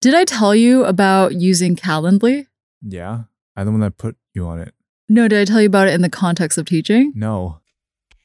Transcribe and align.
Did 0.00 0.14
I 0.14 0.24
tell 0.24 0.54
you 0.54 0.86
about 0.86 1.34
using 1.34 1.76
Calendly? 1.76 2.46
Yeah. 2.80 3.24
I'm 3.54 3.66
the 3.66 3.72
one 3.72 3.82
that 3.82 3.98
put 3.98 4.16
you 4.32 4.46
on 4.46 4.58
it. 4.58 4.72
No, 5.10 5.28
did 5.28 5.38
I 5.38 5.44
tell 5.44 5.60
you 5.60 5.66
about 5.66 5.88
it 5.88 5.94
in 5.94 6.00
the 6.00 6.08
context 6.08 6.56
of 6.56 6.64
teaching? 6.64 7.12
No. 7.14 7.60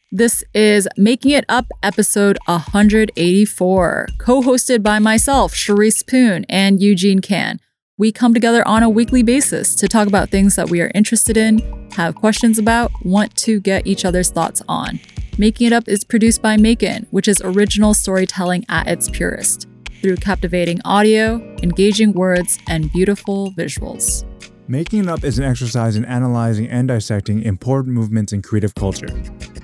This 0.10 0.42
is 0.54 0.88
Making 0.96 1.32
It 1.32 1.44
Up, 1.50 1.66
episode 1.84 2.38
184, 2.46 4.08
co 4.18 4.42
hosted 4.42 4.84
by 4.84 5.00
myself, 5.00 5.54
Charisse 5.54 6.08
Poon, 6.08 6.46
and 6.48 6.82
Eugene 6.82 7.20
Kan. 7.20 7.60
We 7.98 8.14
come 8.14 8.34
together 8.34 8.66
on 8.66 8.82
a 8.82 8.90
weekly 8.90 9.22
basis 9.22 9.76
to 9.76 9.90
talk 9.90 10.08
about 10.08 10.30
things 10.30 10.56
that 10.56 10.70
we 10.70 10.80
are 10.80 10.92
interested 10.96 11.36
in, 11.36 11.90
have 11.92 12.16
questions 12.16 12.58
about, 12.58 12.92
want 13.04 13.36
to 13.38 13.60
get 13.60 13.86
each 13.86 14.06
other's 14.06 14.30
thoughts 14.30 14.62
on. 14.70 15.02
Making 15.38 15.68
It 15.68 15.74
Up 15.74 15.90
is 15.90 16.06
produced 16.06 16.42
by 16.42 16.56
MAEKAN, 16.56 17.08
which 17.12 17.28
is 17.28 17.42
original 17.44 17.94
storytelling 17.94 18.64
at 18.70 18.88
its 18.88 19.10
purest, 19.10 19.68
through 20.06 20.18
captivating 20.18 20.80
audio, 20.86 21.42
engaging 21.64 22.14
words, 22.14 22.60
and 22.68 22.92
beautiful 22.92 23.52
visuals. 23.54 24.24
Making 24.68 25.00
It 25.00 25.08
Up 25.10 25.24
is 25.24 25.40
an 25.40 25.46
exercise 25.46 25.96
in 25.96 26.06
analyzing 26.06 26.68
and 26.68 26.88
dissecting 26.88 27.42
important 27.42 27.96
movements 27.96 28.32
in 28.32 28.44
creative 28.44 28.76
culture. 28.76 29.08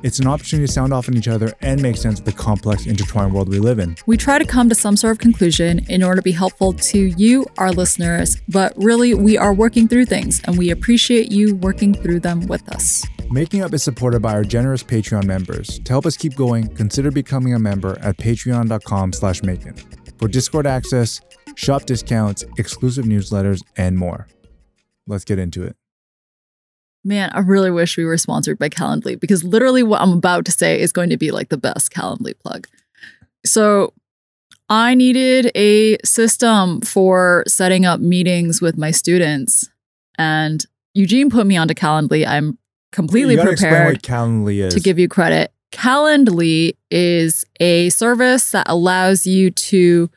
It's 0.02 0.18
an 0.18 0.26
opportunity 0.26 0.66
to 0.66 0.74
sound 0.74 0.94
off 0.94 1.08
on 1.08 1.16
each 1.16 1.28
other 1.28 1.54
and 1.62 1.80
make 1.80 1.96
sense 1.96 2.18
of 2.18 2.26
the 2.26 2.32
complex, 2.32 2.88
intertwined 2.88 3.36
world 3.36 3.50
we 3.50 3.60
live 3.60 3.78
in. 3.78 3.96
We 4.08 4.18
try 4.18 4.40
to 4.40 4.46
come 4.46 4.68
to 4.70 4.74
some 4.74 4.98
sort 4.98 5.12
of 5.12 5.20
conclusion 5.20 5.86
in 5.90 6.02
order 6.02 6.16
to 6.16 6.22
be 6.24 6.32
helpful 6.32 6.74
to 6.74 6.98
you, 6.98 7.46
our 7.60 7.72
listeners, 7.72 8.42
but 8.50 8.74
really, 8.78 9.14
we 9.14 9.38
are 9.38 9.54
working 9.54 9.88
through 9.88 10.06
things 10.06 10.42
and 10.46 10.58
we 10.58 10.72
appreciate 10.72 11.32
you 11.32 11.54
working 11.58 11.94
through 11.94 12.22
them 12.22 12.48
with 12.48 12.68
us. 12.70 13.06
Making 13.30 13.62
Up 13.62 13.76
is 13.76 13.84
supported 13.84 14.24
by 14.24 14.34
our 14.34 14.44
generous 14.44 14.82
Patreon 14.82 15.26
members. 15.26 15.78
To 15.80 15.94
help 15.94 16.08
us 16.08 16.18
keep 16.18 16.36
going, 16.36 16.68
consider 16.76 17.12
becoming 17.12 17.54
a 17.54 17.60
member 17.60 17.96
at 18.00 18.18
patreon.com 18.18 19.14
slash 19.14 19.42
MAEKAN 19.42 20.01
for 20.22 20.28
Discord 20.28 20.68
access, 20.68 21.20
shop 21.56 21.86
discounts, 21.86 22.46
exclusive 22.58 23.06
newsletters, 23.06 23.64
and 23.76 23.98
more. 23.98 24.28
Let's 25.08 25.26
get 25.26 25.40
into 25.40 25.64
it. 25.64 25.76
Man, 27.04 27.32
I 27.34 27.40
really 27.40 27.72
wish 27.72 27.98
we 27.98 28.06
were 28.06 28.18
sponsored 28.18 28.60
by 28.60 28.70
Calendly 28.70 29.20
because 29.20 29.44
literally 29.44 29.82
what 29.82 30.02
I'm 30.02 30.14
about 30.14 30.46
to 30.46 30.52
say 30.52 30.80
is 30.80 30.94
going 30.94 31.10
to 31.10 31.18
be 31.18 31.32
like 31.32 31.50
the 31.50 31.58
best 31.58 31.92
Calendly 31.92 32.40
plug. 32.40 32.68
So, 33.44 33.94
I 34.70 34.94
needed 34.94 35.52
a 35.56 35.98
system 36.06 36.80
for 36.82 37.44
setting 37.48 37.86
up 37.86 38.00
meetings 38.00 38.62
with 38.62 38.78
my 38.78 38.92
students, 38.92 39.70
and 40.18 40.64
Eugene 40.94 41.30
put 41.30 41.48
me 41.48 41.58
onto 41.58 41.74
Calendly. 41.74 42.26
I'm 42.26 42.58
completely 42.92 43.34
you 43.34 43.38
gotta 43.38 43.52
explain 43.52 43.74
prepared 43.74 44.04
Calendly 44.04 44.70
to 44.70 44.80
give 44.80 45.00
you 45.00 45.10
credit. 45.10 45.52
Calendly 45.72 46.76
is 46.90 47.46
a 47.60 47.90
service 47.90 48.52
that 48.52 48.68
allows 48.70 49.26
you 49.26 49.52
to 49.52 50.10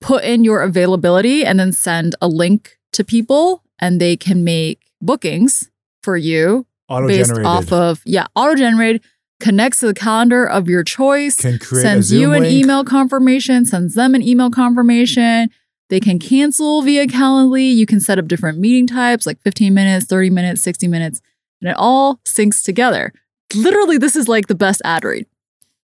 put 0.00 0.24
in 0.24 0.44
your 0.44 0.62
availability 0.62 1.44
and 1.44 1.58
then 1.58 1.72
send 1.72 2.14
a 2.20 2.28
link 2.28 2.78
to 2.92 3.04
people, 3.04 3.62
and 3.78 4.00
they 4.00 4.16
can 4.16 4.44
make 4.44 4.80
bookings 5.00 5.70
for 6.02 6.16
you 6.16 6.66
based 7.06 7.38
off 7.44 7.72
of 7.72 8.02
yeah 8.04 8.26
auto 8.34 8.54
generated 8.54 9.02
connects 9.38 9.80
to 9.80 9.86
the 9.86 9.94
calendar 9.94 10.44
of 10.44 10.68
your 10.68 10.84
choice 10.84 11.36
can 11.40 11.58
create 11.58 11.82
sends 11.82 12.12
you 12.12 12.32
an 12.32 12.42
link. 12.42 12.52
email 12.52 12.84
confirmation 12.84 13.64
sends 13.64 13.94
them 13.94 14.14
an 14.14 14.22
email 14.22 14.50
confirmation. 14.50 15.48
They 15.88 16.00
can 16.00 16.18
cancel 16.18 16.82
via 16.82 17.06
calendly. 17.06 17.74
You 17.74 17.86
can 17.86 18.00
set 18.00 18.18
up 18.18 18.28
different 18.28 18.58
meeting 18.58 18.86
types 18.86 19.26
like 19.26 19.40
15 19.42 19.72
minutes 19.72 20.06
30 20.06 20.30
minutes 20.30 20.62
60 20.62 20.88
minutes 20.88 21.20
and 21.60 21.70
it 21.70 21.76
all 21.78 22.16
syncs 22.26 22.62
together 22.62 23.12
literally 23.54 23.98
this 23.98 24.16
is 24.16 24.28
like 24.28 24.46
the 24.46 24.54
best 24.54 24.80
ad 24.84 25.04
read 25.04 25.26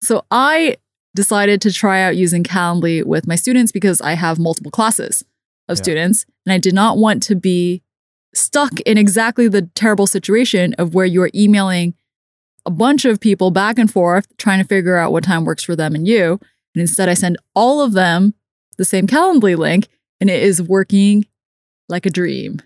so 0.01 0.23
i 0.31 0.75
decided 1.15 1.61
to 1.61 1.71
try 1.71 2.01
out 2.01 2.15
using 2.15 2.43
calendly 2.43 3.03
with 3.03 3.27
my 3.27 3.35
students 3.35 3.71
because 3.71 4.01
i 4.01 4.13
have 4.13 4.39
multiple 4.39 4.71
classes 4.71 5.23
of 5.67 5.77
Yeah. 5.77 5.83
students 5.83 6.25
and 6.45 6.53
i 6.53 6.57
did 6.57 6.73
not 6.73 6.97
want 6.97 7.21
to 7.23 7.35
be 7.35 7.81
stuck 8.33 8.79
in 8.81 8.97
exactly 8.97 9.47
the 9.47 9.63
terrible 9.75 10.07
situation 10.07 10.73
of 10.75 10.93
where 10.93 11.05
you're 11.05 11.29
emailing 11.35 11.93
a 12.65 12.71
bunch 12.71 13.05
of 13.05 13.19
people 13.19 13.51
back 13.51 13.77
and 13.77 13.91
forth 13.91 14.25
trying 14.37 14.61
to 14.61 14.67
figure 14.67 14.95
out 14.95 15.11
what 15.11 15.23
time 15.23 15.43
works 15.45 15.63
for 15.63 15.75
them 15.75 15.95
and 15.95 16.07
you. 16.07 16.39
And 16.73 16.81
instead, 16.81 17.09
I 17.09 17.13
send 17.15 17.37
all 17.55 17.81
of 17.81 17.93
them 17.93 18.33
the 18.77 18.85
same 18.85 19.07
Calendly 19.07 19.57
link, 19.57 19.87
and 20.21 20.29
it 20.29 20.41
is 20.41 20.61
working 20.61 21.25
like 21.89 22.05
a 22.05 22.09
dream. 22.09 22.61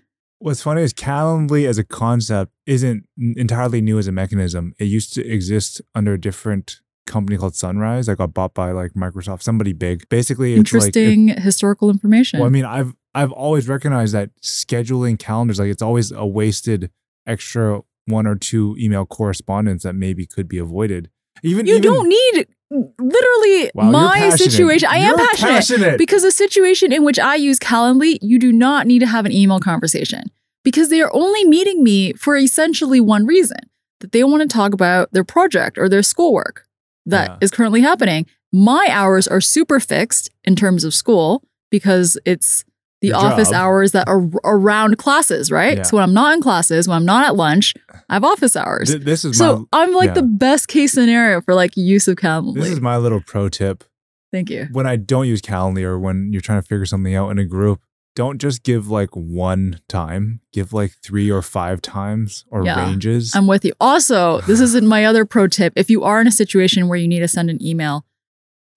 What's 0.46 0.62
funny 0.62 0.82
is 0.82 0.94
Calendly 0.94 1.66
as 1.66 1.76
a 1.76 1.82
concept 1.82 2.52
isn't 2.66 3.04
entirely 3.18 3.80
new 3.80 3.98
as 3.98 4.06
a 4.06 4.12
mechanism. 4.12 4.74
It 4.78 4.84
used 4.84 5.12
to 5.14 5.26
exist 5.26 5.82
under 5.92 6.12
a 6.12 6.20
different 6.20 6.78
company 7.04 7.36
called 7.36 7.56
Sunrise 7.56 8.06
that 8.06 8.18
got 8.18 8.32
bought 8.32 8.54
by 8.54 8.70
like 8.70 8.92
Microsoft, 8.92 9.42
somebody 9.42 9.72
big. 9.72 10.08
Basically, 10.08 10.54
it's 10.54 10.72
like 10.72 10.82
it- 10.82 10.86
Interesting 10.86 11.28
historical 11.42 11.90
information. 11.90 12.38
well, 12.38 12.46
I 12.46 12.50
mean, 12.50 12.64
I've 12.64 12.94
I've 13.12 13.32
always 13.32 13.66
recognized 13.66 14.14
that 14.14 14.30
scheduling 14.40 15.18
calendars 15.18 15.58
like 15.58 15.68
it's 15.68 15.82
always 15.82 16.12
a 16.12 16.24
wasted 16.24 16.92
extra 17.26 17.80
one 18.04 18.28
or 18.28 18.36
two 18.36 18.76
email 18.78 19.04
correspondence 19.04 19.82
that 19.82 19.94
maybe 19.94 20.26
could 20.26 20.46
be 20.46 20.58
avoided. 20.58 21.10
Even 21.42 21.66
you 21.66 21.74
even, 21.78 21.82
don't 21.82 22.08
need 22.08 22.46
literally 22.70 23.72
Wow, 23.74 23.90
my 23.90 24.30
situation. 24.30 24.88
I 24.92 24.98
am 24.98 25.16
passionate. 25.16 25.50
passionate. 25.50 25.98
Because 25.98 26.22
the 26.22 26.30
situation 26.30 26.92
in 26.92 27.02
which 27.02 27.18
I 27.18 27.34
use 27.34 27.58
Calendly, 27.58 28.18
you 28.22 28.38
do 28.38 28.52
not 28.52 28.86
need 28.86 29.00
to 29.00 29.06
have 29.06 29.26
an 29.26 29.32
email 29.32 29.58
conversation 29.58 30.30
because 30.66 30.88
they 30.90 31.00
are 31.00 31.10
only 31.14 31.44
meeting 31.44 31.82
me 31.84 32.12
for 32.14 32.36
essentially 32.36 33.00
one 33.00 33.24
reason 33.24 33.58
that 34.00 34.10
they 34.12 34.24
want 34.24 34.42
to 34.42 34.48
talk 34.48 34.74
about 34.74 35.10
their 35.12 35.24
project 35.24 35.78
or 35.78 35.88
their 35.88 36.02
schoolwork 36.02 36.64
that 37.06 37.38
is 37.40 37.50
Yeah. 37.52 37.56
currently 37.56 37.80
happening. 37.82 38.26
My 38.52 38.88
hours 38.90 39.28
are 39.28 39.40
super 39.40 39.78
fixed 39.80 40.28
in 40.44 40.56
terms 40.56 40.82
of 40.84 40.92
school 40.92 41.42
because 41.70 42.18
it's 42.24 42.64
the 43.00 43.08
Your 43.08 43.16
office 43.18 43.50
job. 43.50 43.54
hours 43.62 43.92
that 43.92 44.08
are 44.08 44.22
around 44.44 44.98
classes, 44.98 45.50
right? 45.52 45.76
Yeah. 45.78 45.82
So 45.84 45.96
when 45.98 46.04
I'm 46.04 46.14
not 46.14 46.34
in 46.34 46.40
classes, 46.42 46.88
when 46.88 46.96
I'm 46.96 47.04
not 47.04 47.24
at 47.26 47.36
lunch, 47.36 47.74
I 48.08 48.14
have 48.14 48.24
office 48.24 48.56
hours. 48.56 48.88
Th- 48.90 49.02
this 49.04 49.24
is 49.24 49.36
so 49.38 49.68
my 49.72 49.82
I'm 49.84 49.92
like 49.92 50.08
yeah. 50.08 50.14
the 50.14 50.22
best 50.22 50.66
case 50.68 50.92
scenario 50.94 51.40
for 51.42 51.54
like 51.54 51.76
use 51.76 52.08
of 52.08 52.16
Calendly. 52.16 52.54
this 52.54 52.70
is 52.70 52.80
my 52.80 52.96
little 52.96 53.20
pro 53.20 53.48
tip. 53.48 53.84
Thank 54.32 54.50
you. 54.50 54.66
when 54.72 54.86
I 54.86 54.96
don't 54.96 55.28
use 55.28 55.40
Calendly 55.40 55.82
or 55.84 55.98
when 55.98 56.32
you're 56.32 56.42
trying 56.42 56.60
to 56.60 56.66
figure 56.66 56.86
something 56.86 57.14
out 57.14 57.30
in 57.30 57.38
a 57.38 57.44
group, 57.44 57.80
don't 58.16 58.40
just 58.40 58.64
give 58.64 58.88
like 58.88 59.10
one 59.14 59.78
time. 59.88 60.40
Give 60.52 60.72
like 60.72 60.92
three 61.04 61.30
or 61.30 61.42
five 61.42 61.80
times 61.80 62.44
or 62.50 62.64
Yeah. 62.64 62.84
ranges. 62.84 63.36
I'm 63.36 63.46
with 63.46 63.64
you. 63.64 63.72
Also, 63.80 64.40
this 64.40 64.58
is 64.60 64.74
my 64.82 65.04
other 65.04 65.24
pro 65.24 65.46
tip. 65.46 65.72
If 65.76 65.88
you 65.90 66.02
are 66.02 66.20
in 66.20 66.26
a 66.26 66.32
situation 66.32 66.88
where 66.88 66.98
you 66.98 67.06
need 67.06 67.20
to 67.20 67.28
send 67.28 67.50
an 67.50 67.62
email, 67.64 68.04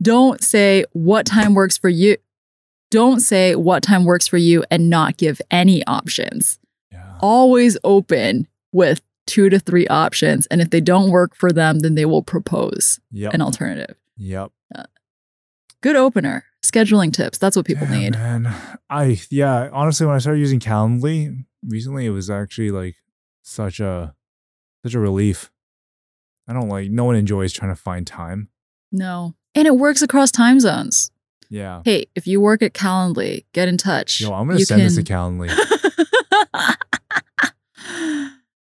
don't 0.01 0.43
say 0.43 0.83
what 0.93 1.25
time 1.25 1.53
works 1.55 1.77
for 1.77 1.89
you. 1.89 2.17
Don't 2.91 3.19
say 3.21 3.55
what 3.55 3.81
time 3.81 4.03
works 4.05 4.27
for 4.27 4.37
you 4.37 4.63
and 4.69 4.89
not 4.89 5.17
give 5.17 5.41
any 5.49 5.83
options. 5.87 6.59
yeah. 6.91 7.17
Always 7.21 7.77
open 7.83 8.47
with 8.71 9.01
two 9.25 9.49
to 9.49 9.59
three 9.59 9.87
options. 9.87 10.47
And 10.47 10.59
if 10.59 10.69
they 10.71 10.81
don't 10.81 11.11
work 11.11 11.35
for 11.35 11.51
them, 11.51 11.79
then 11.79 11.95
they 11.95 12.05
will 12.05 12.23
propose 12.23 12.99
Yep. 13.11 13.33
an 13.35 13.41
alternative. 13.41 13.95
Yep. 14.17 14.51
Good 15.81 15.95
opener. 15.95 16.43
Scheduling 16.69 17.11
tips. 17.13 17.37
That's 17.37 17.55
what 17.55 17.65
people 17.65 17.87
Yeah, 17.87 17.97
need. 17.99 18.13
Man, 18.13 18.55
I 18.89 19.19
yeah. 19.29 19.69
Honestly, 19.71 20.05
when 20.05 20.15
I 20.15 20.19
started 20.19 20.39
using 20.39 20.59
Calendly 20.59 21.45
recently, 21.65 22.05
it 22.05 22.09
was 22.11 22.29
actually 22.29 22.71
like 22.71 22.95
such 23.41 23.79
a 23.79 24.13
such 24.83 24.93
a 24.93 24.99
relief. 24.99 25.51
I 26.47 26.53
don't 26.53 26.69
like. 26.69 26.89
No 26.89 27.05
one 27.05 27.15
enjoys 27.15 27.53
trying 27.53 27.71
to 27.71 27.75
find 27.81 28.05
time. 28.07 28.49
No. 28.91 29.35
And 29.55 29.67
it 29.67 29.75
works 29.77 30.01
across 30.01 30.31
time 30.31 30.59
zones. 30.59 31.11
Yeah. 31.49 31.81
Hey, 31.85 32.05
if 32.15 32.27
you 32.27 32.39
work 32.41 32.61
at 32.61 32.73
Calendly, 32.73 33.45
get 33.53 33.67
in 33.67 33.77
touch. 33.77 34.21
Yo, 34.21 34.31
I'm 34.33 34.47
gonna 34.47 34.59
You 34.59 34.65
send 34.65 34.81
this 34.81 34.95
to 34.95 35.03
Calendly, 35.03 35.49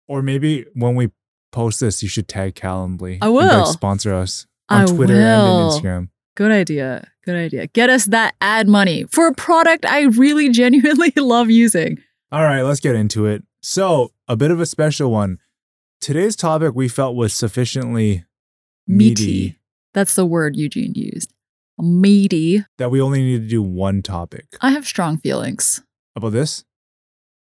or 0.07 0.22
maybe 0.22 0.66
when 0.73 0.95
we 0.95 1.11
post 1.51 1.79
this, 1.79 2.03
you 2.03 2.09
should 2.09 2.28
tag 2.28 2.55
Calendly. 2.55 3.17
I 3.22 3.28
and, 3.28 3.35
like, 3.35 3.51
will. 3.51 3.66
sponsor 3.67 4.13
us 4.13 4.45
on 4.69 4.81
I 4.81 4.85
Twitter 4.85 5.13
and 5.16 5.44
will. 5.44 5.55
on 5.55 5.72
Instagram. 5.72 6.09
Good 6.35 6.51
idea. 6.51 7.09
Good 7.23 7.35
idea. 7.35 7.68
Get 7.68 7.90
us 7.90 8.06
that 8.06 8.35
ad 8.41 8.68
money 8.68 9.06
for 9.06 9.28
a 9.28 9.34
product 9.34 9.85
I 9.85 10.01
really 10.03 10.50
genuinely 10.51 11.14
love 11.16 11.49
using. 11.49 11.97
All 12.32 12.43
right, 12.43 12.61
let's 12.61 12.79
get 12.82 12.96
into 12.96 13.26
it. 13.26 13.43
So, 13.61 14.11
a 14.28 14.35
bit 14.35 14.52
of 14.52 14.59
a 14.59 14.66
special 14.66 15.11
one. 15.11 15.40
Today's 16.02 16.35
topic 16.35 16.73
we 16.76 16.87
felt 16.87 17.16
was 17.16 17.34
sufficiently 17.34 18.26
meaty, 18.85 19.58
That's 19.93 20.16
the 20.16 20.26
word 20.26 20.55
Eugene 20.55 20.93
used. 20.93 21.34
Meaty. 21.79 22.64
that 22.78 22.91
we 22.91 23.02
only 23.02 23.22
need 23.23 23.41
to 23.41 23.47
do 23.47 23.61
one 23.64 24.02
topic. 24.02 24.46
I 24.61 24.72
have 24.72 24.85
strong 24.85 25.17
feelings. 25.17 25.82
About 26.16 26.32
this 26.32 26.64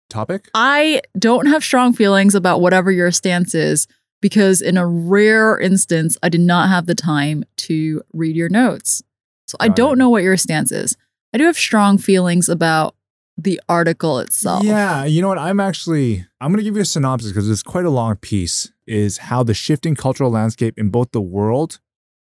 topic? 0.08 0.50
I 0.54 1.00
don't 1.18 1.46
have 1.46 1.64
strong 1.64 1.92
feelings 1.92 2.34
about 2.34 2.60
whatever 2.60 2.90
your 2.90 3.10
stance 3.12 3.54
is 3.54 3.86
because, 4.20 4.60
in 4.60 4.76
a 4.76 4.86
rare 4.86 5.58
instance, 5.58 6.16
I 6.22 6.28
did 6.28 6.40
not 6.40 6.68
have 6.68 6.86
the 6.86 6.94
time 6.94 7.44
to 7.58 8.02
read 8.12 8.36
your 8.36 8.48
notes. 8.48 9.02
So 9.46 9.56
I 9.58 9.68
don't 9.68 9.94
it. 9.94 9.98
know 9.98 10.10
what 10.10 10.22
your 10.22 10.36
stance 10.36 10.70
is. 10.70 10.96
I 11.34 11.38
do 11.38 11.44
have 11.44 11.56
strong 11.56 11.98
feelings 11.98 12.48
about 12.48 12.94
the 13.36 13.60
article 13.68 14.18
itself. 14.18 14.64
Yeah, 14.64 15.04
you 15.04 15.22
know 15.22 15.28
what? 15.28 15.38
I'm 15.38 15.60
actually 15.60 16.26
I'm 16.40 16.50
going 16.50 16.58
to 16.58 16.64
give 16.64 16.76
you 16.76 16.82
a 16.82 16.86
synopsis 16.86 17.30
because 17.30 17.48
it's 17.48 17.62
quite 17.62 17.84
a 17.84 17.90
long 17.90 18.16
piece. 18.16 18.72
Is 18.86 19.18
how 19.18 19.42
the 19.42 19.54
shifting 19.54 19.94
cultural 19.94 20.30
landscape 20.30 20.76
in 20.76 20.90
both 20.90 21.12
the 21.12 21.20
world, 21.20 21.80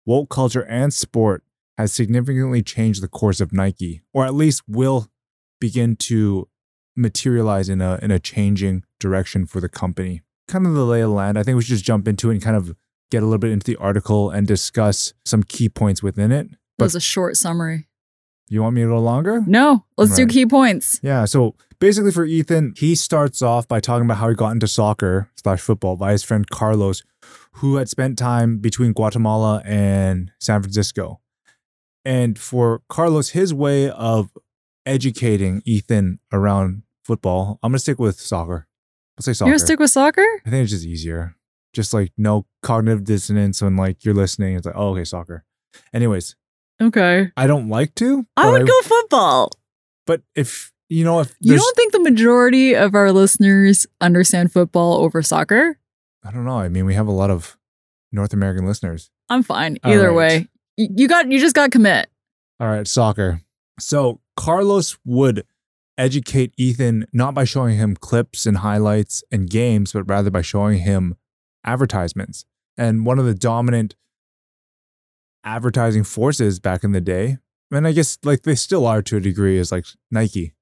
woke 0.06 0.30
culture, 0.30 0.64
and 0.64 0.94
sport 0.94 1.42
has 1.76 1.92
significantly 1.92 2.62
changed 2.62 3.02
the 3.02 3.08
course 3.08 3.40
of 3.40 3.52
Nike, 3.52 4.02
or 4.12 4.24
at 4.24 4.34
least 4.34 4.62
will 4.68 5.08
begin 5.60 5.96
to 5.96 6.48
materialize 6.96 7.68
in 7.68 7.80
a 7.80 7.98
in 8.02 8.10
a 8.10 8.18
changing 8.18 8.84
direction 9.00 9.46
for 9.46 9.60
the 9.60 9.68
company. 9.68 10.22
Kind 10.48 10.66
of 10.66 10.74
the 10.74 10.84
lay 10.84 11.00
of 11.00 11.10
the 11.10 11.14
land. 11.14 11.38
I 11.38 11.42
think 11.42 11.56
we 11.56 11.62
should 11.62 11.70
just 11.70 11.84
jump 11.84 12.08
into 12.08 12.30
it 12.30 12.34
and 12.34 12.42
kind 12.42 12.56
of 12.56 12.74
get 13.10 13.22
a 13.22 13.26
little 13.26 13.38
bit 13.38 13.52
into 13.52 13.64
the 13.66 13.76
article 13.76 14.30
and 14.30 14.46
discuss 14.46 15.12
some 15.24 15.42
key 15.42 15.68
points 15.68 16.02
within 16.02 16.32
it. 16.32 16.48
But 16.78 16.86
was 16.86 16.94
a 16.94 17.00
short 17.00 17.36
summary. 17.36 17.86
you 18.48 18.62
want 18.62 18.74
me 18.74 18.82
to 18.82 18.88
go 18.88 18.98
longer? 18.98 19.42
No, 19.46 19.84
let's 19.96 20.16
do 20.16 20.26
key 20.26 20.46
points. 20.46 20.98
Yeah. 21.02 21.26
So 21.26 21.54
basically, 21.78 22.10
for 22.10 22.24
Ethan, 22.24 22.74
he 22.76 22.94
starts 22.94 23.42
off 23.42 23.68
by 23.68 23.80
talking 23.80 24.04
about 24.06 24.16
how 24.18 24.28
he 24.28 24.34
got 24.34 24.50
into 24.50 24.66
soccer 24.66 25.30
slash 25.36 25.60
football 25.60 25.96
by 25.96 26.12
his 26.12 26.24
friend 26.24 26.48
Carlos, 26.48 27.02
who 27.56 27.76
had 27.76 27.88
spent 27.88 28.18
time 28.18 28.58
between 28.58 28.92
Guatemala 28.92 29.62
and 29.64 30.32
San 30.40 30.62
Francisco. 30.62 31.20
And 32.04 32.38
for 32.38 32.82
Carlos, 32.88 33.30
his 33.30 33.54
way 33.54 33.88
of 33.90 34.30
educating 34.86 35.62
Ethan 35.64 36.18
around 36.32 36.82
football, 37.04 37.58
I'm 37.62 37.72
gonna 37.72 37.78
stick 37.78 37.98
with 37.98 38.18
soccer. 38.18 38.66
I'll 39.22 39.34
say 39.34 39.38
soccer. 39.38 39.48
You're 39.48 39.58
gonna 39.58 39.66
stick 39.66 39.78
with 39.78 39.90
soccer? 39.90 40.26
I 40.44 40.50
think 40.50 40.64
it's 40.64 40.72
just 40.72 40.84
easier. 40.84 41.36
Just 41.72 41.94
like 41.94 42.12
no 42.18 42.46
cognitive 42.62 43.04
dissonance 43.04 43.62
when 43.62 43.76
like 43.76 44.04
you're 44.04 44.14
listening. 44.14 44.56
It's 44.56 44.66
like, 44.66 44.74
oh, 44.76 44.88
okay, 44.90 45.04
soccer. 45.04 45.44
Anyways, 45.94 46.36
Okay. 46.80 47.30
I 47.36 47.46
don't 47.46 47.68
like 47.68 47.94
to. 47.96 48.26
I 48.36 48.44
but 48.44 48.52
would 48.52 48.68
go 48.68 48.80
football. 48.82 49.50
But 50.06 50.22
if 50.34 50.72
you 50.88 51.04
know, 51.04 51.20
if 51.20 51.34
You 51.40 51.56
don't 51.56 51.76
think 51.76 51.92
the 51.92 52.00
majority 52.00 52.74
of 52.74 52.94
our 52.94 53.12
listeners 53.12 53.86
understand 54.00 54.52
football 54.52 54.94
over 54.94 55.22
soccer? 55.22 55.78
I 56.24 56.30
don't 56.32 56.44
know. 56.44 56.58
I 56.58 56.68
mean, 56.68 56.84
we 56.84 56.94
have 56.94 57.06
a 57.06 57.12
lot 57.12 57.30
of 57.30 57.56
North 58.10 58.32
American 58.32 58.66
listeners. 58.66 59.10
I'm 59.28 59.42
fine. 59.42 59.78
Either 59.84 60.08
right. 60.08 60.16
way. 60.16 60.48
You 60.76 61.06
got 61.06 61.30
you 61.30 61.38
just 61.38 61.54
got 61.54 61.70
commit. 61.70 62.08
All 62.58 62.66
right, 62.66 62.86
soccer. 62.86 63.40
So 63.78 64.20
Carlos 64.36 64.98
would 65.04 65.44
educate 65.98 66.52
Ethan 66.56 67.06
not 67.12 67.34
by 67.34 67.44
showing 67.44 67.76
him 67.76 67.96
clips 67.96 68.46
and 68.46 68.58
highlights 68.58 69.22
and 69.30 69.48
games, 69.48 69.92
but 69.92 70.04
rather 70.04 70.30
by 70.30 70.42
showing 70.42 70.78
him 70.80 71.16
advertisements. 71.64 72.44
And 72.76 73.04
one 73.04 73.18
of 73.18 73.24
the 73.26 73.34
dominant 73.34 73.94
advertising 75.44 76.04
forces 76.04 76.60
back 76.60 76.84
in 76.84 76.92
the 76.92 77.00
day, 77.00 77.38
and 77.70 77.86
I 77.86 77.92
guess 77.92 78.18
like 78.22 78.42
they 78.42 78.54
still 78.54 78.86
are 78.86 79.02
to 79.02 79.16
a 79.16 79.20
degree, 79.20 79.58
is 79.58 79.72
like 79.72 79.86
Nike. 80.10 80.54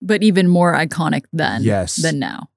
But 0.00 0.22
even 0.22 0.48
more 0.48 0.74
iconic 0.74 1.24
then 1.32 1.62
Yes. 1.62 1.96
than 1.96 2.18
now. 2.18 2.48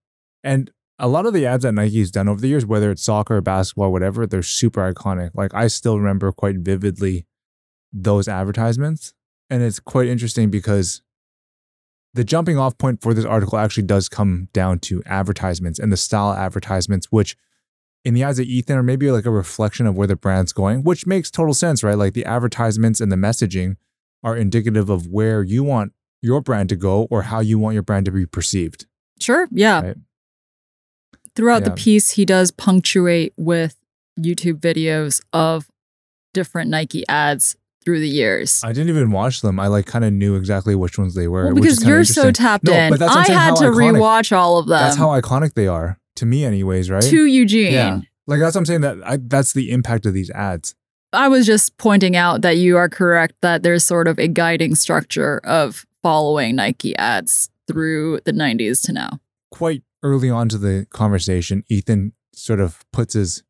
And 0.43 0.71
a 0.99 1.07
lot 1.07 1.25
of 1.25 1.33
the 1.33 1.45
ads 1.45 1.63
that 1.63 1.73
Nike's 1.73 2.11
done 2.11 2.29
over 2.29 2.39
the 2.39 2.47
years, 2.47 2.65
whether 2.65 2.91
it's 2.91 3.03
soccer, 3.03 3.37
or 3.37 3.41
basketball, 3.41 3.91
whatever, 3.91 4.25
they're 4.27 4.43
super 4.43 4.93
iconic. 4.93 5.31
Like 5.33 5.53
I 5.53 5.67
still 5.67 5.97
remember 5.97 6.31
quite 6.31 6.57
vividly 6.59 7.25
those 7.91 8.27
advertisements. 8.27 9.13
And 9.49 9.61
it's 9.61 9.79
quite 9.79 10.07
interesting 10.07 10.49
because 10.49 11.01
the 12.13 12.23
jumping 12.23 12.57
off 12.57 12.77
point 12.77 13.01
for 13.01 13.13
this 13.13 13.25
article 13.25 13.57
actually 13.57 13.83
does 13.83 14.07
come 14.07 14.49
down 14.53 14.79
to 14.79 15.01
advertisements 15.05 15.79
and 15.79 15.91
the 15.91 15.97
style 15.97 16.33
advertisements, 16.33 17.07
which 17.11 17.35
in 18.05 18.13
the 18.13 18.23
eyes 18.23 18.37
of 18.39 18.45
Ethan 18.45 18.77
are 18.77 18.83
maybe 18.83 19.09
like 19.11 19.25
a 19.25 19.31
reflection 19.31 19.87
of 19.87 19.95
where 19.95 20.07
the 20.07 20.15
brand's 20.15 20.53
going, 20.53 20.83
which 20.83 21.07
makes 21.07 21.31
total 21.31 21.53
sense, 21.53 21.83
right? 21.83 21.97
Like 21.97 22.13
the 22.13 22.25
advertisements 22.25 23.01
and 23.01 23.11
the 23.11 23.15
messaging 23.15 23.77
are 24.23 24.37
indicative 24.37 24.89
of 24.89 25.07
where 25.07 25.41
you 25.41 25.63
want 25.63 25.93
your 26.21 26.41
brand 26.41 26.69
to 26.69 26.75
go 26.75 27.07
or 27.09 27.23
how 27.23 27.39
you 27.39 27.57
want 27.57 27.73
your 27.73 27.83
brand 27.83 28.05
to 28.05 28.11
be 28.11 28.25
perceived. 28.25 28.85
Sure. 29.19 29.47
Yeah. 29.51 29.81
Right. 29.81 29.97
Throughout 31.35 31.63
the 31.63 31.71
piece, 31.71 32.11
he 32.11 32.25
does 32.25 32.51
punctuate 32.51 33.33
with 33.37 33.77
YouTube 34.19 34.59
videos 34.59 35.21
of 35.33 35.67
different 36.33 36.69
Nike 36.69 37.03
ads 37.09 37.55
through 37.83 37.99
the 37.99 38.07
years. 38.09 38.61
I 38.63 38.73
didn't 38.73 38.89
even 38.89 39.11
watch 39.11 39.41
them. 39.41 39.59
I 39.59 39.67
like 39.67 39.85
kind 39.85 40.05
of 40.05 40.13
knew 40.13 40.35
exactly 40.35 40.75
which 40.75 40.97
ones 40.97 41.15
they 41.15 41.27
were. 41.27 41.45
well, 41.45 41.53
which 41.55 41.65
is 41.65 41.79
because 41.79 41.87
you're 41.87 42.03
so 42.05 42.31
tapped 42.31 42.63
No, 42.65 42.73
in. 42.73 42.89
but 42.91 42.99
that's 42.99 43.15
I 43.15 43.31
had 43.31 43.55
to 43.57 43.65
iconic- 43.65 43.97
rewatch 43.99 44.35
all 44.35 44.57
of 44.57 44.67
them. 44.67 44.79
That's 44.79 44.95
how 44.97 45.09
iconic 45.09 45.53
they 45.53 45.67
are 45.67 45.99
to 46.17 46.25
me, 46.25 46.45
anyways. 46.45 46.89
Right? 46.89 47.03
to 47.03 47.25
Eugene. 47.25 47.73
Yeah. 47.73 48.01
Like 48.27 48.39
that's 48.39 48.55
what 48.55 48.61
I'm 48.61 48.65
saying. 48.65 48.81
That 48.81 48.97
I, 49.05 49.17
that's 49.17 49.53
the 49.53 49.71
impact 49.71 50.05
of 50.05 50.13
these 50.13 50.29
ads. 50.31 50.75
I 51.11 51.27
was 51.27 51.45
just 51.45 51.77
pointing 51.77 52.15
out 52.15 52.41
that 52.41 52.57
you 52.57 52.77
are 52.77 52.89
correct 52.89 53.35
that 53.41 53.61
there's 53.61 53.85
sort 53.85 54.07
of 54.07 54.17
a 54.17 54.27
guiding 54.27 54.73
structure 54.75 55.39
of 55.43 55.85
following 56.01 56.55
Nike 56.55 56.95
ads 56.97 57.49
through 57.67 58.19
the 58.25 58.31
90s 58.31 58.83
to 58.85 58.93
now. 58.93 59.19
Quite 59.51 59.83
early 60.01 60.29
on 60.29 60.49
to 60.49 60.57
the 60.57 60.87
conversation, 60.89 61.63
Ethan 61.69 62.13
sort 62.33 62.59
of 62.59 62.83
puts 62.91 63.13
his 63.13 63.43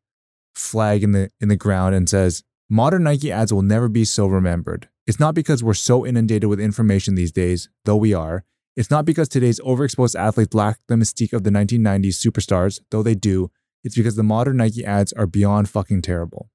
flag 0.54 1.02
in 1.02 1.12
the 1.12 1.30
in 1.40 1.48
the 1.48 1.56
ground 1.56 1.94
and 1.94 2.08
says, 2.08 2.42
"Modern 2.68 3.04
Nike 3.04 3.30
ads 3.30 3.52
will 3.52 3.62
never 3.62 3.88
be 3.88 4.04
so 4.04 4.26
remembered. 4.26 4.88
It's 5.06 5.20
not 5.20 5.34
because 5.34 5.62
we're 5.62 5.74
so 5.74 6.06
inundated 6.06 6.48
with 6.48 6.60
information 6.60 7.14
these 7.14 7.32
days, 7.32 7.68
though 7.84 7.96
we 7.96 8.14
are. 8.14 8.44
It's 8.76 8.90
not 8.90 9.04
because 9.04 9.28
today's 9.28 9.60
overexposed 9.60 10.18
athletes 10.18 10.54
lack 10.54 10.80
the 10.88 10.96
mystique 10.96 11.32
of 11.32 11.44
the 11.44 11.50
1990s 11.50 12.18
superstars, 12.18 12.80
though 12.90 13.02
they 13.02 13.14
do. 13.14 13.50
It's 13.84 13.94
because 13.94 14.16
the 14.16 14.22
modern 14.22 14.56
Nike 14.56 14.84
ads 14.84 15.12
are 15.12 15.26
beyond 15.26 15.68
fucking 15.68 16.02
terrible." 16.02 16.50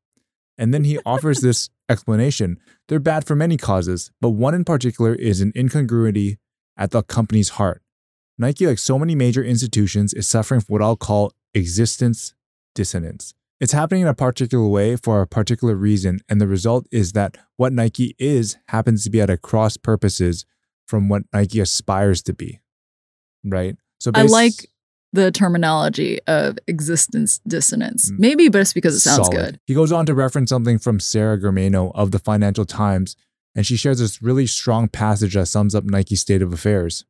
And 0.58 0.74
then 0.74 0.84
he 0.84 1.00
offers 1.06 1.42
this 1.42 1.70
explanation. 1.90 2.60
They're 2.88 3.00
bad 3.00 3.26
for 3.26 3.36
many 3.36 3.58
causes, 3.58 4.12
but 4.22 4.30
one 4.30 4.54
in 4.54 4.66
particular 4.66 5.16
is 5.16 5.42
an 5.42 5.54
incongruity 5.56 6.38
at 6.78 6.92
the 6.92 7.04
company's 7.04 7.50
heart. 7.50 7.82
Nike, 8.38 8.66
like 8.66 8.80
so 8.80 8.98
many 8.98 9.16
major 9.16 9.44
institutions, 9.44 10.14
is 10.14 10.28
suffering 10.28 10.62
from 10.62 10.74
what 10.74 10.82
I'll 10.82 10.96
call 10.96 11.34
existence 11.54 12.34
dissonance. 12.74 13.34
It's 13.60 13.74
happening 13.74 14.04
in 14.04 14.08
a 14.08 14.14
particular 14.14 14.68
way 14.68 14.96
for 14.96 15.22
a 15.22 15.28
particular 15.28 15.76
reason, 15.76 16.22
and 16.30 16.40
the 16.40 16.48
result 16.48 16.88
is 16.92 17.12
that 17.12 17.38
what 17.58 17.74
Nike 17.74 18.16
is 18.18 18.58
happens 18.70 19.04
to 19.04 19.10
be 19.10 19.20
at 19.20 19.30
a 19.30 19.38
cross 19.38 19.76
purposes 19.76 20.46
from 20.88 21.10
what 21.10 21.24
Nike 21.34 21.60
aspires 21.60 22.22
to 22.24 22.34
be. 22.34 22.60
Right? 23.44 23.76
So 24.00 24.12
I 24.16 24.24
like 24.24 24.70
the 25.12 25.32
terminology 25.32 26.20
of 26.26 26.58
existence 26.68 27.40
dissonance. 27.48 28.12
Mm. 28.12 28.20
Maybe, 28.20 28.50
but 28.50 28.62
it's 28.62 28.74
because 28.74 28.96
it 28.96 29.00
sounds 29.00 29.28
solid. 29.28 29.36
good. 29.36 29.60
He 29.66 29.74
goes 29.74 29.92
on 29.92 30.06
to 30.06 30.14
reference 30.14 30.50
something 30.50 30.80
from 30.80 31.00
Sara 31.00 31.40
Germano 31.40 31.92
of 31.96 32.12
the 32.12 32.20
Financial 32.20 32.66
Times, 32.66 33.16
and 33.56 33.66
she 33.66 33.76
shares 33.76 34.00
this 34.00 34.22
really 34.22 34.48
strong 34.48 34.88
passage 34.88 35.34
that 35.34 35.48
sums 35.48 35.76
up 35.76 35.84
Nike's 35.84 36.22
state 36.22 36.42
of 36.42 36.54
affairs. 36.54 37.06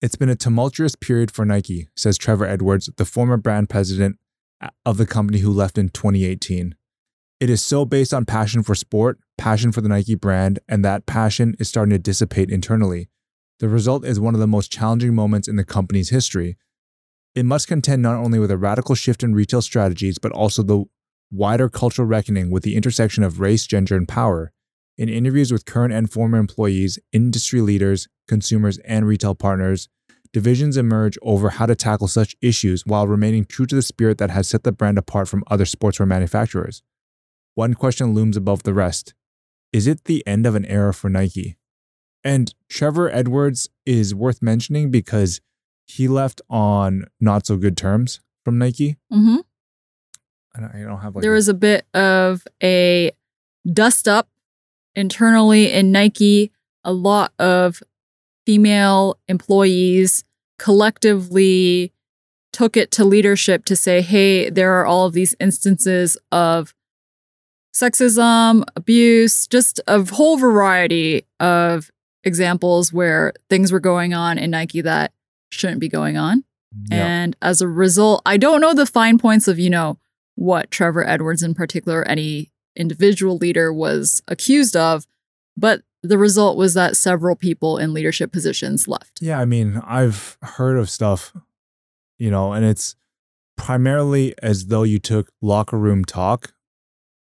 It's 0.00 0.16
been 0.16 0.28
a 0.28 0.36
tumultuous 0.36 0.96
period 0.96 1.30
for 1.30 1.44
Nike, 1.44 1.88
says 1.96 2.16
Trevor 2.16 2.46
Edwards, 2.46 2.88
the 2.96 3.04
former 3.04 3.36
brand 3.36 3.68
president 3.68 4.18
of 4.84 4.96
the 4.96 5.06
company 5.06 5.38
who 5.38 5.52
left 5.52 5.78
in 5.78 5.88
2018. 5.88 6.74
It 7.40 7.50
is 7.50 7.62
so 7.62 7.84
based 7.84 8.14
on 8.14 8.24
passion 8.24 8.62
for 8.62 8.74
sport, 8.74 9.18
passion 9.36 9.72
for 9.72 9.80
the 9.80 9.88
Nike 9.88 10.14
brand, 10.14 10.60
and 10.68 10.84
that 10.84 11.06
passion 11.06 11.54
is 11.58 11.68
starting 11.68 11.90
to 11.90 11.98
dissipate 11.98 12.50
internally. 12.50 13.08
The 13.60 13.68
result 13.68 14.04
is 14.04 14.18
one 14.20 14.34
of 14.34 14.40
the 14.40 14.46
most 14.46 14.70
challenging 14.70 15.14
moments 15.14 15.48
in 15.48 15.56
the 15.56 15.64
company's 15.64 16.10
history. 16.10 16.56
It 17.34 17.44
must 17.44 17.68
contend 17.68 18.02
not 18.02 18.16
only 18.16 18.38
with 18.38 18.50
a 18.50 18.58
radical 18.58 18.94
shift 18.94 19.22
in 19.22 19.34
retail 19.34 19.62
strategies, 19.62 20.18
but 20.18 20.32
also 20.32 20.62
the 20.62 20.84
wider 21.30 21.68
cultural 21.68 22.06
reckoning 22.06 22.50
with 22.50 22.62
the 22.62 22.76
intersection 22.76 23.24
of 23.24 23.40
race, 23.40 23.66
gender, 23.66 23.96
and 23.96 24.08
power. 24.08 24.52
In 24.96 25.08
interviews 25.08 25.50
with 25.50 25.64
current 25.64 25.92
and 25.92 26.10
former 26.10 26.38
employees, 26.38 26.98
industry 27.12 27.60
leaders, 27.60 28.06
consumers, 28.28 28.78
and 28.78 29.06
retail 29.06 29.34
partners, 29.34 29.88
divisions 30.34 30.76
emerge 30.76 31.16
over 31.22 31.50
how 31.50 31.64
to 31.64 31.76
tackle 31.76 32.08
such 32.08 32.34
issues 32.42 32.84
while 32.84 33.06
remaining 33.06 33.44
true 33.44 33.66
to 33.66 33.74
the 33.74 33.80
spirit 33.80 34.18
that 34.18 34.30
has 34.30 34.48
set 34.48 34.64
the 34.64 34.72
brand 34.72 34.98
apart 34.98 35.28
from 35.28 35.44
other 35.46 35.64
sportswear 35.64 36.06
manufacturers. 36.06 36.82
One 37.54 37.74
question 37.74 38.14
looms 38.14 38.36
above 38.36 38.64
the 38.64 38.74
rest 38.74 39.14
Is 39.72 39.86
it 39.86 40.04
the 40.04 40.26
end 40.26 40.44
of 40.44 40.56
an 40.56 40.66
era 40.66 40.92
for 40.92 41.08
Nike? 41.08 41.56
And 42.24 42.52
Trevor 42.68 43.08
Edwards 43.10 43.68
is 43.86 44.14
worth 44.14 44.42
mentioning 44.42 44.90
because 44.90 45.40
he 45.86 46.08
left 46.08 46.42
on 46.50 47.04
not 47.20 47.46
so 47.46 47.56
good 47.56 47.76
terms 47.76 48.20
from 48.44 48.58
Nike. 48.58 48.96
Mm-hmm. 49.12 49.36
I 50.56 50.60
don't, 50.60 50.74
I 50.74 50.82
don't 50.82 51.00
have 51.00 51.14
like 51.14 51.22
there 51.22 51.32
was 51.32 51.48
a 51.48 51.54
bit 51.54 51.86
of 51.94 52.44
a 52.62 53.12
dust 53.70 54.08
up 54.08 54.28
internally 54.96 55.70
in 55.70 55.92
Nike. 55.92 56.50
A 56.82 56.92
lot 56.92 57.32
of 57.38 57.82
female 58.46 59.18
employees 59.28 60.24
collectively 60.58 61.92
took 62.52 62.76
it 62.76 62.90
to 62.92 63.04
leadership 63.04 63.64
to 63.64 63.74
say, 63.74 64.00
hey, 64.00 64.48
there 64.48 64.74
are 64.74 64.86
all 64.86 65.06
of 65.06 65.12
these 65.12 65.34
instances 65.40 66.16
of 66.30 66.74
sexism, 67.74 68.64
abuse, 68.76 69.46
just 69.48 69.80
a 69.88 70.04
whole 70.14 70.36
variety 70.36 71.26
of 71.40 71.90
examples 72.22 72.92
where 72.92 73.32
things 73.50 73.72
were 73.72 73.80
going 73.80 74.14
on 74.14 74.38
in 74.38 74.50
Nike 74.50 74.80
that 74.80 75.12
shouldn't 75.50 75.80
be 75.80 75.88
going 75.88 76.16
on. 76.16 76.44
Yeah. 76.90 77.04
And 77.04 77.36
as 77.42 77.60
a 77.60 77.68
result, 77.68 78.22
I 78.24 78.36
don't 78.36 78.60
know 78.60 78.74
the 78.74 78.86
fine 78.86 79.18
points 79.18 79.48
of, 79.48 79.58
you 79.58 79.70
know, 79.70 79.98
what 80.36 80.70
Trevor 80.70 81.06
Edwards 81.06 81.42
in 81.42 81.54
particular, 81.54 82.06
any 82.06 82.52
individual 82.76 83.36
leader 83.36 83.72
was 83.72 84.22
accused 84.28 84.76
of, 84.76 85.06
but 85.56 85.82
the 86.04 86.18
result 86.18 86.58
was 86.58 86.74
that 86.74 86.96
several 86.96 87.34
people 87.34 87.78
in 87.78 87.94
leadership 87.94 88.30
positions 88.30 88.86
left. 88.86 89.20
Yeah, 89.22 89.40
I 89.40 89.46
mean, 89.46 89.80
I've 89.86 90.36
heard 90.42 90.76
of 90.76 90.90
stuff, 90.90 91.32
you 92.18 92.30
know, 92.30 92.52
and 92.52 92.64
it's 92.64 92.94
primarily 93.56 94.34
as 94.42 94.66
though 94.66 94.82
you 94.82 94.98
took 94.98 95.30
locker 95.40 95.78
room 95.78 96.04
talk 96.04 96.52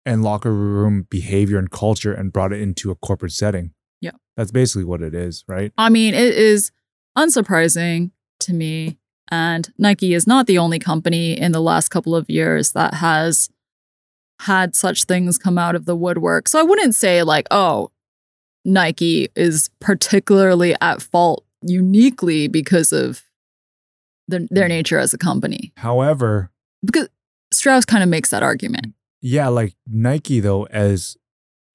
and 0.06 0.24
locker 0.24 0.54
room 0.54 1.08
behavior 1.10 1.58
and 1.58 1.72
culture 1.72 2.14
and 2.14 2.34
brought 2.34 2.52
it 2.52 2.62
into 2.62 2.92
a 2.92 2.96
corporate 2.96 3.32
setting. 3.32 3.74
Yeah. 4.02 4.12
That's 4.36 4.52
basically 4.52 4.84
what 4.84 5.02
it 5.02 5.16
is, 5.16 5.46
right? 5.48 5.72
I 5.78 5.90
mean, 5.90 6.14
it 6.14 6.36
is 6.36 6.72
unsurprising 7.18 8.12
to 8.42 8.54
me. 8.54 8.98
And 9.32 9.72
Nike 9.78 10.14
is 10.14 10.28
not 10.28 10.48
the 10.48 10.58
only 10.58 10.80
company 10.80 11.40
in 11.40 11.54
the 11.54 11.62
last 11.62 11.90
couple 11.90 12.14
of 12.14 12.30
years 12.30 12.74
that 12.74 12.96
has 12.96 13.50
had 14.42 14.76
such 14.76 15.06
things 15.06 15.38
come 15.38 15.58
out 15.58 15.76
of 15.76 15.86
the 15.86 15.96
woodwork. 15.96 16.50
So 16.50 16.60
I 16.60 16.64
wouldn't 16.64 16.94
say, 16.94 17.24
like, 17.24 17.48
oh, 17.50 17.90
Nike 18.66 19.30
is 19.36 19.70
particularly 19.80 20.76
at 20.82 21.02
fault 21.02 21.46
uniquely 21.62 22.48
because 22.48 22.92
of 22.92 23.24
the, 24.28 24.48
their 24.50 24.66
mm. 24.66 24.70
nature 24.70 24.98
as 24.98 25.14
a 25.14 25.18
company. 25.18 25.72
However, 25.78 26.52
Because 26.84 27.08
Strauss 27.54 27.86
kind 27.86 28.04
of 28.04 28.10
makes 28.10 28.32
that 28.32 28.44
argument. 28.44 28.94
yeah, 29.22 29.48
like 29.48 29.76
Nike, 29.88 30.40
though, 30.40 30.66
as 30.66 31.16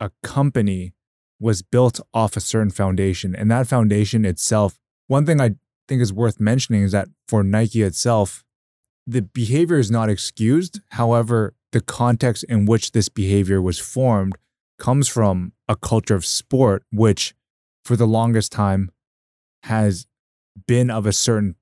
a 0.00 0.10
company, 0.22 0.92
was 1.38 1.62
built 1.62 2.00
off 2.12 2.36
a 2.36 2.40
certain 2.40 2.70
foundation. 2.70 3.34
And 3.34 3.50
that 3.50 3.66
foundation 3.66 4.24
itself, 4.24 4.78
one 5.06 5.24
thing 5.24 5.40
I 5.40 5.52
think 5.88 6.02
is 6.02 6.12
worth 6.12 6.38
mentioning 6.38 6.82
is 6.82 6.92
that 6.92 7.08
for 7.28 7.42
Nike 7.42 7.82
itself, 7.82 8.44
the 9.06 9.22
behavior 9.22 9.78
is 9.78 9.90
not 9.90 10.10
excused. 10.10 10.80
However, 10.90 11.54
the 11.72 11.80
context 11.80 12.44
in 12.44 12.66
which 12.66 12.92
this 12.92 13.08
behavior 13.08 13.62
was 13.62 13.78
formed 13.78 14.36
comes 14.80 15.06
from 15.06 15.52
a 15.68 15.76
culture 15.76 16.16
of 16.16 16.26
sport, 16.26 16.82
which 16.90 17.34
for 17.84 17.94
the 17.94 18.06
longest 18.06 18.50
time 18.50 18.90
has 19.64 20.06
been 20.66 20.90
of 20.90 21.06
a 21.06 21.12
certain, 21.12 21.54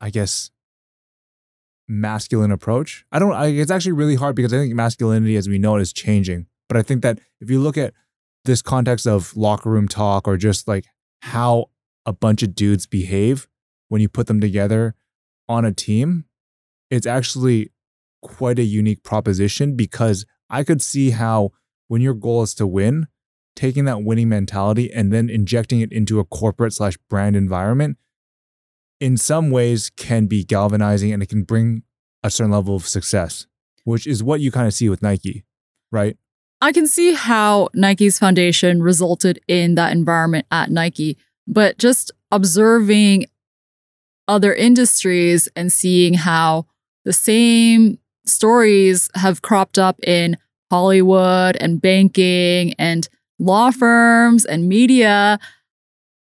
I 0.00 0.10
guess, 0.10 0.50
masculine 1.86 2.50
approach. 2.50 3.04
I 3.12 3.18
don't, 3.18 3.32
I, 3.32 3.46
it's 3.46 3.70
actually 3.70 3.92
really 3.92 4.16
hard 4.16 4.34
because 4.34 4.52
I 4.52 4.58
think 4.58 4.74
masculinity 4.74 5.36
as 5.36 5.48
we 5.48 5.58
know 5.58 5.76
it 5.76 5.82
is 5.82 5.92
changing. 5.92 6.46
But 6.68 6.76
I 6.76 6.82
think 6.82 7.02
that 7.02 7.20
if 7.40 7.50
you 7.50 7.60
look 7.60 7.78
at 7.78 7.94
this 8.44 8.62
context 8.62 9.06
of 9.06 9.36
locker 9.36 9.70
room 9.70 9.88
talk 9.88 10.26
or 10.26 10.36
just 10.36 10.66
like 10.66 10.86
how 11.22 11.66
a 12.04 12.12
bunch 12.12 12.42
of 12.42 12.54
dudes 12.54 12.86
behave 12.86 13.48
when 13.88 14.00
you 14.00 14.08
put 14.08 14.26
them 14.26 14.40
together 14.40 14.94
on 15.48 15.64
a 15.64 15.72
team, 15.72 16.24
it's 16.90 17.06
actually 17.06 17.70
quite 18.22 18.58
a 18.58 18.64
unique 18.64 19.02
proposition 19.02 19.76
because 19.76 20.26
I 20.50 20.64
could 20.64 20.82
see 20.82 21.10
how 21.10 21.52
when 21.88 22.00
your 22.00 22.14
goal 22.14 22.42
is 22.42 22.54
to 22.54 22.66
win, 22.66 23.08
taking 23.56 23.84
that 23.86 24.02
winning 24.02 24.28
mentality 24.28 24.92
and 24.92 25.12
then 25.12 25.28
injecting 25.28 25.80
it 25.80 25.92
into 25.92 26.20
a 26.20 26.24
corporate 26.24 26.72
slash 26.72 26.96
brand 27.08 27.34
environment 27.34 27.98
in 29.00 29.16
some 29.16 29.50
ways 29.50 29.90
can 29.96 30.26
be 30.26 30.44
galvanizing 30.44 31.12
and 31.12 31.22
it 31.22 31.28
can 31.28 31.42
bring 31.42 31.82
a 32.22 32.30
certain 32.30 32.50
level 32.52 32.76
of 32.76 32.86
success, 32.86 33.46
which 33.84 34.06
is 34.06 34.22
what 34.22 34.40
you 34.40 34.50
kind 34.50 34.66
of 34.66 34.74
see 34.74 34.88
with 34.88 35.02
Nike, 35.02 35.44
right? 35.92 36.16
I 36.60 36.72
can 36.72 36.88
see 36.88 37.14
how 37.14 37.68
Nike's 37.74 38.18
foundation 38.18 38.82
resulted 38.82 39.40
in 39.46 39.76
that 39.76 39.92
environment 39.92 40.46
at 40.50 40.70
Nike, 40.70 41.16
but 41.46 41.78
just 41.78 42.10
observing 42.32 43.26
other 44.26 44.52
industries 44.52 45.48
and 45.54 45.72
seeing 45.72 46.14
how 46.14 46.66
the 47.04 47.12
same 47.12 47.98
stories 48.26 49.08
have 49.14 49.40
cropped 49.40 49.78
up 49.78 49.98
in 50.02 50.36
Hollywood 50.70 51.56
and 51.60 51.80
banking 51.80 52.74
and 52.78 53.08
law 53.38 53.70
firms 53.70 54.44
and 54.44 54.68
media. 54.68 55.38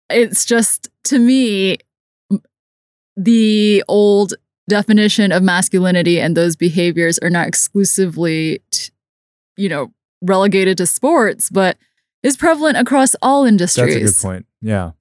It's 0.09 0.45
just, 0.45 0.89
to 1.05 1.19
me, 1.19 1.77
the 3.15 3.83
old 3.87 4.33
definition 4.69 5.31
of 5.31 5.43
masculinity 5.43 6.19
and 6.19 6.37
those 6.37 6.55
behaviors 6.55 7.17
are 7.19 7.29
not 7.29 7.47
exclusively, 7.47 8.61
t- 8.71 8.91
you 9.57 9.67
know, 9.69 9.91
relegated 10.21 10.77
to 10.77 10.85
sports, 10.85 11.49
but 11.49 11.77
is 12.23 12.37
prevalent 12.37 12.77
across 12.77 13.15
all 13.21 13.45
industries. 13.45 13.95
That's 13.95 14.17
a 14.17 14.21
good 14.21 14.27
point. 14.27 14.45
Yeah. 14.61 14.91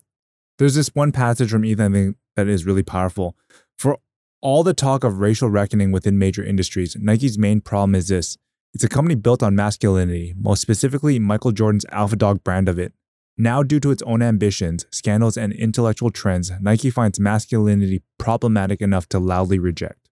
There's 0.59 0.75
this 0.75 0.89
one 0.95 1.13
passage 1.13 1.51
from 1.51 1.65
Ethan 1.65 1.93
I 1.93 1.97
think 1.97 2.17
that 2.37 2.49
is 2.49 2.67
really 2.67 2.83
powerful. 2.83 3.37
For 3.77 3.99
all 4.41 4.63
the 4.63 4.75
talk 4.75 5.05
of 5.05 5.21
racial 5.21 5.49
reckoning 5.49 5.93
within 5.93 6.19
major 6.19 6.43
industries, 6.45 6.97
Nike's 6.99 7.39
main 7.39 7.61
problem 7.61 7.95
is 7.95 8.09
this. 8.09 8.37
It's 8.75 8.85
a 8.85 8.89
company 8.89 9.15
built 9.15 9.43
on 9.43 9.55
masculinity, 9.57 10.35
most 10.39 10.61
specifically 10.61 11.19
Michael 11.19 11.53
Jordan's 11.53 11.87
Alpha 11.91 12.17
Dog 12.17 12.45
brand 12.45 12.69
of 12.69 12.79
it. 12.79 12.93
Now, 13.37 13.63
due 13.63 13.81
to 13.81 13.91
its 13.91 14.03
own 14.03 14.21
ambitions, 14.21 14.85
scandals, 14.91 15.37
and 15.37 15.53
intellectual 15.53 16.11
trends, 16.11 16.51
Nike 16.61 16.91
finds 16.91 17.21
masculinity 17.21 18.03
problematic 18.19 18.81
enough 18.81 19.09
to 19.11 19.19
loudly 19.19 19.59
reject. 19.59 20.09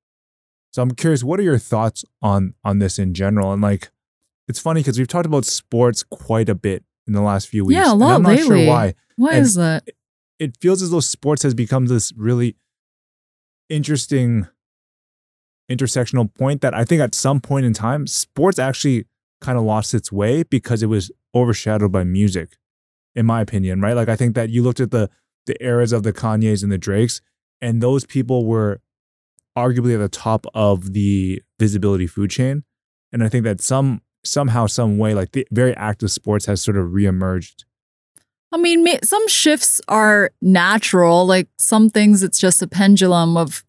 So 0.70 0.82
I'm 0.82 0.92
curious, 0.92 1.25
what 1.25 1.40
are 1.40 1.42
your 1.42 1.58
thoughts 1.58 2.04
on 2.22 2.54
on 2.64 2.78
this 2.78 2.98
in 2.98 3.14
general? 3.14 3.52
And 3.52 3.60
like, 3.62 3.90
it's 4.48 4.60
funny 4.60 4.80
because 4.80 4.98
we've 4.98 5.08
talked 5.08 5.26
about 5.26 5.44
sports 5.44 6.02
quite 6.04 6.48
a 6.48 6.54
bit 6.54 6.84
in 7.06 7.12
the 7.14 7.20
last 7.22 7.48
few 7.48 7.64
weeks. 7.64 7.76
Yeah, 7.76 7.92
a 7.92 7.94
lot 7.94 8.16
I'm 8.16 8.22
not 8.22 8.28
lately. 8.36 8.46
sure 8.64 8.66
why 8.68 8.94
Why 9.16 9.32
And- 9.32 9.42
is 9.42 9.54
that? 9.54 9.88
it 10.38 10.56
feels 10.60 10.82
as 10.82 10.90
though 10.90 11.00
sports 11.00 11.42
has 11.42 11.54
become 11.54 11.86
this 11.86 12.12
really 12.16 12.56
interesting 13.68 14.46
intersectional 15.70 16.32
point 16.35 16.61
that 16.61 16.75
I 16.75 16.85
think 16.85 17.00
at 17.00 17.14
some 17.14 17.40
point 17.40 17.66
in 17.66 17.73
time, 17.73 18.06
sports 18.06 18.58
actually 18.58 19.06
kind 19.40 19.58
of 19.58 19.64
lost 19.64 19.94
its 19.94 20.11
way 20.11 20.42
because 20.42 20.82
it 20.82 20.87
was 20.87 21.11
overshadowed 21.35 21.92
by 21.92 22.04
music, 22.04 22.56
in 23.14 23.26
my 23.26 23.40
opinion, 23.40 23.80
right? 23.80 23.94
Like 23.94 24.08
I 24.08 24.16
think 24.16 24.35
that 24.35 24.50
you 24.50 24.62
looked 24.62 24.80
at 24.80 24.90
the 24.90 25.11
the 25.46 25.62
eras 25.62 25.92
of 25.92 26.02
the 26.02 26.12
Kanyes 26.12 26.62
and 26.62 26.73
the 26.73 26.78
Drakes, 26.78 27.20
and 27.61 27.80
those 27.80 28.04
people 28.04 28.46
were 28.46 28.80
arguably 29.56 29.94
at 29.94 29.99
the 29.99 30.08
top 30.08 30.46
of 30.54 30.92
the 30.92 31.42
visibility 31.58 32.06
food 32.06 32.30
chain. 32.30 32.64
And 33.12 33.23
I 33.23 33.28
think 33.28 33.44
that 33.44 33.61
some 33.61 34.02
somehow, 34.25 34.66
some 34.66 34.99
way, 34.99 35.14
like 35.14 35.32
the 35.32 35.46
very 35.50 35.75
active 35.76 36.11
sports 36.11 36.46
has 36.46 36.61
sort 36.62 36.76
of 36.76 36.88
reemerged. 36.88 37.64
I 38.52 38.58
mean, 38.58 38.87
some 39.02 39.26
shifts 39.28 39.80
are 39.88 40.30
natural. 40.40 41.26
Like 41.26 41.49
some 41.58 41.90
things, 41.90 42.23
it's 42.23 42.38
just 42.38 42.62
a 42.62 42.66
pendulum 42.66 43.37
of 43.37 43.64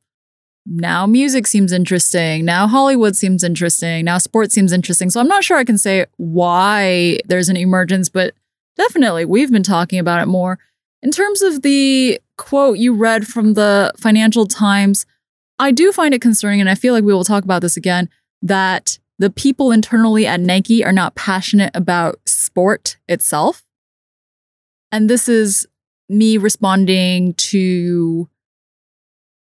now 0.70 1.06
music 1.06 1.48
seems 1.48 1.72
interesting. 1.72 2.44
Now 2.44 2.68
Hollywood 2.68 3.16
seems 3.16 3.44
interesting. 3.44 4.06
Now 4.06 4.18
sports 4.18 4.54
seems 4.54 4.74
interesting. 4.74 5.10
So 5.10 5.20
I'm 5.20 5.28
not 5.28 5.44
sure 5.44 5.58
I 5.58 5.64
can 5.64 5.78
say 5.78 6.06
why 6.18 7.20
there's 7.26 7.50
an 7.50 7.58
emergence, 7.58 8.10
but 8.10 8.34
definitely 8.76 9.26
we've 9.26 9.52
been 9.52 9.64
talking 9.64 9.98
about 9.98 10.22
it 10.22 10.28
more. 10.28 10.60
In 11.02 11.12
terms 11.12 11.42
of 11.42 11.62
the 11.62 12.20
quote 12.38 12.78
you 12.78 12.94
read 12.94 13.28
from 13.28 13.54
the 13.54 13.94
Financial 13.98 14.46
Times, 14.46 15.06
I 15.60 15.72
do 15.72 15.92
find 15.92 16.14
it 16.14 16.22
concerning, 16.22 16.60
and 16.60 16.70
I 16.70 16.76
feel 16.76 16.94
like 16.94 17.04
we 17.04 17.14
will 17.14 17.24
talk 17.24 17.44
about 17.44 17.62
this 17.62 17.78
again, 17.78 18.10
that 18.42 19.00
the 19.20 19.30
people 19.30 19.72
internally 19.72 20.28
at 20.28 20.40
Nike 20.40 20.84
are 20.84 20.92
not 20.92 21.16
passionate 21.16 21.72
about 21.74 22.20
sport 22.26 22.98
itself. 23.08 23.64
And 24.92 25.10
this 25.10 25.28
is 25.28 25.68
me 26.10 26.38
responding 26.38 27.34
to 27.36 28.30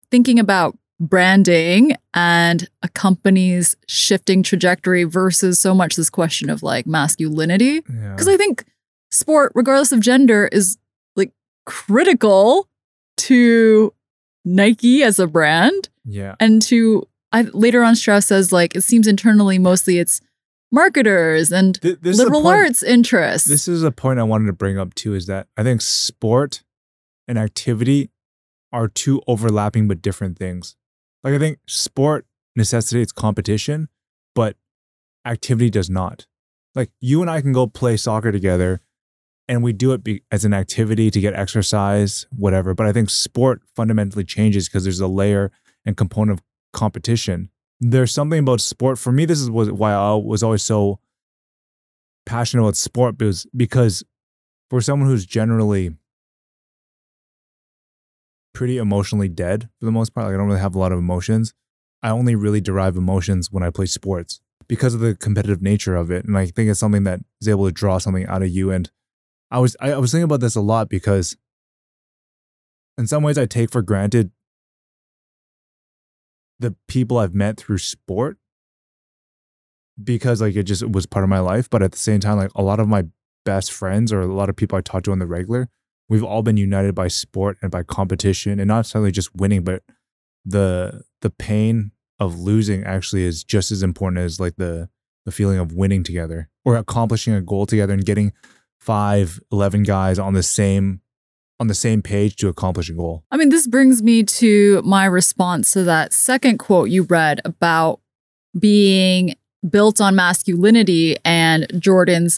thinking 0.09 0.39
about 0.39 0.77
branding 1.01 1.95
and 2.13 2.69
a 2.83 2.87
company's 2.87 3.75
shifting 3.87 4.43
trajectory 4.43 5.03
versus 5.03 5.59
so 5.59 5.73
much 5.73 5.95
this 5.95 6.09
question 6.11 6.49
of 6.49 6.61
like 6.61 6.85
masculinity. 6.85 7.81
Yeah. 7.89 8.11
Because 8.11 8.27
I 8.27 8.37
think 8.37 8.65
sport, 9.09 9.51
regardless 9.55 9.91
of 9.91 9.99
gender, 9.99 10.47
is 10.51 10.77
like 11.15 11.31
critical 11.65 12.69
to 13.17 13.93
Nike 14.45 15.03
as 15.03 15.19
a 15.19 15.27
brand 15.27 15.89
yeah. 16.05 16.35
and 16.39 16.61
to 16.63 17.07
I 17.31 17.43
later 17.43 17.83
on 17.83 17.95
Strauss 17.95 18.27
says 18.27 18.51
like 18.51 18.75
it 18.75 18.81
seems 18.81 19.07
internally 19.07 19.57
mostly 19.57 19.97
it's 19.97 20.21
marketers 20.71 21.51
and 21.51 21.81
Th- 21.81 21.97
liberal 22.01 22.41
point- 22.41 22.55
arts 22.55 22.83
interests. 22.83 23.47
This 23.47 23.67
is 23.67 23.83
a 23.83 23.91
point 23.91 24.19
I 24.19 24.23
wanted 24.23 24.45
to 24.45 24.53
bring 24.53 24.77
up 24.77 24.93
too 24.93 25.15
is 25.15 25.25
that 25.27 25.47
I 25.57 25.63
think 25.63 25.81
sport 25.81 26.63
and 27.27 27.39
activity 27.39 28.11
are 28.71 28.87
two 28.87 29.21
overlapping 29.27 29.87
but 29.87 30.01
different 30.01 30.37
things. 30.37 30.75
Like 31.23 31.33
I 31.33 31.39
think 31.39 31.59
sport 31.67 32.25
necessitates 32.55 33.11
competition, 33.11 33.89
but 34.35 34.55
activity 35.25 35.69
does 35.69 35.89
not. 35.89 36.25
Like 36.73 36.91
you 36.99 37.21
and 37.21 37.29
I 37.29 37.41
can 37.41 37.53
go 37.53 37.67
play 37.67 37.97
soccer 37.97 38.31
together 38.31 38.81
and 39.47 39.63
we 39.63 39.73
do 39.73 39.91
it 39.91 40.03
be- 40.03 40.23
as 40.31 40.45
an 40.45 40.53
activity 40.53 41.11
to 41.11 41.19
get 41.19 41.33
exercise, 41.33 42.25
whatever. 42.31 42.73
But 42.73 42.85
I 42.85 42.93
think 42.93 43.09
sport 43.09 43.61
fundamentally 43.75 44.23
changes 44.23 44.67
because 44.67 44.83
there's 44.83 44.99
a 44.99 45.07
layer 45.07 45.51
and 45.85 45.97
component 45.97 46.39
of 46.39 46.45
competition. 46.73 47.49
There's 47.79 48.13
something 48.13 48.39
about 48.39 48.61
sport. 48.61 48.97
For 48.97 49.11
me, 49.11 49.25
this 49.25 49.41
is 49.41 49.49
why 49.49 49.91
I 49.91 50.13
was 50.13 50.43
always 50.43 50.61
so 50.61 50.99
passionate 52.25 52.63
about 52.63 52.75
sport 52.75 53.17
because 53.17 53.47
because 53.55 54.03
for 54.69 54.79
someone 54.79 55.09
who's 55.09 55.25
generally 55.25 55.95
pretty 58.53 58.77
emotionally 58.77 59.29
dead 59.29 59.69
for 59.79 59.85
the 59.85 59.91
most 59.91 60.13
part, 60.13 60.27
like 60.27 60.35
I 60.35 60.37
don't 60.37 60.47
really 60.47 60.59
have 60.59 60.75
a 60.75 60.79
lot 60.79 60.91
of 60.91 60.99
emotions. 60.99 61.53
I 62.03 62.09
only 62.09 62.35
really 62.35 62.61
derive 62.61 62.97
emotions 62.97 63.51
when 63.51 63.63
I 63.63 63.69
play 63.69 63.85
sports 63.85 64.41
because 64.67 64.93
of 64.93 64.99
the 64.99 65.15
competitive 65.15 65.61
nature 65.61 65.95
of 65.95 66.11
it. 66.11 66.25
And 66.25 66.37
I 66.37 66.47
think 66.47 66.69
it's 66.69 66.79
something 66.79 67.03
that 67.03 67.19
is 67.39 67.47
able 67.47 67.65
to 67.65 67.71
draw 67.71 67.97
something 67.97 68.25
out 68.25 68.41
of 68.41 68.49
you. 68.49 68.71
And 68.71 68.89
I 69.51 69.59
was 69.59 69.75
I, 69.79 69.97
was 69.97 70.11
thinking 70.11 70.23
about 70.23 70.39
this 70.39 70.55
a 70.55 70.61
lot 70.61 70.89
because 70.89 71.37
in 72.97 73.07
some 73.07 73.23
ways 73.23 73.37
I 73.37 73.45
take 73.45 73.71
for 73.71 73.81
granted 73.81 74.31
the 76.59 76.75
people 76.87 77.17
I've 77.17 77.35
met 77.35 77.57
through 77.57 77.79
sport 77.79 78.37
because 80.01 80.41
like 80.41 80.55
it 80.55 80.63
just 80.63 80.87
was 80.87 81.05
part 81.05 81.23
of 81.23 81.29
my 81.29 81.39
life. 81.39 81.69
But 81.69 81.83
at 81.83 81.91
the 81.91 81.97
same 81.97 82.19
time, 82.19 82.37
like 82.37 82.51
a 82.55 82.63
lot 82.63 82.79
of 82.79 82.87
my 82.87 83.05
best 83.45 83.71
friends 83.71 84.13
or 84.13 84.21
a 84.21 84.33
lot 84.33 84.49
of 84.49 84.55
people 84.55 84.77
I 84.77 84.81
talk 84.81 85.03
to 85.03 85.11
on 85.11 85.19
the 85.19 85.27
regular, 85.27 85.69
we've 86.11 86.25
all 86.25 86.43
been 86.43 86.57
united 86.57 86.93
by 86.93 87.07
sport 87.07 87.57
and 87.61 87.71
by 87.71 87.83
competition 87.83 88.59
and 88.59 88.67
not 88.67 88.79
necessarily 88.79 89.11
just 89.11 89.33
winning, 89.33 89.63
but 89.63 89.81
the 90.43 91.03
the 91.21 91.29
pain 91.29 91.91
of 92.19 92.37
losing 92.37 92.83
actually 92.83 93.23
is 93.23 93.45
just 93.45 93.71
as 93.71 93.81
important 93.81 94.19
as 94.19 94.37
like 94.37 94.57
the 94.57 94.89
the 95.25 95.31
feeling 95.31 95.57
of 95.57 95.73
winning 95.73 96.03
together 96.03 96.49
or 96.65 96.75
accomplishing 96.75 97.33
a 97.33 97.41
goal 97.41 97.65
together 97.65 97.93
and 97.93 98.05
getting 98.05 98.33
five, 98.79 99.39
11 99.51 99.83
guys 99.83 100.19
on 100.19 100.33
the 100.33 100.43
same 100.43 100.99
on 101.61 101.67
the 101.67 101.73
same 101.73 102.01
page 102.01 102.35
to 102.35 102.49
accomplish 102.49 102.89
a 102.89 102.93
goal. 102.93 103.23
I 103.31 103.37
mean, 103.37 103.49
this 103.49 103.65
brings 103.65 104.03
me 104.03 104.23
to 104.23 104.81
my 104.83 105.05
response 105.05 105.71
to 105.73 105.83
that 105.83 106.11
second 106.11 106.57
quote 106.57 106.89
you 106.89 107.03
read 107.03 107.39
about 107.45 108.01
being 108.59 109.35
built 109.69 110.01
on 110.01 110.15
masculinity 110.15 111.15
and 111.23 111.67
Jordan's 111.79 112.37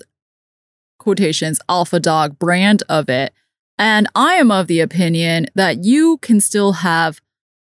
quotations 1.00 1.60
alpha 1.70 2.00
dog 2.00 2.38
brand 2.38 2.84
of 2.88 3.10
it. 3.10 3.34
And 3.78 4.08
I 4.16 4.36
am 4.36 4.52
of 4.52 4.68
the 4.68 4.80
opinion 4.80 5.48
that 5.56 5.84
you 5.84 6.18
can 6.18 6.40
still 6.40 6.74
have 6.74 7.20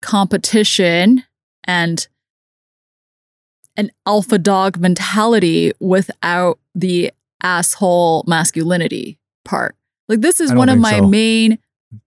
competition 0.01 1.25
and 1.65 2.07
an 3.77 3.91
alpha 4.07 4.39
dog 4.39 4.79
mentality 4.79 5.73
without 5.81 6.59
the 6.75 7.13
asshole 7.43 8.25
masculinity 8.27 9.19
part. 9.45 9.77
Like, 10.09 10.21
this 10.21 10.41
is 10.41 10.53
one 10.53 10.69
of 10.69 10.79
my 10.79 10.99
so. 10.99 11.07
main 11.07 11.59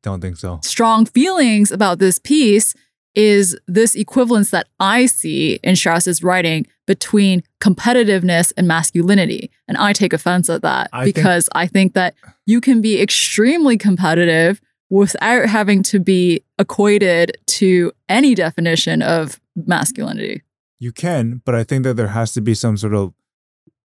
Don't 0.03 0.21
think 0.21 0.37
so. 0.37 0.59
strong 0.63 1.05
feelings 1.05 1.71
about 1.71 1.99
this 1.99 2.19
piece 2.19 2.73
is 3.13 3.57
this 3.67 3.95
equivalence 3.95 4.51
that 4.51 4.67
I 4.79 5.05
see 5.05 5.59
in 5.63 5.75
Strauss's 5.75 6.23
writing 6.23 6.65
between 6.95 7.41
competitiveness 7.61 8.51
and 8.57 8.67
masculinity. 8.67 9.49
And 9.67 9.77
I 9.77 9.93
take 9.93 10.11
offense 10.11 10.49
at 10.49 10.61
that 10.63 10.89
I 10.91 11.05
think- 11.05 11.15
because 11.15 11.47
I 11.55 11.65
think 11.67 11.93
that 11.93 12.15
you 12.45 12.59
can 12.59 12.81
be 12.81 12.99
extremely 13.01 13.77
competitive 13.77 14.59
without 14.89 15.47
having 15.47 15.83
to 15.83 15.99
be 15.99 16.43
equated 16.59 17.37
to 17.59 17.93
any 18.09 18.35
definition 18.35 19.01
of 19.01 19.39
masculinity. 19.55 20.41
You 20.79 20.91
can, 20.91 21.41
but 21.45 21.55
I 21.55 21.63
think 21.63 21.83
that 21.85 21.95
there 21.95 22.09
has 22.09 22.33
to 22.33 22.41
be 22.41 22.53
some 22.53 22.75
sort 22.75 22.93
of 22.93 23.13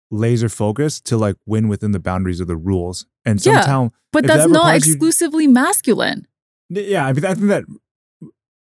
laser 0.10 0.48
focus 0.48 1.02
to 1.02 1.18
like 1.18 1.36
win 1.46 1.68
within 1.68 1.92
the 1.92 2.00
boundaries 2.00 2.40
of 2.40 2.48
the 2.48 2.56
rules. 2.56 3.06
And 3.26 3.44
Yeah. 3.46 3.90
But 4.14 4.24
If 4.24 4.28
that 4.30 4.38
that's 4.38 4.50
not 4.52 4.60
requires 4.60 4.88
you- 4.88 4.94
exclusively 4.94 5.48
masculine. 5.48 6.26
Yeah, 6.70 7.06
I 7.06 7.12
mean, 7.14 7.26
I 7.26 7.34
think 7.34 7.48
that 7.48 7.64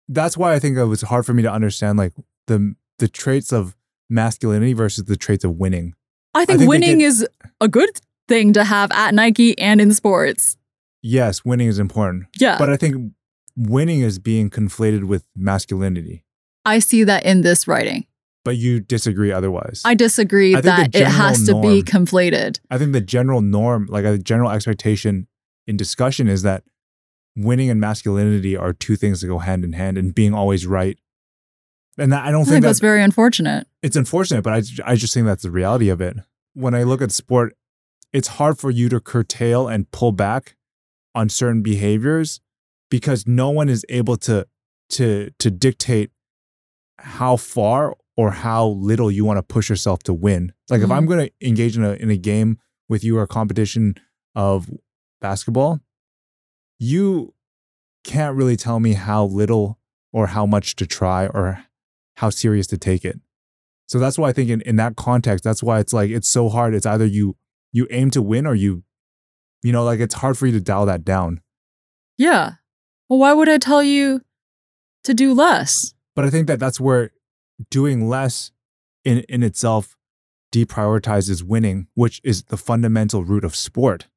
that's 0.09 0.35
why 0.35 0.53
I 0.53 0.59
think 0.59 0.75
it 0.77 0.83
was 0.85 1.01
hard 1.03 1.25
for 1.25 1.33
me 1.33 1.43
to 1.43 1.51
understand 1.51 1.97
like 1.97 2.13
the 2.47 2.75
the 2.99 3.07
traits 3.07 3.53
of 3.53 3.75
masculinity 4.09 4.73
versus 4.73 5.05
the 5.05 5.15
traits 5.15 5.43
of 5.43 5.57
winning. 5.57 5.93
I 6.33 6.45
think, 6.45 6.59
think 6.59 6.69
winning 6.69 6.99
get- 6.99 7.05
is 7.07 7.27
a 7.61 7.67
good 7.67 7.89
thing 8.27 8.53
to 8.53 8.63
have 8.63 8.91
at 8.91 9.13
Nike 9.13 9.57
and 9.59 9.79
in 9.81 9.93
sports. 9.93 10.57
Yes, 11.01 11.45
winning 11.45 11.67
is 11.67 11.79
important, 11.79 12.25
Yeah. 12.37 12.57
but 12.57 12.69
I 12.69 12.77
think 12.77 13.13
winning 13.55 14.01
is 14.01 14.19
being 14.19 14.49
conflated 14.49 15.05
with 15.05 15.23
masculinity. 15.35 16.23
I 16.65 16.79
see 16.79 17.03
that 17.05 17.25
in 17.25 17.41
this 17.41 17.67
writing. 17.67 18.05
But 18.43 18.57
you 18.57 18.79
disagree 18.79 19.31
otherwise. 19.31 19.81
I 19.83 19.93
disagree 19.93 20.55
I 20.55 20.61
that 20.61 20.95
it 20.95 21.05
has 21.05 21.39
to 21.39 21.45
general 21.47 21.61
be 21.63 21.83
conflated. 21.83 22.59
I 22.69 22.77
think 22.77 22.93
the 22.93 23.01
general 23.01 23.41
norm, 23.41 23.87
like 23.89 24.05
a 24.05 24.17
general 24.17 24.49
expectation 24.51 25.27
in 25.65 25.75
discussion, 25.75 26.27
is 26.29 26.43
that 26.43 26.63
winning 27.35 27.69
and 27.69 27.79
masculinity 27.79 28.55
are 28.55 28.73
two 28.73 28.95
things 28.95 29.21
that 29.21 29.27
go 29.27 29.39
hand 29.39 29.63
in 29.65 29.73
hand, 29.73 29.97
and 29.97 30.15
being 30.15 30.33
always 30.33 30.65
right. 30.65 30.97
And 31.97 32.13
I 32.13 32.31
don't 32.31 32.41
I 32.41 32.43
think, 32.43 32.53
think 32.55 32.65
that's 32.65 32.79
very 32.79 33.01
unfortunate. 33.01 33.67
it's 33.81 33.95
unfortunate, 33.95 34.43
but 34.43 34.53
I, 34.53 34.61
I 34.91 34.95
just 34.95 35.13
think 35.13 35.25
that's 35.25 35.43
the 35.43 35.51
reality 35.51 35.89
of 35.89 35.99
it. 36.01 36.17
When 36.53 36.75
I 36.75 36.83
look 36.83 37.01
at 37.01 37.11
sport, 37.11 37.55
it's 38.13 38.27
hard 38.29 38.57
for 38.59 38.69
you 38.71 38.87
to 38.89 38.99
curtail 38.99 39.67
and 39.67 39.89
pull 39.91 40.11
back 40.11 40.55
on 41.15 41.29
certain 41.29 41.61
behaviors 41.61 42.39
because 42.91 43.25
no 43.27 43.49
one 43.49 43.67
is 43.69 43.83
able 43.89 44.15
to 44.17 44.47
to 44.91 45.31
to 45.39 45.51
dictate 45.51 46.11
how 46.99 47.35
far 47.37 47.95
or 48.15 48.31
how 48.31 48.67
little 48.67 49.11
you 49.11 49.25
want 49.25 49.37
to 49.37 49.43
push 49.43 49.69
yourself 49.69 50.01
to 50.03 50.13
win. 50.13 50.53
Like 50.69 50.81
if 50.81 50.89
Mhm. 50.89 50.95
I'm 50.95 51.05
going 51.05 51.27
to 51.27 51.31
engage 51.47 51.75
in 51.77 51.83
a 51.83 51.93
in 51.93 52.09
a 52.09 52.17
game 52.17 52.59
with 52.89 53.03
you 53.03 53.17
or 53.17 53.23
a 53.23 53.27
competition 53.27 53.95
of 54.35 54.69
basketball, 55.21 55.81
you 56.79 57.33
can't 58.03 58.35
really 58.35 58.55
tell 58.55 58.79
me 58.79 58.93
how 58.93 59.25
little 59.25 59.79
or 60.13 60.27
how 60.27 60.45
much 60.45 60.75
to 60.77 60.85
try 60.87 61.27
or 61.27 61.63
how 62.17 62.29
serious 62.29 62.67
to 62.67 62.77
take 62.77 63.03
it. 63.05 63.19
So 63.87 63.99
that's 63.99 64.17
why 64.17 64.29
I 64.29 64.33
think 64.33 64.49
in, 64.49 64.61
in 64.61 64.75
that 64.75 64.95
context, 64.95 65.43
that's 65.43 65.63
why 65.63 65.79
it's 65.79 65.93
like 65.93 66.09
it's 66.11 66.27
so 66.29 66.49
hard. 66.49 66.73
It's 66.75 66.85
either 66.85 67.05
you 67.05 67.35
you 67.71 67.87
aim 67.89 68.11
to 68.11 68.21
win 68.21 68.45
or 68.45 68.53
you, 68.55 68.83
you 69.63 69.71
know, 69.71 69.83
like 69.83 69.99
it's 69.99 70.15
hard 70.15 70.37
for 70.37 70.45
you 70.45 70.51
to 70.53 70.61
dial 70.61 70.85
that 70.87 71.03
down. 71.05 71.41
Yeah. 72.17 72.53
Well, 73.09 73.19
why 73.19 73.33
would 73.33 73.47
I 73.49 73.57
tell 73.57 73.81
you 73.81 74.21
to 75.03 75.13
do 75.13 75.33
less? 75.33 75.93
But 76.15 76.25
I 76.25 76.29
think 76.29 76.47
that 76.47 76.59
that's 76.59 76.79
where 76.79 77.11
doing 77.69 78.09
less 78.09 78.51
in 79.05 79.19
in 79.29 79.41
itself 79.43 79.95
deprioritizes 80.53 81.43
winning, 81.43 81.87
which 81.93 82.19
is 82.23 82.43
the 82.43 82.57
fundamental 82.57 83.23
root 83.23 83.43
of 83.43 83.55
sport, 83.55 84.07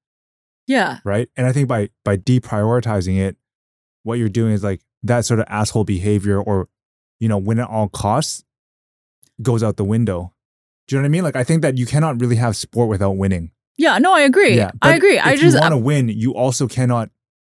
Yeah. 0.66 0.98
right? 1.04 1.28
And 1.36 1.46
I 1.46 1.52
think 1.52 1.68
by 1.68 1.90
by 2.04 2.16
deprioritizing 2.16 3.18
it, 3.18 3.36
what 4.02 4.18
you're 4.18 4.28
doing 4.28 4.52
is 4.52 4.64
like 4.64 4.80
that 5.02 5.24
sort 5.24 5.40
of 5.40 5.46
asshole 5.48 5.84
behavior 5.84 6.40
or 6.40 6.68
you 7.20 7.28
know, 7.28 7.38
win 7.38 7.58
at 7.60 7.68
all 7.68 7.88
costs 7.88 8.44
goes 9.42 9.62
out 9.62 9.76
the 9.76 9.84
window. 9.84 10.32
Do 10.88 10.96
you 10.96 10.98
know 11.00 11.04
what 11.04 11.06
I 11.06 11.10
mean? 11.10 11.22
Like 11.24 11.36
I 11.36 11.44
think 11.44 11.62
that 11.62 11.78
you 11.78 11.86
cannot 11.86 12.20
really 12.20 12.36
have 12.36 12.56
sport 12.56 12.88
without 12.88 13.12
winning. 13.12 13.52
Yeah. 13.78 13.96
No, 13.98 14.12
I 14.12 14.22
agree. 14.22 14.56
Yeah, 14.56 14.72
I 14.82 14.94
agree. 14.94 15.18
I 15.18 15.32
if 15.32 15.40
just, 15.40 15.54
you 15.54 15.60
want 15.60 15.72
to 15.72 15.78
win, 15.78 16.08
you 16.08 16.34
also 16.34 16.66
cannot 16.66 17.10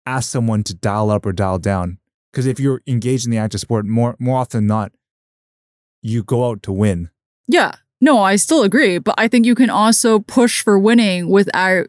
ask 0.04 0.28
someone 0.28 0.64
to 0.64 0.74
dial 0.74 1.10
up 1.10 1.24
or 1.24 1.32
dial 1.32 1.58
down. 1.58 1.98
Because 2.32 2.46
if 2.46 2.60
you're 2.60 2.82
engaged 2.86 3.24
in 3.24 3.30
the 3.30 3.38
act 3.38 3.54
of 3.54 3.60
sport, 3.60 3.86
more 3.86 4.16
more 4.18 4.38
often 4.38 4.58
than 4.58 4.66
not, 4.66 4.92
you 6.02 6.22
go 6.22 6.48
out 6.48 6.62
to 6.64 6.72
win. 6.72 7.10
yeah. 7.46 7.72
No, 8.02 8.18
I 8.22 8.36
still 8.36 8.62
agree. 8.62 8.96
But 8.96 9.14
I 9.18 9.28
think 9.28 9.44
you 9.44 9.54
can 9.54 9.68
also 9.68 10.20
push 10.20 10.62
for 10.62 10.78
winning 10.78 11.28
without 11.28 11.88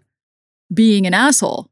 being 0.74 1.08
an 1.08 1.14
asshole. 1.14 1.70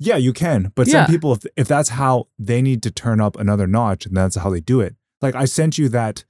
Yeah, 0.00 0.16
you 0.16 0.32
can. 0.32 0.72
But 0.74 0.88
Yeah. 0.88 1.04
some 1.06 1.12
people, 1.12 1.32
if 1.32 1.44
if 1.56 1.68
that's 1.68 1.90
how 1.90 2.26
they 2.40 2.60
need 2.60 2.82
to 2.82 2.90
turn 2.90 3.20
up 3.20 3.36
another 3.38 3.68
notch, 3.68 4.04
and 4.06 4.16
that's 4.16 4.34
how 4.34 4.50
they 4.50 4.58
do 4.60 4.80
it. 4.80 4.96
Like 5.20 5.34
I 5.34 5.46
sent 5.46 5.78
you 5.78 5.88
that 5.90 6.24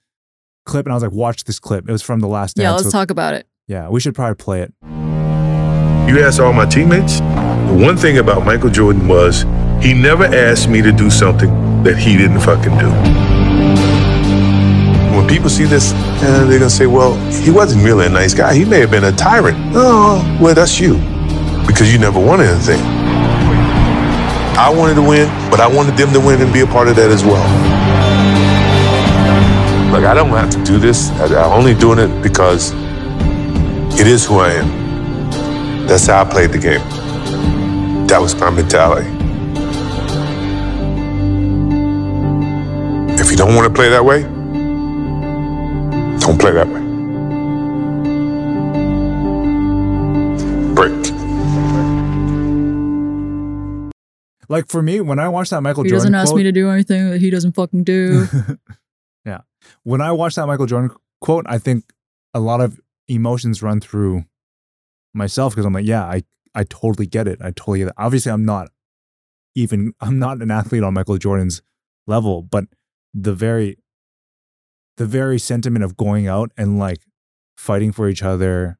clip, 0.64 0.86
and 0.86 0.92
I 0.92 0.96
was 0.96 1.02
like, 1.02 1.12
"Watch 1.12 1.44
this 1.44 1.58
clip." 1.58 1.88
It 1.88 1.92
was 1.92 2.02
from 2.02 2.20
the 2.20 2.28
last 2.28 2.56
dance. 2.56 2.64
Yeah. 2.64 2.72
Let's 2.72 2.84
with- 2.84 2.92
talk 2.92 3.10
about 3.10 3.34
it. 3.34 3.46
Yeah, 3.66 3.88
we 3.90 4.00
should 4.00 4.14
probably 4.14 4.36
play 4.36 4.62
it. 4.62 4.72
You 6.08 6.24
asked 6.24 6.40
all 6.40 6.54
my 6.54 6.64
teammates. 6.64 7.18
The 7.20 7.78
one 7.84 7.98
thing 7.98 8.16
about 8.16 8.46
Michael 8.46 8.70
Jordan 8.70 9.06
was 9.08 9.42
he 9.82 9.92
never 9.92 10.24
asked 10.24 10.68
me 10.70 10.80
to 10.80 10.90
do 10.90 11.10
something 11.10 11.82
that 11.82 11.98
he 11.98 12.16
didn't 12.16 12.40
fucking 12.40 12.78
do. 12.78 12.88
When 15.14 15.28
people 15.28 15.50
see 15.50 15.64
this, 15.64 15.92
uh, 15.92 16.46
they're 16.48 16.58
gonna 16.58 16.70
say, 16.70 16.86
"Well, 16.86 17.14
he 17.28 17.50
wasn't 17.50 17.84
really 17.84 18.06
a 18.06 18.08
nice 18.08 18.32
guy. 18.32 18.54
He 18.54 18.64
may 18.64 18.80
have 18.80 18.90
been 18.90 19.04
a 19.04 19.12
tyrant." 19.12 19.58
Oh, 19.74 20.24
well, 20.40 20.54
that's 20.54 20.80
you, 20.80 20.94
because 21.66 21.92
you 21.92 21.98
never 21.98 22.18
wanted 22.18 22.48
anything. 22.48 22.80
I 24.56 24.72
wanted 24.74 24.94
to 24.94 25.02
win, 25.02 25.28
but 25.50 25.60
I 25.60 25.66
wanted 25.68 25.96
them 25.98 26.10
to 26.14 26.20
win 26.20 26.40
and 26.40 26.50
be 26.54 26.60
a 26.60 26.66
part 26.66 26.88
of 26.88 26.96
that 26.96 27.10
as 27.10 27.22
well. 27.22 27.44
Look, 29.98 30.06
I 30.06 30.14
don't 30.14 30.28
have 30.28 30.50
to 30.50 30.62
do 30.62 30.78
this. 30.78 31.10
I- 31.10 31.42
I'm 31.42 31.52
only 31.58 31.74
doing 31.74 31.98
it 31.98 32.22
because 32.22 32.72
it 34.00 34.06
is 34.06 34.24
who 34.24 34.38
I 34.38 34.50
am. 34.52 35.88
That's 35.88 36.06
how 36.06 36.22
I 36.22 36.24
played 36.24 36.52
the 36.52 36.58
game. 36.58 36.78
That 38.06 38.20
was 38.20 38.32
my 38.36 38.48
mentality. 38.50 39.08
If 43.20 43.32
you 43.32 43.36
don't 43.36 43.56
want 43.56 43.66
to 43.66 43.74
play 43.74 43.88
that 43.88 44.04
way, 44.04 44.22
don't 46.20 46.38
play 46.38 46.52
that 46.52 46.68
way. 46.68 46.80
Break. 50.76 50.94
Like 54.48 54.68
for 54.68 54.80
me, 54.80 55.00
when 55.00 55.18
I 55.18 55.28
watch 55.28 55.50
that 55.50 55.60
Michael 55.60 55.82
Jordan. 55.82 55.86
He 55.86 55.90
Jordan 55.90 56.12
doesn't 56.12 56.14
ask 56.14 56.28
quote, 56.28 56.36
me 56.36 56.42
to 56.44 56.52
do 56.52 56.70
anything 56.70 57.10
that 57.10 57.20
he 57.20 57.30
doesn't 57.30 57.56
fucking 57.56 57.82
do. 57.82 58.28
When 59.82 60.00
I 60.00 60.12
watched 60.12 60.36
that 60.36 60.46
Michael 60.46 60.66
Jordan 60.66 60.90
quote, 61.20 61.44
I 61.48 61.58
think 61.58 61.84
a 62.34 62.40
lot 62.40 62.60
of 62.60 62.80
emotions 63.08 63.62
run 63.62 63.80
through 63.80 64.24
myself 65.14 65.54
because 65.54 65.64
I'm 65.64 65.72
like, 65.72 65.86
yeah, 65.86 66.04
I, 66.04 66.22
I 66.54 66.64
totally 66.64 67.06
get 67.06 67.26
it. 67.26 67.38
I 67.40 67.50
totally 67.50 67.80
get 67.80 67.88
it. 67.88 67.94
Obviously, 67.96 68.32
I'm 68.32 68.44
not 68.44 68.68
even, 69.54 69.92
I'm 70.00 70.18
not 70.18 70.40
an 70.42 70.50
athlete 70.50 70.82
on 70.82 70.94
Michael 70.94 71.18
Jordan's 71.18 71.62
level, 72.06 72.42
but 72.42 72.64
the 73.14 73.34
very, 73.34 73.78
the 74.96 75.06
very 75.06 75.38
sentiment 75.38 75.84
of 75.84 75.96
going 75.96 76.26
out 76.26 76.50
and 76.56 76.78
like 76.78 76.98
fighting 77.56 77.92
for 77.92 78.08
each 78.08 78.22
other, 78.22 78.78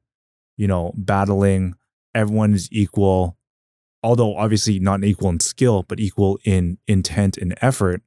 you 0.57 0.67
know, 0.67 0.93
battling, 0.95 1.75
everyone 2.13 2.53
is 2.53 2.69
equal, 2.71 3.37
although 4.03 4.35
obviously 4.35 4.79
not 4.79 5.03
equal 5.03 5.29
in 5.29 5.39
skill, 5.39 5.83
but 5.87 5.99
equal 5.99 6.39
in 6.43 6.77
intent 6.87 7.37
and 7.37 7.55
effort 7.61 8.01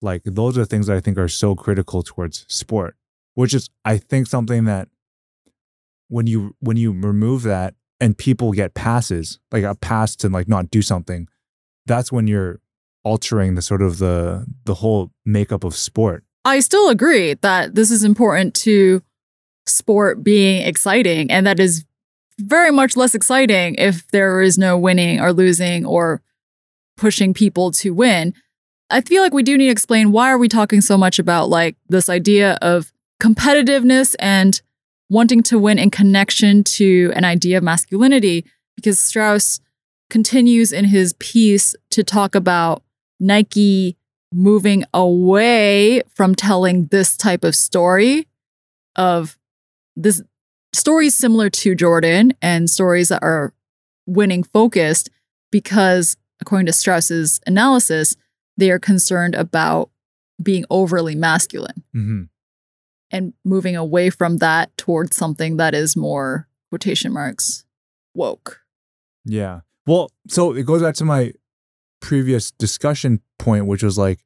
like 0.00 0.22
those 0.24 0.56
are 0.56 0.64
things 0.64 0.86
that 0.86 0.96
I 0.96 1.00
think 1.00 1.18
are 1.18 1.28
so 1.28 1.54
critical 1.54 2.02
towards 2.02 2.44
sport, 2.48 2.96
which 3.34 3.54
is 3.54 3.68
I 3.84 3.98
think 3.98 4.26
something 4.26 4.64
that 4.64 4.88
when 6.08 6.26
you 6.26 6.54
when 6.60 6.76
you 6.76 6.92
remove 6.92 7.42
that 7.42 7.74
and 8.00 8.16
people 8.16 8.52
get 8.52 8.74
passes, 8.74 9.38
like 9.52 9.64
a 9.64 9.74
pass 9.74 10.16
to 10.16 10.28
like 10.28 10.48
not 10.48 10.70
do 10.70 10.82
something, 10.82 11.28
that's 11.86 12.12
when 12.12 12.26
you're 12.26 12.60
altering 13.04 13.54
the 13.54 13.62
sort 13.62 13.82
of 13.82 13.98
the 13.98 14.46
the 14.64 14.74
whole 14.74 15.10
makeup 15.24 15.64
of 15.64 15.74
sport. 15.74 16.24
I 16.44 16.60
still 16.60 16.88
agree 16.88 17.34
that 17.34 17.74
this 17.74 17.90
is 17.90 18.04
important 18.04 18.54
to 18.56 19.02
sport 19.66 20.22
being 20.22 20.62
exciting, 20.62 21.30
and 21.30 21.46
that 21.46 21.60
is 21.60 21.84
very 22.38 22.70
much 22.70 22.96
less 22.96 23.14
exciting 23.14 23.74
if 23.76 24.06
there 24.08 24.40
is 24.40 24.56
no 24.56 24.78
winning 24.78 25.20
or 25.20 25.32
losing 25.32 25.84
or 25.84 26.22
pushing 26.96 27.34
people 27.34 27.70
to 27.72 27.90
win. 27.90 28.34
I 28.90 29.00
feel 29.02 29.22
like 29.22 29.34
we 29.34 29.42
do 29.42 29.58
need 29.58 29.66
to 29.66 29.72
explain 29.72 30.12
why 30.12 30.30
are 30.30 30.38
we 30.38 30.48
talking 30.48 30.80
so 30.80 30.96
much 30.96 31.18
about 31.18 31.48
like 31.48 31.76
this 31.88 32.08
idea 32.08 32.58
of 32.62 32.92
competitiveness 33.20 34.14
and 34.18 34.60
wanting 35.10 35.42
to 35.42 35.58
win 35.58 35.78
in 35.78 35.90
connection 35.90 36.64
to 36.64 37.12
an 37.14 37.24
idea 37.24 37.58
of 37.58 37.64
masculinity 37.64 38.44
because 38.76 38.98
Strauss 38.98 39.60
continues 40.10 40.72
in 40.72 40.86
his 40.86 41.14
piece 41.14 41.74
to 41.90 42.02
talk 42.02 42.34
about 42.34 42.82
Nike 43.20 43.96
moving 44.32 44.84
away 44.94 46.02
from 46.14 46.34
telling 46.34 46.86
this 46.86 47.16
type 47.16 47.44
of 47.44 47.54
story 47.54 48.26
of 48.96 49.38
this 49.96 50.22
stories 50.72 51.16
similar 51.16 51.50
to 51.50 51.74
Jordan 51.74 52.32
and 52.40 52.68
stories 52.68 53.08
that 53.08 53.22
are 53.22 53.52
winning 54.06 54.42
focused 54.42 55.10
because 55.50 56.16
according 56.40 56.66
to 56.66 56.72
Strauss's 56.72 57.40
analysis 57.46 58.16
they 58.58 58.70
are 58.70 58.78
concerned 58.78 59.34
about 59.34 59.88
being 60.42 60.64
overly 60.70 61.14
masculine 61.14 61.82
Mm-hmm. 61.96 62.22
and 63.10 63.32
moving 63.44 63.74
away 63.76 64.10
from 64.10 64.36
that 64.38 64.76
towards 64.76 65.16
something 65.16 65.56
that 65.56 65.74
is 65.74 65.96
more 65.96 66.46
quotation 66.70 67.12
marks 67.12 67.64
woke. 68.14 68.60
Yeah. 69.24 69.60
Well, 69.86 70.10
so 70.28 70.52
it 70.52 70.64
goes 70.66 70.82
back 70.82 70.94
to 70.96 71.04
my 71.04 71.32
previous 72.00 72.50
discussion 72.50 73.20
point, 73.38 73.66
which 73.66 73.82
was 73.82 73.96
like, 73.96 74.20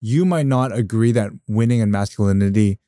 you 0.00 0.24
might 0.24 0.46
not 0.46 0.74
agree 0.76 1.12
that 1.12 1.30
winning 1.48 1.80
and 1.80 1.92
masculinity 1.92 2.78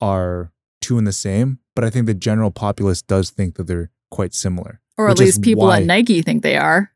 are 0.00 0.52
two 0.80 0.98
and 0.98 1.06
the 1.06 1.12
same, 1.12 1.58
but 1.76 1.84
I 1.84 1.90
think 1.90 2.06
the 2.06 2.14
general 2.14 2.50
populace 2.50 3.02
does 3.02 3.30
think 3.30 3.56
that 3.56 3.66
they're 3.66 3.90
quite 4.10 4.34
similar. 4.34 4.80
Or 4.96 5.08
at 5.08 5.18
least 5.18 5.42
people 5.42 5.64
why- 5.64 5.78
at 5.80 5.84
Nike 5.86 6.22
think 6.22 6.42
they 6.42 6.56
are. 6.56 6.90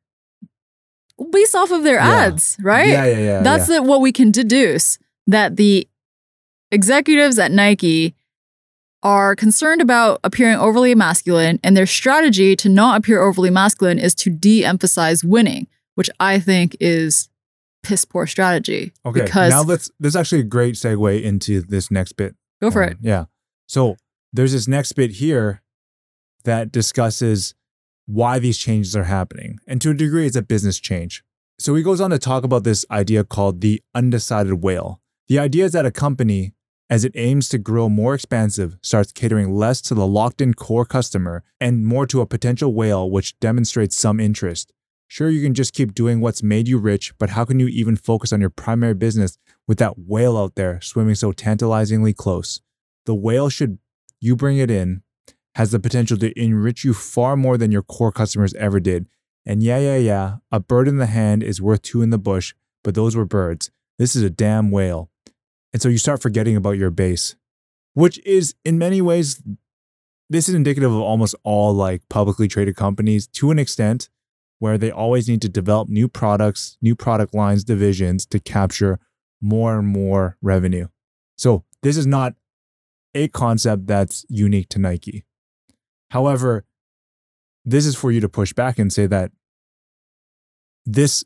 Based 1.31 1.55
off 1.55 1.71
of 1.71 1.83
their 1.85 1.97
Yeah. 1.97 2.09
ads, 2.27 2.57
right? 2.61 2.89
Yeah, 2.89 3.05
yeah, 3.07 3.19
yeah. 3.19 3.43
That's 3.43 3.69
yeah. 3.69 3.77
the, 3.77 3.83
what 3.83 4.01
we 4.01 4.13
can 4.13 4.31
deduce 4.31 4.99
that 5.27 5.57
the 5.57 5.89
executives 6.71 7.39
at 7.39 7.53
Nike 7.53 8.15
are 9.03 9.35
concerned 9.35 9.81
about 9.83 10.21
appearing 10.25 10.57
overly 10.59 10.95
masculine, 10.95 11.59
and 11.65 11.77
their 11.77 11.87
strategy 11.87 12.55
to 12.57 12.69
not 12.69 12.99
appear 12.99 13.21
overly 13.21 13.51
masculine 13.51 13.99
is 13.99 14.15
to 14.17 14.31
de 14.31 14.65
emphasize 14.65 15.25
winning, 15.25 15.67
which 15.97 16.09
I 16.21 16.39
think 16.39 16.77
is 16.81 17.29
piss 17.83 18.05
poor 18.05 18.27
strategy. 18.29 18.93
okay. 19.05 19.23
Because, 19.25 19.51
now 19.51 19.63
let's. 19.63 19.91
This 19.99 20.11
is 20.11 20.17
actually 20.17 20.41
a 20.43 20.45
great 20.45 20.77
segue 20.77 21.21
into 21.23 21.63
this 21.63 21.91
next 21.91 22.13
bit. 22.13 22.37
go 22.61 22.71
for 22.71 22.85
Um, 22.85 22.91
it. 22.91 22.99
Yeah. 23.01 23.25
So 23.67 23.97
there's 24.33 24.53
this 24.53 24.69
next 24.69 24.93
bit 24.93 25.13
here 25.13 25.63
that 26.45 26.71
discusses 26.73 27.55
why 28.07 28.39
these 28.39 28.59
changes 28.59 28.97
are 28.97 29.05
happening. 29.05 29.59
And 29.67 29.81
to 29.83 29.91
a 29.91 29.95
degree, 29.95 30.27
it's 30.27 30.37
a 30.37 30.43
business 30.43 30.79
change. 30.79 31.23
So 31.59 31.75
he 31.75 31.83
goes 31.83 32.01
on 32.01 32.11
to 32.11 32.19
talk 32.19 32.45
about 32.45 32.65
this 32.65 32.85
idea 32.91 33.25
called 33.25 33.61
the 33.61 33.83
undecided 33.95 34.63
whale. 34.63 35.01
The 35.29 35.39
idea 35.39 35.65
is 35.65 35.73
that 35.73 35.87
a 35.87 35.91
company, 35.91 36.55
as 36.91 37.05
it 37.05 37.13
aims 37.15 37.49
to 37.51 37.59
grow 37.59 37.89
more 37.89 38.15
expansive, 38.15 38.77
starts 38.83 39.13
catering 39.13 39.55
less 39.55 39.81
to 39.83 39.95
the 39.95 40.07
locked 40.07 40.41
in 40.41 40.55
core 40.55 40.85
customer 40.85 41.45
and 41.61 41.87
more 41.87 42.07
to 42.09 42.21
a 42.21 42.27
potential 42.27 42.75
whale 42.75 43.11
which 43.11 43.39
demonstrates 43.39 43.97
some 43.97 44.19
interest. 44.19 44.73
Sure, 45.07 45.31
you 45.31 45.43
can 45.43 45.55
just 45.55 45.75
keep 45.75 45.95
doing 45.95 46.21
what's 46.21 46.43
made 46.43 46.67
you 46.67 46.79
rich, 46.79 47.13
but 47.19 47.31
how 47.31 47.45
can 47.45 47.61
you 47.61 47.69
even 47.69 47.97
focus 47.97 48.33
on 48.33 48.41
your 48.41 48.51
primary 48.51 48.95
business 48.95 49.39
with 49.69 49.79
that 49.79 49.99
whale 49.99 50.37
out 50.37 50.55
there 50.55 50.81
swimming 50.81 51.15
so 51.15 51.33
tantalizingly 51.33 52.13
close? 52.13 52.61
The 53.05 53.15
whale, 53.15 53.51
should 53.51 53.79
you 54.21 54.37
bring 54.37 54.59
it 54.59 54.71
in, 54.71 55.03
has 55.55 55.71
the 55.71 55.81
potential 55.81 56.17
to 56.19 56.39
enrich 56.41 56.85
you 56.85 56.95
far 56.95 57.37
more 57.37 57.59
than 57.59 57.73
your 57.73 57.83
core 57.83 58.13
customers 58.13 58.55
ever 58.55 58.81
did. 58.81 59.07
And 59.45 59.63
yeah, 59.63 59.79
yeah, 59.79 59.97
yeah, 59.97 60.37
a 60.51 60.61
bird 60.61 60.89
in 60.89 60.99
the 60.99 61.07
hand 61.07 61.43
is 61.43 61.61
worth 61.61 61.83
two 61.83 62.03
in 62.03 62.11
the 62.11 62.19
bush, 62.19 62.55
but 62.85 62.95
those 62.95 63.17
were 63.17 63.25
birds. 63.25 63.71
This 63.99 64.17
is 64.17 64.23
a 64.23 64.31
damn 64.31 64.71
whale. 64.71 65.11
And 65.73 65.83
so 65.83 65.89
you 65.89 65.99
start 65.99 66.23
forgetting 66.23 66.57
about 66.57 66.73
your 66.73 66.91
base, 66.91 67.35
which 67.95 68.19
is 68.25 68.55
in 68.65 68.79
many 68.79 69.03
ways, 69.03 69.43
this 70.31 70.49
is 70.49 70.55
indicative 70.55 70.93
of 70.93 71.01
almost 71.01 71.35
all 71.43 71.75
like 71.75 72.09
publicly 72.09 72.49
traded 72.49 72.77
companies 72.77 73.27
to 73.29 73.51
an 73.51 73.59
extent 73.59 74.09
where 74.59 74.79
they 74.79 74.91
always 74.91 75.29
need 75.29 75.43
to 75.43 75.49
develop 75.49 75.89
new 75.89 76.09
products, 76.09 76.79
new 76.81 76.95
product 76.95 77.35
lines, 77.35 77.65
divisions 77.65 78.25
to 78.27 78.39
capture 78.39 79.01
more 79.41 79.79
and 79.79 79.89
more 79.89 80.37
revenue. 80.41 80.87
So 81.37 81.65
this 81.83 81.97
is 81.97 82.07
not 82.07 82.35
a 83.15 83.29
concept 83.29 83.89
that's 83.89 84.25
unique 84.29 84.69
to 84.71 84.79
Nike. 84.79 85.25
However, 86.13 86.67
this 87.65 87.87
is 87.87 87.97
for 87.97 88.13
you 88.13 88.21
to 88.21 88.29
push 88.29 88.53
back 88.53 88.79
and 88.79 88.93
say 88.93 89.07
that 89.07 89.33
this 90.85 91.25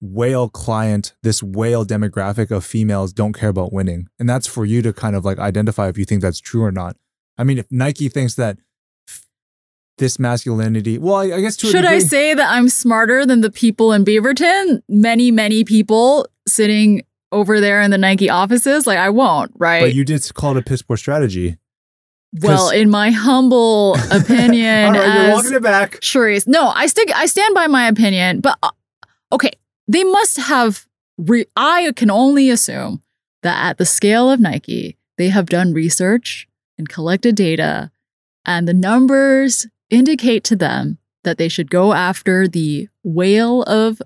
whale 0.00 0.48
client, 0.48 1.14
this 1.22 1.40
whale 1.40 1.86
demographic 1.86 2.50
of 2.50 2.64
females 2.64 3.12
don't 3.12 3.32
care 3.32 3.50
about 3.50 3.72
winning. 3.72 4.08
And 4.18 4.28
that's 4.28 4.48
for 4.48 4.64
you 4.64 4.82
to 4.82 4.92
kind 4.92 5.14
of 5.14 5.24
like 5.24 5.38
identify 5.38 5.86
if 5.88 5.96
you 5.96 6.04
think 6.04 6.20
that's 6.20 6.40
true 6.40 6.64
or 6.64 6.72
not. 6.72 6.96
I 7.38 7.44
mean, 7.44 7.58
if 7.58 7.66
Nike 7.70 8.08
thinks 8.08 8.34
that 8.34 8.58
this 9.98 10.18
masculinity, 10.18 10.98
well, 10.98 11.14
I, 11.14 11.36
I 11.36 11.40
guess 11.40 11.56
to 11.58 11.68
a 11.68 11.70
Should 11.70 11.84
I 11.84 12.00
say 12.00 12.34
that 12.34 12.50
I'm 12.50 12.68
smarter 12.68 13.24
than 13.24 13.40
the 13.40 13.52
people 13.52 13.92
in 13.92 14.04
Beaverton? 14.04 14.82
Many, 14.88 15.30
many 15.30 15.62
people 15.62 16.26
sitting 16.48 17.02
over 17.30 17.60
there 17.60 17.80
in 17.82 17.92
the 17.92 17.98
Nike 17.98 18.28
offices? 18.28 18.84
Like, 18.84 18.98
I 18.98 19.10
won't, 19.10 19.52
right? 19.54 19.80
But 19.80 19.94
you 19.94 20.04
did 20.04 20.28
call 20.34 20.56
it 20.56 20.60
a 20.60 20.62
piss 20.62 20.82
poor 20.82 20.96
strategy. 20.96 21.58
Well, 22.40 22.70
in 22.70 22.90
my 22.90 23.10
humble 23.10 23.96
opinion, 24.10 24.86
All 24.86 24.92
right, 24.92 25.26
you're 25.26 25.34
walking 25.34 25.54
it 25.54 25.62
back. 25.62 26.00
Charisse, 26.00 26.46
no, 26.46 26.68
I 26.68 26.86
stick, 26.86 27.10
I 27.14 27.26
stand 27.26 27.54
by 27.54 27.66
my 27.66 27.88
opinion. 27.88 28.40
But 28.40 28.58
uh, 28.62 28.70
okay, 29.32 29.50
they 29.88 30.04
must 30.04 30.38
have. 30.38 30.86
Re- 31.18 31.46
I 31.56 31.92
can 31.94 32.10
only 32.10 32.48
assume 32.48 33.02
that 33.42 33.62
at 33.64 33.78
the 33.78 33.84
scale 33.84 34.30
of 34.30 34.40
Nike, 34.40 34.96
they 35.18 35.28
have 35.28 35.46
done 35.46 35.74
research 35.74 36.48
and 36.78 36.88
collected 36.88 37.36
data, 37.36 37.90
and 38.46 38.66
the 38.66 38.74
numbers 38.74 39.66
indicate 39.90 40.42
to 40.44 40.56
them 40.56 40.98
that 41.24 41.38
they 41.38 41.48
should 41.48 41.70
go 41.70 41.92
after 41.92 42.48
the 42.48 42.88
whale 43.04 43.62
of 43.64 44.00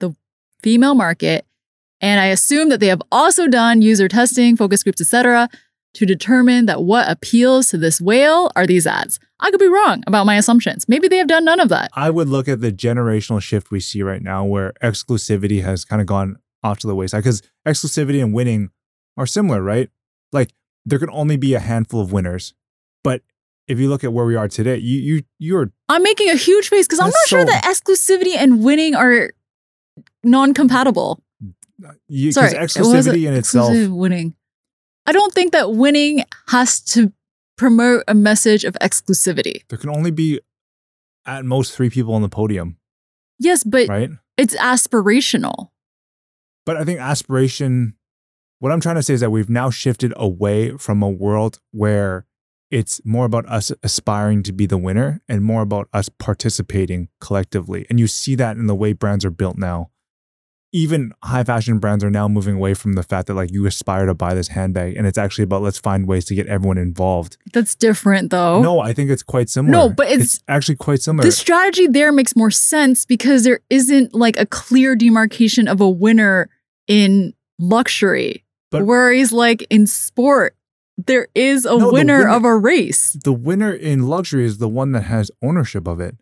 the 0.00 0.14
female 0.62 0.94
market. 0.94 1.46
And 2.00 2.20
I 2.20 2.26
assume 2.26 2.68
that 2.68 2.80
they 2.80 2.88
have 2.88 3.02
also 3.10 3.48
done 3.48 3.82
user 3.82 4.08
testing, 4.08 4.56
focus 4.56 4.82
groups, 4.82 5.00
etc., 5.00 5.48
to 5.98 6.06
determine 6.06 6.66
that 6.66 6.84
what 6.84 7.10
appeals 7.10 7.66
to 7.68 7.76
this 7.76 8.00
whale 8.00 8.52
are 8.54 8.68
these 8.68 8.86
ads. 8.86 9.18
I 9.40 9.50
could 9.50 9.58
be 9.58 9.66
wrong 9.66 10.04
about 10.06 10.26
my 10.26 10.36
assumptions. 10.36 10.88
Maybe 10.88 11.08
they 11.08 11.16
have 11.16 11.26
done 11.26 11.44
none 11.44 11.58
of 11.58 11.68
that. 11.70 11.90
I 11.94 12.08
would 12.08 12.28
look 12.28 12.46
at 12.46 12.60
the 12.60 12.70
generational 12.70 13.42
shift 13.42 13.72
we 13.72 13.80
see 13.80 14.04
right 14.04 14.22
now 14.22 14.44
where 14.44 14.74
exclusivity 14.80 15.64
has 15.64 15.84
kind 15.84 16.00
of 16.00 16.06
gone 16.06 16.36
off 16.62 16.78
to 16.80 16.86
the 16.86 16.94
wayside 16.94 17.24
because 17.24 17.42
exclusivity 17.66 18.22
and 18.22 18.32
winning 18.32 18.70
are 19.16 19.26
similar, 19.26 19.60
right? 19.60 19.90
Like 20.30 20.52
there 20.86 21.00
can 21.00 21.10
only 21.10 21.36
be 21.36 21.54
a 21.54 21.58
handful 21.58 22.00
of 22.00 22.12
winners. 22.12 22.54
But 23.02 23.22
if 23.66 23.80
you 23.80 23.88
look 23.88 24.04
at 24.04 24.12
where 24.12 24.24
we 24.24 24.36
are 24.36 24.46
today, 24.46 24.76
you 24.76 24.98
you 24.98 25.22
you're 25.40 25.72
I'm 25.88 26.04
making 26.04 26.30
a 26.30 26.36
huge 26.36 26.68
face 26.68 26.86
because 26.86 27.00
I'm 27.00 27.06
not 27.06 27.26
sure 27.26 27.40
so- 27.40 27.46
that 27.46 27.64
exclusivity 27.64 28.36
and 28.36 28.62
winning 28.62 28.94
are 28.94 29.32
non-compatible. 30.22 31.20
Mm, 31.42 31.54
uh, 31.88 31.92
you 32.06 32.30
Sorry, 32.30 32.50
because 32.50 32.76
it 32.76 32.80
exclusivity 32.80 33.26
in 33.26 33.34
itself 33.34 33.72
winning. 33.88 34.36
I 35.08 35.12
don't 35.12 35.32
think 35.32 35.52
that 35.52 35.72
winning 35.72 36.22
has 36.48 36.80
to 36.92 37.14
promote 37.56 38.04
a 38.06 38.14
message 38.14 38.64
of 38.64 38.74
exclusivity. 38.74 39.62
there 39.70 39.78
can 39.78 39.88
only 39.88 40.10
be 40.10 40.38
at 41.24 41.46
most 41.46 41.74
three 41.74 41.88
people 41.88 42.12
on 42.12 42.20
the 42.20 42.28
podium, 42.28 42.76
Yes, 43.38 43.64
but 43.64 43.88
right? 43.88 44.10
it's 44.36 44.54
aspirational. 44.56 45.70
But 46.66 46.76
I 46.76 46.84
think 46.84 47.00
aspiration, 47.00 47.94
what 48.58 48.70
I'm 48.70 48.80
trying 48.82 48.96
to 48.96 49.02
say 49.02 49.14
is 49.14 49.20
that 49.20 49.30
we've 49.30 49.48
now 49.48 49.70
shifted 49.70 50.12
away 50.14 50.76
from 50.76 51.02
a 51.02 51.08
world 51.08 51.58
where 51.70 52.26
it's 52.70 53.00
more 53.02 53.24
about 53.24 53.48
us 53.48 53.72
aspiring 53.82 54.42
to 54.42 54.52
be 54.52 54.66
the 54.66 54.76
winner 54.76 55.22
and 55.26 55.42
more 55.42 55.62
about 55.62 55.88
us 55.94 56.10
participating 56.10 57.08
collectively. 57.18 57.86
And 57.88 57.98
you 57.98 58.08
see 58.08 58.34
that 58.34 58.58
in 58.58 58.66
the 58.66 58.74
way 58.74 58.92
brands 58.92 59.24
are 59.24 59.30
built 59.30 59.56
now. 59.56 59.88
Even 60.70 61.12
high 61.24 61.44
fashion 61.44 61.78
brands 61.78 62.04
are 62.04 62.10
now 62.10 62.28
moving 62.28 62.56
away 62.56 62.74
from 62.74 62.92
the 62.92 63.02
fact 63.02 63.28
that 63.28 63.34
like 63.34 63.50
you 63.50 63.64
aspire 63.64 64.04
to 64.04 64.14
buy 64.14 64.34
this 64.34 64.48
handbag 64.48 64.96
and 64.96 65.06
it's 65.06 65.16
actually 65.16 65.44
about 65.44 65.62
let's 65.62 65.78
find 65.78 66.06
ways 66.06 66.26
to 66.26 66.34
get 66.34 66.46
everyone 66.46 66.76
involved. 66.76 67.38
That's 67.54 67.74
different 67.74 68.30
though. 68.30 68.60
No, 68.60 68.78
I 68.80 68.92
think 68.92 69.08
it's 69.10 69.22
quite 69.22 69.48
similar. 69.48 69.72
No, 69.72 69.88
but 69.88 70.08
it's- 70.08 70.40
actually 70.46 70.76
quite 70.76 71.00
similar. 71.00 71.24
The 71.24 71.32
strategy 71.32 71.86
there 71.86 72.12
makes 72.12 72.36
more 72.36 72.50
sense 72.50 73.06
because 73.06 73.44
there 73.44 73.60
isn't 73.70 74.14
like 74.14 74.38
a 74.38 74.44
clear 74.44 74.94
demarcation 74.94 75.68
of 75.68 75.80
a 75.80 75.88
winner 75.88 76.50
in 76.86 77.32
luxury. 77.58 78.44
But- 78.70 78.84
Whereas 78.84 79.32
like 79.32 79.66
in 79.70 79.86
sport, 79.86 80.54
there 80.98 81.28
is 81.34 81.64
a 81.64 81.78
No, 81.78 81.90
winner, 81.92 82.18
winner- 82.18 82.28
of 82.28 82.44
a 82.44 82.54
race. 82.54 83.16
the 83.24 83.32
winner 83.32 83.72
in 83.72 84.06
luxury 84.06 84.44
is 84.44 84.58
the 84.58 84.68
one 84.68 84.92
that 84.92 85.04
has 85.04 85.30
ownership 85.42 85.86
of 85.88 85.98
it. 86.00 86.16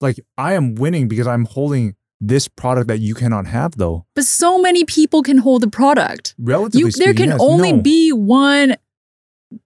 Like 0.00 0.20
I 0.38 0.54
am 0.54 0.76
winning 0.76 1.08
because 1.08 1.26
I'm 1.26 1.44
holding 1.46 1.96
this 2.20 2.48
product 2.48 2.88
that 2.88 2.98
you 3.00 3.14
cannot 3.14 3.46
have 3.46 3.76
though. 3.76 4.04
But 4.14 4.24
so 4.24 4.58
many 4.60 4.84
people 4.84 5.22
can 5.22 5.38
hold 5.38 5.62
the 5.62 5.68
product. 5.70 6.34
Relatively 6.38 6.80
You, 6.80 6.84
there 6.90 6.92
speaking, 7.12 7.16
can 7.16 7.28
yes, 7.30 7.38
only 7.40 7.72
no. 7.72 7.80
be 7.82 8.12
one 8.12 8.76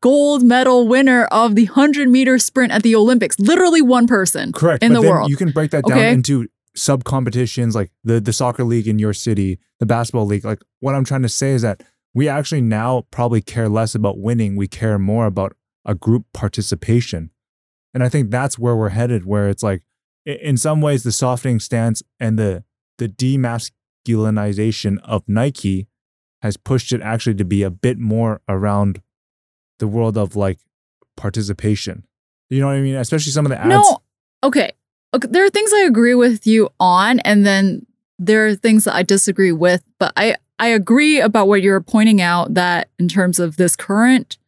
gold 0.01 0.43
medal 0.43 0.89
winner 0.89 1.25
of 1.27 1.57
the 1.57 1.67
100 1.67 2.09
meter 2.09 2.39
sprint 2.39 2.73
at 2.73 2.83
the 2.83 2.95
Olympics. 2.95 3.39
Literally 3.39 3.83
one 3.83 4.07
person 4.07 4.53
correct 4.53 4.83
in 4.83 4.93
but 4.93 4.97
the 4.97 5.03
then 5.03 5.11
world. 5.11 5.31
You 5.31 5.37
can 5.37 5.51
break 5.51 5.71
that 5.73 5.85
down 5.85 5.99
Okay. 5.99 6.13
into 6.13 6.47
sub 6.77 7.05
competitions 7.05 7.75
like 7.75 7.91
the 8.03 8.21
the 8.21 8.33
soccer 8.33 8.65
league 8.65 8.89
in 8.89 8.99
your 8.99 9.13
city, 9.13 9.59
the 9.81 9.87
basketball 9.87 10.27
league. 10.27 10.45
Like 10.45 10.61
what 10.81 10.95
I'm 10.95 11.05
trying 11.05 11.23
to 11.23 11.29
say 11.29 11.51
is 11.53 11.63
that 11.63 11.83
we 12.15 12.29
actually 12.29 12.63
now 12.63 13.05
probably 13.11 13.43
care 13.43 13.69
less 13.69 13.95
about 13.95 14.19
winning. 14.19 14.57
We 14.57 14.69
care 14.69 14.99
more 14.99 15.27
about 15.27 15.55
a 15.85 15.95
group 15.95 16.25
participation. 16.33 17.31
And 17.93 18.03
I 18.03 18.09
think 18.09 18.31
that's 18.31 18.59
where 18.59 18.75
we're 18.75 18.89
headed, 18.91 19.25
where 19.27 19.49
it's 19.49 19.63
like 19.63 19.83
in 20.25 20.57
some 20.57 20.81
ways 20.81 21.03
the 21.03 21.13
softening 21.13 21.61
stance 21.61 22.03
and 22.19 22.39
the 22.39 22.65
the 22.99 23.09
demasculinization 23.09 24.99
of 25.03 25.23
Nike 25.29 25.89
has 26.43 26.57
pushed 26.57 26.93
it 26.93 27.01
actually 27.01 27.35
to 27.35 27.45
be 27.45 27.63
a 27.63 27.71
bit 27.71 27.99
more 27.99 28.41
around 28.49 29.01
the 29.79 29.89
world 29.89 30.17
of 30.17 30.37
like 30.37 30.59
participation. 31.17 32.07
You 32.51 32.61
know 32.61 32.67
what 32.67 32.77
I 32.77 32.81
mean? 32.81 32.95
Especially 32.95 33.33
some 33.33 33.47
of 33.47 33.51
the 33.51 33.59
ads. 33.59 33.69
No, 33.69 33.99
okay. 34.43 34.73
okay. 35.15 35.29
There 35.31 35.45
are 35.45 35.51
things 35.51 35.73
I 35.73 35.81
agree 35.81 36.15
with 36.15 36.47
you 36.47 36.69
on, 36.79 37.21
and 37.21 37.45
then 37.45 37.87
there 38.19 38.47
are 38.47 38.55
things 38.55 38.85
that 38.85 38.95
I 38.95 39.03
disagree 39.03 39.53
with. 39.53 39.83
But 39.99 40.13
I 40.17 40.37
I 40.59 40.69
agree 40.69 41.21
about 41.21 41.49
what 41.49 41.63
you're 41.63 41.81
pointing 41.81 42.21
out 42.21 42.55
that 42.55 42.89
in 42.99 43.09
terms 43.09 43.41
of 43.41 43.57
this 43.57 43.75
current 43.75 44.39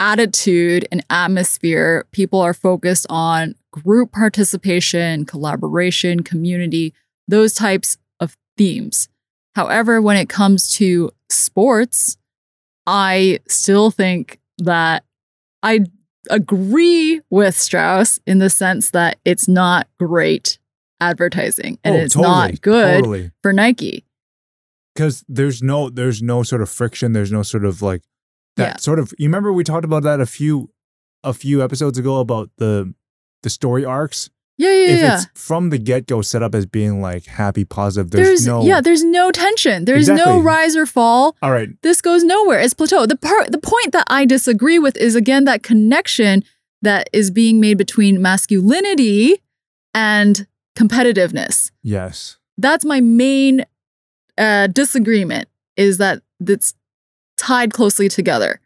attitude 0.00 0.86
and 0.92 1.04
atmosphere, 1.10 2.06
people 2.12 2.40
are 2.40 2.54
focused 2.54 3.06
on 3.10 3.54
group 3.84 4.12
participation, 4.12 5.24
collaboration, 5.24 6.22
community, 6.22 6.94
those 7.28 7.52
types 7.54 7.98
of 8.20 8.36
themes. 8.56 9.08
However, 9.54 10.00
when 10.02 10.16
it 10.16 10.28
comes 10.28 10.72
to 10.74 11.10
sports, 11.30 12.16
I 12.86 13.40
still 13.48 13.90
think 13.90 14.38
that 14.58 15.04
I 15.62 15.80
agree 16.30 17.20
with 17.30 17.56
Strauss 17.56 18.18
in 18.26 18.38
the 18.38 18.50
sense 18.50 18.90
that 18.90 19.18
it's 19.24 19.48
not 19.48 19.88
great 19.98 20.58
advertising 21.00 21.78
and 21.84 21.94
Oh, 21.94 21.98
it's 21.98 22.14
totally, 22.14 22.32
not 22.52 22.60
good 22.62 22.94
Totally. 23.00 23.30
for 23.42 23.52
Nike. 23.52 24.04
because 24.94 25.24
there's 25.28 25.62
no 25.62 25.90
there's 25.90 26.22
no 26.22 26.42
sort 26.42 26.62
of 26.62 26.70
friction 26.70 27.12
there's 27.12 27.30
no 27.30 27.42
sort 27.42 27.66
of 27.66 27.82
like 27.82 28.02
that 28.56 28.66
Yeah. 28.68 28.76
sort 28.78 28.98
of 28.98 29.12
you 29.18 29.28
remember 29.28 29.52
we 29.52 29.62
talked 29.62 29.84
about 29.84 30.04
that 30.04 30.20
a 30.20 30.26
few 30.26 30.70
a 31.22 31.34
few 31.34 31.62
episodes 31.62 31.98
ago 31.98 32.18
about 32.18 32.50
the 32.56 32.94
the 33.46 33.50
story 33.50 33.84
arcs 33.84 34.28
Yeah, 34.58 34.72
yeah, 34.72 34.90
if 34.94 35.00
yeah. 35.00 35.14
it's 35.14 35.26
from 35.34 35.70
the 35.70 35.78
get-go 35.78 36.22
set 36.22 36.42
up 36.42 36.52
as 36.54 36.66
being 36.66 37.00
like 37.00 37.24
happy 37.26 37.64
positive 37.64 38.10
there's, 38.10 38.28
There's, 38.28 38.46
no 38.46 38.64
yeah, 38.64 38.80
there's 38.80 39.04
no 39.04 39.30
tension. 39.30 39.84
There's 39.84 40.08
no 40.08 40.40
rise 40.52 40.74
or 40.76 40.86
fall. 40.86 41.36
all 41.42 41.52
right 41.52 41.68
This 41.82 42.00
goes 42.00 42.24
nowhere. 42.24 42.60
It's 42.60 42.74
plateau. 42.74 43.06
The 43.06 43.16
part 43.16 43.52
the 43.52 43.58
point 43.74 43.92
that 43.92 44.06
I 44.08 44.26
disagree 44.26 44.78
with 44.78 44.96
is 44.96 45.14
again 45.14 45.44
that 45.44 45.62
connection 45.62 46.42
that 46.82 47.08
is 47.12 47.30
being 47.30 47.60
made 47.60 47.78
between 47.78 48.20
masculinity 48.20 49.42
and 49.94 50.46
competitiveness. 50.76 51.70
yes 51.82 52.38
that's 52.58 52.84
my 52.84 53.00
main 53.00 53.64
uh, 54.38 54.66
disagreement 54.68 55.48
is 55.76 55.98
that 55.98 56.22
it's 56.40 56.74
tied 57.36 57.72
closely 57.72 58.08
together. 58.08 58.60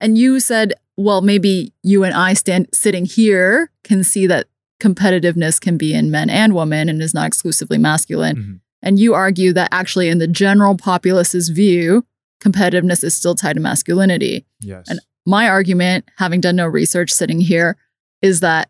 And 0.00 0.16
you 0.18 0.40
said, 0.40 0.74
well, 0.96 1.20
maybe 1.22 1.72
you 1.82 2.04
and 2.04 2.14
I 2.14 2.34
stand 2.34 2.68
sitting 2.72 3.04
here 3.04 3.70
can 3.82 4.04
see 4.04 4.26
that 4.26 4.46
competitiveness 4.80 5.60
can 5.60 5.76
be 5.76 5.94
in 5.94 6.10
men 6.10 6.28
and 6.30 6.54
women 6.54 6.88
and 6.88 7.00
is 7.02 7.14
not 7.14 7.26
exclusively 7.26 7.78
masculine. 7.78 8.36
Mhm. 8.36 8.60
And 8.82 8.98
you 8.98 9.14
argue 9.14 9.52
that 9.54 9.68
actually, 9.72 10.08
in 10.08 10.18
the 10.18 10.26
general 10.26 10.76
populace's 10.76 11.48
view, 11.48 12.04
competitiveness 12.42 13.02
is 13.02 13.14
still 13.14 13.34
tied 13.34 13.54
to 13.54 13.60
masculinity. 13.60 14.44
yes 14.60 14.84
And- 14.88 15.00
My 15.26 15.48
argument, 15.48 16.04
having 16.18 16.42
done 16.42 16.56
no 16.56 16.66
research 16.66 17.10
sitting 17.10 17.40
here, 17.40 17.78
is 18.20 18.40
that 18.40 18.68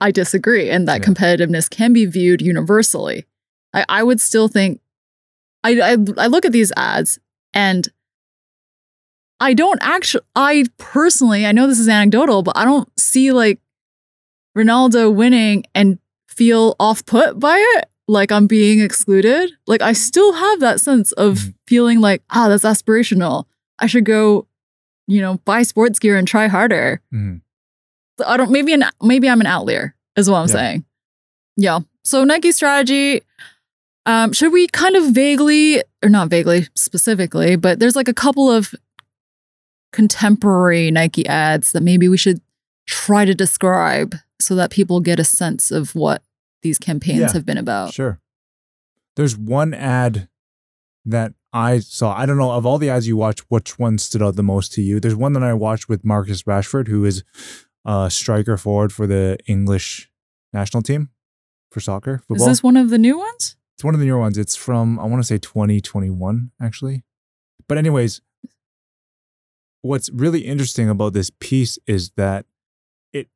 I 0.00 0.10
disagree 0.10 0.70
and 0.70 0.88
that 0.88 1.00
Yeah. 1.02 1.06
competitiveness 1.06 1.68
can 1.68 1.92
be 1.92 2.06
viewed 2.06 2.40
universally. 2.40 3.26
I, 3.74 3.84
I 3.88 4.02
would 4.02 4.20
still 4.22 4.48
think, 4.48 4.80
I, 5.62 5.80
I, 5.80 5.90
I 6.16 6.26
look 6.28 6.46
at 6.46 6.52
these 6.52 6.72
ads 6.78 7.18
and 7.52 7.86
I 9.40 9.52
don't 9.54 9.78
actually, 9.82 10.24
I 10.34 10.64
personally, 10.78 11.44
I 11.46 11.52
know 11.52 11.66
this 11.66 11.78
is 11.78 11.88
anecdotal, 11.88 12.42
but 12.42 12.56
I 12.56 12.64
don't 12.64 12.88
see 12.98 13.32
like 13.32 13.60
Ronaldo 14.56 15.14
winning 15.14 15.64
and 15.74 15.98
feel 16.28 16.76
off 16.80 17.04
put 17.06 17.38
by 17.38 17.56
it. 17.76 17.86
Like 18.08 18.30
I'm 18.32 18.46
being 18.46 18.80
excluded. 18.80 19.50
Like 19.66 19.82
I 19.82 19.92
still 19.92 20.32
have 20.32 20.60
that 20.60 20.80
sense 20.80 21.12
of 21.12 21.34
Mhm. 21.38 21.54
feeling 21.66 22.00
like, 22.00 22.22
ah, 22.30 22.48
that's 22.48 22.64
aspirational. 22.64 23.44
I 23.78 23.86
should 23.86 24.04
go 24.04 24.46
you 25.08 25.20
know, 25.20 25.38
buy 25.44 25.62
sports 25.62 26.00
gear 26.00 26.16
and 26.16 26.26
try 26.26 26.48
harder. 26.48 27.00
Mhm. 27.14 27.40
I 28.26 28.36
don't 28.36 28.50
maybe 28.50 28.72
an 28.72 28.82
maybe 29.00 29.28
I'm 29.30 29.40
an 29.40 29.46
outlier 29.46 29.94
is 30.16 30.28
what 30.28 30.38
I'm 30.38 30.48
Yeah. 30.48 30.52
saying. 30.54 30.84
Yeah. 31.56 31.78
So 32.02 32.24
Nike 32.24 32.50
strategy. 32.50 33.22
Um, 34.04 34.32
should 34.32 34.52
we 34.52 34.66
kind 34.68 34.96
of 34.96 35.10
vaguely, 35.12 35.80
or 36.02 36.08
not 36.08 36.28
vaguely 36.28 36.66
specifically, 36.74 37.54
but 37.54 37.78
there's 37.78 37.94
like 37.94 38.08
a 38.08 38.14
couple 38.14 38.50
of 38.50 38.74
contemporary 39.92 40.90
Nike 40.90 41.26
ads 41.26 41.72
that 41.72 41.82
maybe 41.82 42.08
we 42.08 42.16
should 42.16 42.40
try 42.86 43.24
to 43.24 43.34
describe 43.34 44.14
so 44.40 44.54
that 44.54 44.70
people 44.70 45.00
get 45.00 45.18
a 45.18 45.24
sense 45.24 45.70
of 45.70 45.94
what 45.94 46.22
these 46.62 46.78
campaigns 46.78 47.20
Yeah. 47.20 47.32
have 47.32 47.46
been 47.46 47.58
about. 47.58 47.92
Sure. 47.92 48.20
There's 49.16 49.36
one 49.36 49.72
ad 49.74 50.28
that 51.04 51.32
I 51.52 51.78
saw. 51.78 52.14
I 52.16 52.26
don't 52.26 52.36
know 52.36 52.50
of 52.52 52.66
all 52.66 52.78
the 52.78 52.90
ads 52.90 53.08
you 53.08 53.16
watched, 53.16 53.44
which 53.48 53.78
one 53.78 53.96
stood 53.98 54.22
out 54.22 54.36
the 54.36 54.42
most 54.42 54.72
to 54.74 54.82
you? 54.82 55.00
There's 55.00 55.14
one 55.14 55.32
that 55.32 55.42
I 55.42 55.54
watched 55.54 55.88
with 55.88 56.04
Marcus 56.04 56.42
Rashford, 56.42 56.88
who 56.88 57.04
is 57.04 57.24
a 57.84 58.10
striker 58.10 58.56
forward 58.56 58.92
for 58.92 59.06
the 59.06 59.38
English 59.46 60.10
national 60.52 60.82
team 60.82 61.08
for 61.70 61.80
soccer 61.80 62.18
Football. 62.18 62.36
Is 62.36 62.46
this 62.46 62.62
one 62.62 62.76
of 62.76 62.90
the 62.90 62.98
new 62.98 63.18
ones? 63.18 63.56
it's 63.74 63.84
one 63.84 63.94
of 63.94 64.00
the 64.00 64.06
newer 64.06 64.18
ones. 64.18 64.38
It's 64.38 64.56
from 64.56 64.98
I 64.98 65.04
want 65.04 65.22
to 65.22 65.26
say 65.26 65.36
2021 65.38 66.50
actually. 66.60 67.04
But 67.68 67.76
anyways, 67.78 68.20
what's 69.86 70.10
really 70.10 70.40
interesting 70.40 70.88
about 70.88 71.12
this 71.12 71.30
piece 71.40 71.78
is 71.86 72.10
that 72.16 72.46
it 73.12 73.28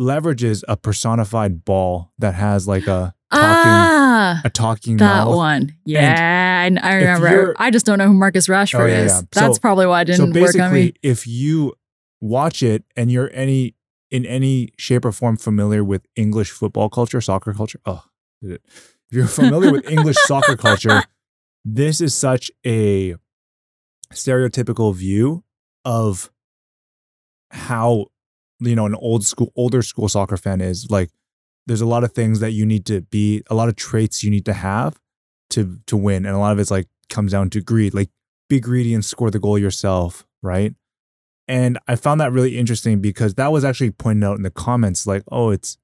leverages 0.00 0.62
a 0.68 0.76
personified 0.76 1.64
ball 1.64 2.12
that 2.18 2.34
has 2.34 2.66
like 2.68 2.86
a 2.86 3.14
talking 3.32 3.70
ah, 3.72 4.40
a 4.44 4.50
talking 4.50 4.96
that 4.98 5.24
mouth. 5.24 5.36
one. 5.36 5.74
Yeah, 5.84 6.68
I, 6.82 6.88
I 6.88 6.94
remember. 6.96 7.54
I 7.58 7.70
just 7.70 7.86
don't 7.86 7.98
know 7.98 8.06
who 8.08 8.14
Marcus 8.14 8.46
Rashford 8.48 8.80
Oh, 8.80 8.86
yeah, 8.86 9.04
is. 9.04 9.12
yeah. 9.12 9.20
That's 9.32 9.56
So- 9.56 9.60
probably 9.60 9.86
why 9.86 10.02
it 10.02 10.08
So 10.08 10.26
didn't 10.26 10.40
work 10.40 10.54
on 10.58 10.72
me. 10.72 10.80
basically, 10.92 10.94
if 11.02 11.26
you 11.26 11.74
watch 12.20 12.62
it 12.62 12.84
and 12.96 13.10
you're 13.10 13.30
any 13.32 13.74
in 14.10 14.26
any 14.26 14.68
shape 14.78 15.04
or 15.06 15.12
form 15.12 15.36
familiar 15.38 15.82
with 15.82 16.04
English 16.16 16.50
football 16.50 16.88
culture, 16.90 17.20
soccer 17.20 17.54
culture, 17.54 17.80
oh, 17.86 18.04
did 18.42 18.52
it. 18.52 18.62
If 19.10 19.16
you're 19.16 19.26
familiar 19.26 19.72
with 19.72 19.88
English 19.90 20.16
soccer 20.26 20.56
culture, 20.56 21.02
this 21.64 22.00
is 22.00 22.14
such 22.14 22.50
a 22.66 23.16
stereotypical 24.12 24.94
view 24.94 25.42
of 25.84 26.30
how 27.50 28.06
you 28.60 28.74
know 28.74 28.86
an 28.86 28.94
old 28.94 29.24
school 29.24 29.52
older 29.56 29.82
school 29.82 30.08
soccer 30.08 30.36
fan 30.36 30.60
is 30.60 30.90
like 30.90 31.10
there's 31.66 31.80
a 31.80 31.86
lot 31.86 32.04
of 32.04 32.12
things 32.12 32.40
that 32.40 32.52
you 32.52 32.66
need 32.66 32.84
to 32.86 33.02
be 33.02 33.42
a 33.48 33.54
lot 33.54 33.68
of 33.68 33.76
traits 33.76 34.24
you 34.24 34.30
need 34.30 34.44
to 34.44 34.52
have 34.52 34.98
to 35.50 35.78
to 35.86 35.96
win 35.96 36.24
and 36.24 36.34
a 36.34 36.38
lot 36.38 36.52
of 36.52 36.58
it's 36.58 36.70
like 36.70 36.88
comes 37.10 37.32
down 37.32 37.50
to 37.50 37.60
greed 37.60 37.94
like 37.94 38.10
be 38.48 38.60
greedy 38.60 38.94
and 38.94 39.04
score 39.04 39.30
the 39.30 39.38
goal 39.38 39.58
yourself 39.58 40.26
right? 40.42 40.74
And 41.48 41.78
i 41.86 41.96
found 41.96 42.20
that 42.20 42.32
really 42.32 42.56
interesting 42.56 43.00
because 43.00 43.34
that 43.34 43.52
was 43.52 43.64
actually 43.64 43.90
pointed 43.90 44.24
out 44.24 44.36
in 44.36 44.42
the 44.42 44.50
comments 44.50 45.06
like 45.06 45.22
oh 45.30 45.50
it's 45.50 45.76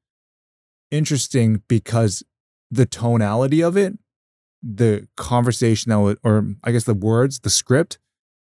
interesting 0.91 1.63
because 1.69 2.23
the 2.71 2.87
tonality 2.87 3.63
of 3.63 3.77
it 3.77 3.99
the 4.63 5.07
conversation 5.17 5.91
that 5.91 6.01
was 6.01 6.17
or 6.25 6.47
i 6.65 6.73
guess 6.73 6.85
the 6.85 6.95
words 6.95 7.41
the 7.41 7.51
script 7.51 7.99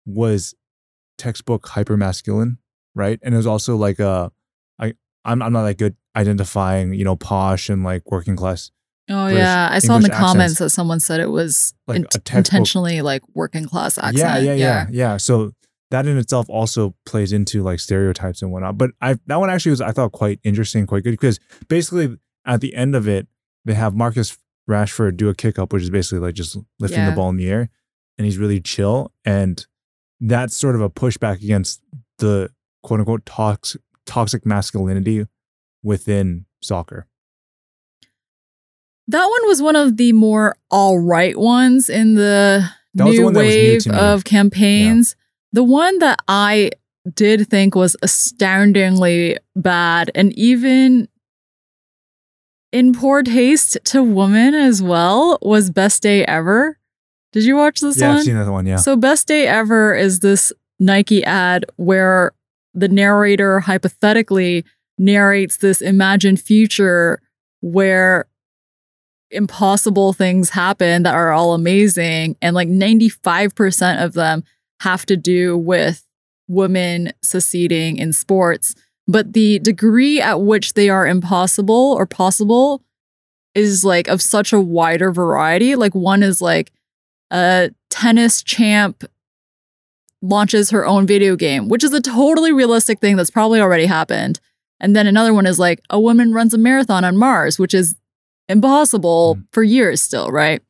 was 0.05 0.55
textbook 1.19 1.67
hyper 1.69 1.97
masculine 1.97 2.59
right 2.95 3.19
and 3.23 3.35
it 3.35 3.37
was 3.37 3.47
also 3.47 3.77
like 3.77 3.99
a 3.99 4.31
i 4.79 4.93
i'm, 5.25 5.43
I'm 5.43 5.53
not 5.53 5.65
that 5.65 5.79
good 5.79 5.97
identifying 6.17 6.93
you 6.95 7.05
know 7.05 7.17
posh 7.17 7.69
and 7.69 7.85
like 7.85 8.11
working 8.11 8.37
class 8.37 8.71
Oh 9.09 9.27
British 9.27 9.39
yeah, 9.39 9.69
I 9.71 9.79
saw 9.79 9.95
in 9.95 10.03
the 10.03 10.09
English 10.09 10.19
comments 10.19 10.59
that 10.59 10.71
someone 10.71 10.99
said 10.99 11.21
it 11.21 11.31
was 11.31 11.73
Like 11.87 12.09
textbook- 12.09 12.39
intentionally 12.39 13.03
like 13.03 13.23
working 13.37 13.65
class 13.65 13.99
accent. 13.99 14.17
Yeah, 14.19 14.39
yeah, 14.39 14.55
yeah, 14.55 14.87
yeah. 14.91 15.17
So 15.17 15.53
that 15.93 16.07
in 16.09 16.19
itself 16.19 16.51
also 16.51 16.97
plays 17.07 17.33
into 17.33 17.63
like 17.63 17.79
stereotypes 17.79 18.43
and 18.43 18.51
whatnot. 18.51 18.77
But 18.79 18.91
I 19.01 19.15
that 19.29 19.37
one 19.37 19.49
actually 19.49 19.71
was 19.71 19.81
I 19.81 19.93
thought 19.93 20.11
quite 20.11 20.41
interesting, 20.43 20.89
quite 20.89 21.05
good 21.05 21.13
because 21.13 21.39
basically 21.69 22.17
at 22.45 22.61
the 22.61 22.75
end 22.75 22.97
of 22.97 23.07
it, 23.07 23.29
they 23.65 23.75
have 23.75 23.95
Marcus 23.95 24.37
Rashford 24.69 25.17
do 25.17 25.29
a 25.29 25.37
kick 25.37 25.57
up, 25.57 25.73
which 25.73 25.85
is 25.85 25.91
basically 25.91 26.19
like 26.19 26.35
just 26.35 26.59
lifting 26.81 26.99
Yeah. 26.99 27.11
the 27.11 27.15
ball 27.15 27.31
in 27.31 27.37
the 27.37 27.49
air, 27.49 27.71
and 28.19 28.25
he's 28.25 28.39
really 28.39 28.61
chill. 28.61 29.13
And 29.25 29.65
that's 30.21 30.57
sort 30.57 30.75
of 30.75 30.81
a 30.81 30.91
pushback 30.91 31.43
against 31.43 31.81
the 32.19 32.51
quote 32.83 33.01
unquote 33.01 33.27
toxic 33.27 33.81
toxic 34.07 34.47
masculinity 34.47 35.27
within 35.83 36.47
soccer. 36.63 37.07
That 39.09 39.27
one 39.27 39.49
was 39.49 39.63
one 39.63 39.77
of 39.77 39.97
the 39.97 40.13
more 40.13 40.57
all 40.71 40.99
right 40.99 41.39
ones 41.39 41.89
in 41.89 42.15
the 42.15 42.69
That 42.95 43.05
the 43.05 43.11
new 43.11 43.17
that 43.17 43.25
was 43.25 43.33
new 43.33 43.39
wave 43.39 43.87
of 43.89 44.25
campaigns. 44.25 45.17
The 45.53 45.65
one 45.65 45.99
that 45.99 46.19
I 46.27 46.71
did 47.15 47.49
think 47.49 47.75
was 47.75 47.97
astoundingly 48.03 49.39
bad 49.55 50.11
and 50.15 50.33
even 50.33 51.09
in 52.73 52.93
poor 52.93 53.23
taste 53.23 53.79
to 53.85 54.03
women 54.03 54.55
as 54.55 54.83
well 54.83 55.39
was 55.41 55.71
Best 55.71 56.03
Day 56.03 56.25
Ever. 56.25 56.79
Did 57.37 57.44
you 57.44 57.57
watch 57.57 57.81
this 57.81 58.01
yeah, 58.01 58.09
one? 58.09 58.16
I've 58.16 58.25
seen 58.25 58.38
that 58.38 58.51
one. 58.51 58.64
Yeah. 58.64 58.77
So, 58.77 58.96
Best 58.96 59.29
Day 59.29 59.46
Ever 59.46 59.94
is 59.94 60.20
this 60.20 60.55
Nike 60.81 61.22
ad 61.22 61.66
where 61.77 62.33
the 62.72 62.88
narrator 62.88 63.61
hypothetically 63.61 64.64
narrates 64.96 65.59
this 65.59 65.83
imagined 65.83 66.40
future 66.40 67.20
where 67.61 68.25
impossible 69.31 70.14
things 70.14 70.49
happen 70.49 71.03
that 71.03 71.14
are 71.14 71.31
all 71.31 71.53
amazing. 71.53 72.38
And 72.40 72.55
like 72.55 72.68
95% 72.68 74.03
of 74.03 74.14
them 74.14 74.42
have 74.81 75.05
to 75.05 75.14
do 75.14 75.59
with 75.59 76.07
women 76.49 77.12
succeeding 77.22 77.99
in 77.99 78.14
sports. 78.14 78.75
But 79.07 79.35
the 79.35 79.59
degree 79.59 80.22
at 80.22 80.40
which 80.40 80.72
they 80.72 80.88
are 80.88 81.07
impossible 81.07 81.92
or 81.99 82.07
possible 82.07 82.83
is 83.55 83.85
like 83.85 84.09
of 84.09 84.22
such 84.22 84.55
a 84.55 84.61
wider 84.61 85.12
variety. 85.12 85.77
Like, 85.77 85.94
one 85.94 86.22
is 86.22 86.40
like, 86.40 86.72
a 87.31 87.71
tennis 87.91 88.43
champ 88.43 89.05
launches 90.23 90.71
her 90.71 90.87
own 90.87 91.07
video 91.07 91.37
game, 91.37 91.69
which 91.69 91.85
is 91.85 91.93
a 91.93 92.01
totally 92.01 92.53
realistic 92.53 93.01
thing 93.01 93.17
that's 93.17 93.31
probably 93.31 93.61
already 93.61 93.87
happened. 93.87 94.41
And 94.81 94.95
then 94.95 95.07
another 95.07 95.33
one 95.33 95.47
is 95.47 95.59
like 95.59 95.81
a 95.91 96.01
woman 96.01 96.33
runs 96.33 96.53
a 96.55 96.59
marathon 96.59 97.05
on 97.05 97.17
Mars, 97.17 97.59
which 97.59 97.75
is 97.75 97.97
impossible 98.49 99.37
Mm. 99.37 99.47
for 99.53 99.62
years 99.62 100.01
still, 100.03 100.31
right? 100.31 100.62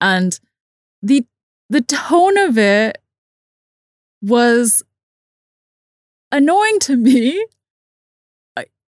And 0.00 0.38
the 1.02 1.24
the 1.70 1.80
tone 1.80 2.36
of 2.36 2.58
it 2.58 2.98
was 4.20 4.82
annoying 6.30 6.78
to 6.80 6.96
me 6.96 7.44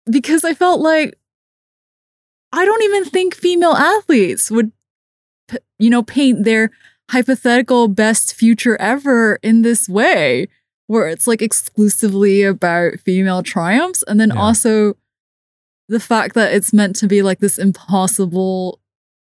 because 0.10 0.44
I 0.44 0.54
felt 0.54 0.80
like 0.82 1.18
I 2.54 2.66
don't 2.66 2.84
even 2.84 3.06
think 3.06 3.36
female 3.36 3.74
athletes 3.74 4.50
would 4.50 4.72
you 5.80 5.90
know 5.90 6.04
paint 6.04 6.44
their 6.44 6.72
hypothetical 7.10 7.88
best 7.88 8.34
future 8.34 8.76
ever 8.82 9.40
in 9.42 9.62
this 9.62 9.88
way 9.88 10.48
where 10.88 11.08
it's 11.08 11.28
like 11.28 11.42
exclusively 11.42 12.44
about 12.44 13.00
female 13.06 13.44
triumphs 13.44 14.04
and 14.08 14.20
then 14.20 14.30
Yeah. 14.30 14.42
also 14.42 14.96
the 15.90 16.00
fact 16.00 16.34
that 16.36 16.54
it's 16.54 16.74
meant 16.74 16.96
to 16.98 17.08
be 17.08 17.22
like 17.22 17.40
this 17.40 17.58
impossible 17.58 18.80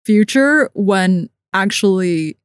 future 0.06 0.70
when 0.74 1.28
actually 1.52 2.38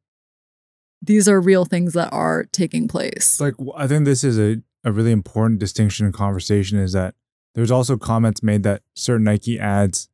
these 1.02 1.30
are 1.30 1.40
real 1.40 1.64
things 1.64 1.94
that 1.94 2.12
are 2.12 2.44
taking 2.52 2.88
place. 2.90 3.40
like 3.40 3.54
I 3.78 3.88
think 3.88 4.04
this 4.06 4.24
is 4.26 4.38
a, 4.38 4.58
a 4.84 4.92
really 4.92 5.12
important 5.12 5.60
distinction 5.62 6.06
in 6.06 6.12
conversation 6.12 6.78
is 6.78 6.92
that 6.94 7.16
there's 7.56 7.72
also 7.72 7.96
comments 7.98 8.44
made 8.44 8.64
that 8.64 8.82
certain 8.96 9.24
Nike 9.24 9.58
ads 9.60 10.10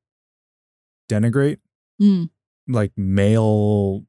denigrate 1.10 1.58
Mm. 2.02 2.30
Like 2.68 2.92
male 2.98 4.06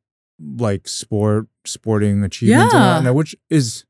like 0.59 0.87
sport 0.89 1.47
sporting 1.65 2.23
achievements 2.25 2.75
and 2.75 2.83
Yeah. 2.83 2.95
whatnot, 2.97 3.15
which 3.15 3.35
is 3.51 3.85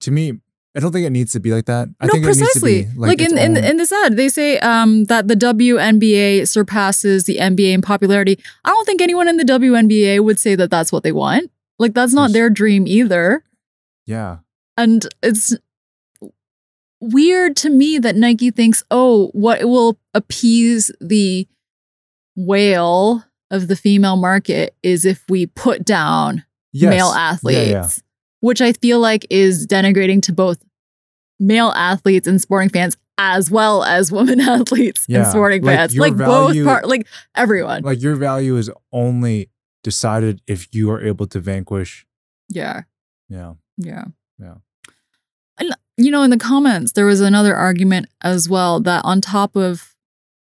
to 0.00 0.10
me 0.10 0.40
I 0.74 0.80
don't 0.80 0.92
think 0.92 1.06
it 1.06 1.10
needs 1.10 1.32
to 1.32 1.40
be 1.40 1.52
like 1.54 1.64
that. 1.66 1.88
I 2.00 2.06
no, 2.06 2.12
think 2.12 2.24
precisely. 2.24 2.72
it 2.72 2.76
needs 2.80 2.90
to 2.90 2.94
be 2.96 3.00
like 3.00 3.18
like, 3.20 3.30
in, 3.30 3.38
in 3.38 3.56
in 3.56 3.76
this 3.78 3.90
ad, 3.92 4.18
they 4.18 4.28
say 4.28 4.58
um, 4.58 5.04
that 5.04 5.26
the 5.26 5.34
WNBA 5.34 6.46
surpasses 6.46 7.24
the 7.24 7.36
NBA 7.38 7.72
in 7.72 7.80
popularity. 7.80 8.38
I 8.62 8.68
don't 8.70 8.84
think 8.84 9.00
anyone 9.00 9.26
in 9.26 9.38
the 9.38 9.44
WNBA 9.44 10.22
would 10.22 10.38
say 10.38 10.54
that 10.54 10.70
that's 10.70 10.92
what 10.92 11.02
they 11.02 11.12
want. 11.12 11.50
Like 11.78 11.94
that's 11.94 12.12
not 12.12 12.32
their 12.32 12.50
dream 12.50 12.86
either. 12.86 13.42
yeah. 14.04 14.38
And 14.76 15.06
it's 15.22 15.56
weird 17.00 17.56
to 17.56 17.70
me 17.70 17.98
that 17.98 18.16
Nike 18.16 18.50
thinks, 18.50 18.82
oh, 18.90 19.28
what 19.32 19.64
will 19.64 19.98
appease 20.12 20.90
the 21.00 21.48
whale 22.34 23.24
of 23.50 23.68
the 23.68 23.76
female 23.76 24.16
market 24.16 24.74
is 24.82 25.04
if 25.04 25.22
we 25.28 25.46
put 25.46 25.84
down 25.84 26.44
Yes. 26.72 26.90
male 26.90 27.06
athletes, 27.08 27.70
yeah. 27.70 27.88
which 28.40 28.60
I 28.60 28.72
feel 28.74 29.00
like 29.00 29.26
is 29.30 29.66
denigrating 29.66 30.20
to 30.22 30.32
both 30.32 30.62
male 31.40 31.68
athletes 31.74 32.26
and 32.28 32.40
sporting 32.40 32.68
fans 32.68 32.96
as 33.18 33.50
well 33.50 33.82
as 33.82 34.12
women 34.12 34.40
athletes 34.54 35.06
and 35.08 35.26
sporting 35.26 35.62
like 35.62 35.76
fans. 35.76 35.96
Like 35.96 36.14
value- 36.14 36.64
both 36.64 36.70
part 36.70 36.88
like 36.88 37.06
everyone. 37.34 37.82
Like 37.82 38.02
your 38.02 38.14
value 38.16 38.56
is 38.56 38.70
only 38.92 39.48
decided 39.82 40.42
if 40.46 40.68
you 40.74 40.90
are 40.90 41.00
able 41.00 41.26
to 41.28 41.40
vanquish. 41.40 42.06
yeah. 42.48 42.82
Yeah. 43.28 43.54
Yeah. 43.78 44.04
Yeah. 44.38 44.54
And, 45.58 45.74
you 45.96 46.10
know, 46.10 46.22
in 46.22 46.30
the 46.30 46.36
comments, 46.38 46.92
there 46.92 47.06
was 47.06 47.20
another 47.22 47.54
argument 47.56 48.08
as 48.22 48.48
well 48.48 48.80
that 48.80 49.00
on 49.04 49.20
top 49.22 49.56
of 49.56 49.94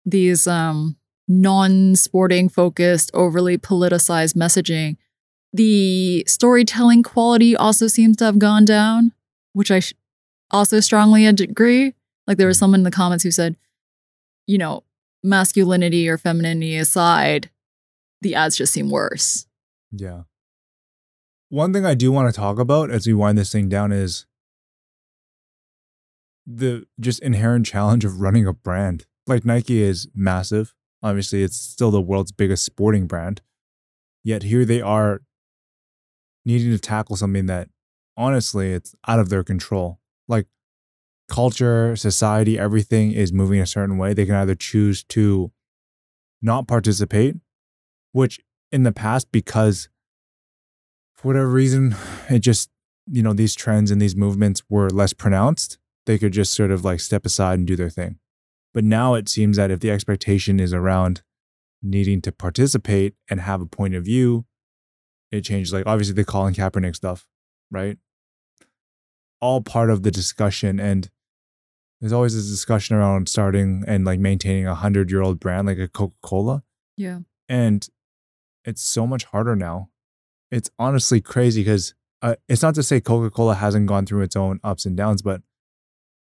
these 0.05 0.45
um, 0.47 0.97
non 1.27 1.95
sporting 1.95 2.49
focused, 2.49 3.11
overly 3.13 3.57
politicized 3.57 4.35
messaging, 4.35 4.97
the 5.53 6.23
storytelling 6.27 7.03
quality 7.03 7.55
also 7.55 7.87
seems 7.87 8.17
to 8.17 8.25
have 8.25 8.39
gone 8.39 8.65
down, 8.65 9.11
which 9.53 9.71
I 9.71 9.79
sh- 9.79 9.93
also 10.51 10.79
strongly 10.79 11.25
agree. 11.25 11.93
Like 12.25 12.37
there 12.37 12.47
was 12.47 12.57
someone 12.59 12.81
in 12.81 12.83
the 12.83 12.91
comments 12.91 13.23
who 13.23 13.31
said, 13.31 13.55
you 14.45 14.57
know, 14.57 14.83
masculinity 15.23 16.07
or 16.07 16.17
femininity 16.17 16.77
aside, 16.77 17.49
the 18.21 18.35
ads 18.35 18.57
just 18.57 18.73
seem 18.73 18.89
worse. 18.89 19.47
Yeah. 19.91 20.23
One 21.49 21.71
thing 21.71 21.85
I 21.85 21.93
do 21.93 22.11
want 22.11 22.33
to 22.33 22.37
talk 22.37 22.59
about 22.59 22.89
as 22.91 23.07
we 23.07 23.13
wind 23.13 23.37
this 23.37 23.51
thing 23.51 23.69
down 23.69 23.91
is 23.91 24.25
the 26.45 26.85
just 26.99 27.21
inherent 27.21 27.65
challenge 27.65 28.03
of 28.05 28.21
running 28.21 28.45
a 28.45 28.53
brand. 28.53 29.05
Like 29.27 29.45
Nike 29.45 29.81
is 29.81 30.07
massive. 30.13 30.73
Obviously, 31.07 31.41
it's 31.41 31.57
still 31.57 31.89
the 31.89 32.01
world's 32.01 32.31
biggest 32.31 32.65
sporting 32.65 33.07
brand. 33.07 33.41
Yet 34.23 34.43
here 34.43 34.65
they 34.65 34.81
are 34.81 35.21
needing 36.45 36.71
to 36.71 36.79
tackle 36.79 37.15
something 37.15 37.45
that 37.45 37.69
honestly 38.17 38.73
it's 38.73 38.93
out 39.07 39.19
of 39.19 39.29
their 39.29 39.43
control. 39.43 39.99
Like 40.27 40.47
culture, 41.29 41.95
society, 41.95 42.59
everything 42.59 43.13
is 43.13 43.31
moving 43.31 43.61
a 43.61 43.65
certain 43.65 43.97
way. 43.97 44.13
They 44.13 44.25
can 44.25 44.35
either 44.35 44.55
choose 44.55 45.03
to 45.05 45.51
not 46.41 46.67
participate, 46.67 47.35
which 48.11 48.39
in 48.71 48.83
the 48.83 48.91
past, 48.91 49.31
because 49.31 49.87
for 51.15 51.29
whatever 51.29 51.49
reason, 51.49 51.95
it 52.29 52.39
just, 52.39 52.69
you 53.09 53.23
know, 53.23 53.33
these 53.33 53.55
trends 53.55 53.91
and 53.91 54.01
these 54.01 54.15
movements 54.15 54.61
were 54.69 54.89
less 54.89 55.13
pronounced, 55.13 55.77
they 56.05 56.17
could 56.17 56.33
just 56.33 56.53
sort 56.53 56.71
of 56.71 56.83
like 56.83 56.99
step 56.99 57.25
aside 57.25 57.59
and 57.59 57.67
do 57.67 57.75
their 57.75 57.89
thing. 57.89 58.19
But 58.77 58.83
now 58.83 59.15
it 59.15 59.27
seems 59.27 59.57
that 59.57 59.71
if 59.71 59.79
the 59.79 59.89
expectation 59.89 60.59
is 60.59 60.71
around 60.71 61.23
needing 61.81 62.21
to 62.21 62.31
participate 62.31 63.15
and 63.27 63.41
have 63.41 63.59
a 63.59 63.65
point 63.65 63.95
of 63.95 64.05
view, 64.05 64.45
it 65.31 65.41
changes. 65.41 65.73
Like 65.73 65.87
obviously 65.87 66.13
the 66.13 66.23
Colin 66.23 66.53
Kaepernick 66.53 66.95
stuff, 66.95 67.25
right? 67.71 67.97
All 69.41 69.61
part 69.61 69.89
of 69.89 70.03
the 70.03 70.11
discussion. 70.11 70.79
And 70.79 71.09
there's 71.99 72.13
always 72.13 72.35
this 72.35 72.51
discussion 72.51 72.95
around 72.95 73.29
starting 73.29 73.83
and 73.87 74.05
like 74.05 74.19
maintaining 74.19 74.67
a 74.67 74.75
hundred 74.75 75.09
year 75.09 75.23
old 75.23 75.39
brand 75.39 75.65
like 75.65 75.79
a 75.79 75.87
Coca 75.87 76.13
Cola. 76.21 76.61
Yeah. 76.95 77.21
And 77.49 77.89
it's 78.63 78.83
so 78.83 79.07
much 79.07 79.23
harder 79.23 79.55
now. 79.55 79.89
It's 80.51 80.69
honestly 80.77 81.19
crazy 81.19 81.61
because 81.61 81.95
uh, 82.21 82.35
it's 82.47 82.61
not 82.61 82.75
to 82.75 82.83
say 82.83 83.01
Coca 83.01 83.31
Cola 83.31 83.55
hasn't 83.55 83.87
gone 83.87 84.05
through 84.05 84.21
its 84.21 84.35
own 84.35 84.59
ups 84.63 84.85
and 84.85 84.95
downs, 84.95 85.23
but 85.23 85.41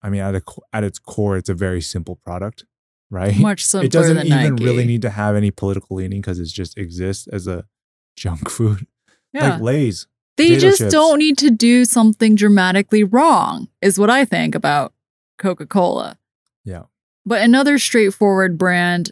I 0.03 0.09
mean, 0.09 0.21
at, 0.21 0.35
a, 0.35 0.41
at 0.73 0.83
its 0.83 0.99
core, 0.99 1.37
it's 1.37 1.49
a 1.49 1.53
very 1.53 1.81
simple 1.81 2.15
product, 2.17 2.65
right? 3.09 3.37
Much 3.39 3.65
simpler 3.65 3.85
it 3.85 3.91
doesn't 3.91 4.17
than 4.17 4.27
even 4.27 4.55
Nike. 4.55 4.65
really 4.65 4.85
need 4.85 5.01
to 5.03 5.09
have 5.09 5.35
any 5.35 5.49
political 5.49 5.95
leaning 5.95 6.21
because 6.21 6.39
it 6.39 6.45
just 6.45 6.77
exists 6.77 7.27
as 7.27 7.47
a 7.47 7.65
junk 8.15 8.49
food. 8.49 8.85
Yeah. 9.31 9.53
Like 9.53 9.61
Lay's. 9.61 10.07
They 10.35 10.57
just 10.57 10.79
chips. 10.79 10.91
don't 10.91 11.19
need 11.19 11.37
to 11.39 11.51
do 11.51 11.85
something 11.85 12.35
dramatically 12.35 13.03
wrong, 13.03 13.69
is 13.81 13.99
what 13.99 14.09
I 14.09 14.25
think 14.25 14.55
about 14.55 14.93
Coca 15.37 15.67
Cola. 15.67 16.17
Yeah. 16.65 16.83
But 17.25 17.41
another 17.41 17.77
straightforward 17.77 18.57
brand 18.57 19.11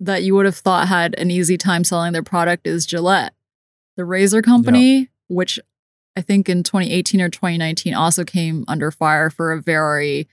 that 0.00 0.22
you 0.22 0.34
would 0.34 0.44
have 0.46 0.56
thought 0.56 0.88
had 0.88 1.18
an 1.18 1.30
easy 1.30 1.56
time 1.56 1.82
selling 1.82 2.12
their 2.12 2.22
product 2.22 2.66
is 2.66 2.86
Gillette. 2.86 3.34
The 3.96 4.04
razor 4.04 4.42
company, 4.42 5.08
which 5.28 5.58
I 6.18 6.20
think 6.20 6.48
in 6.48 6.64
2018 6.64 7.20
or 7.20 7.28
2019 7.28 7.94
also 7.94 8.24
came 8.24 8.64
under 8.66 8.90
fire 8.90 9.30
for 9.30 9.52
a 9.52 9.62
very 9.62 10.28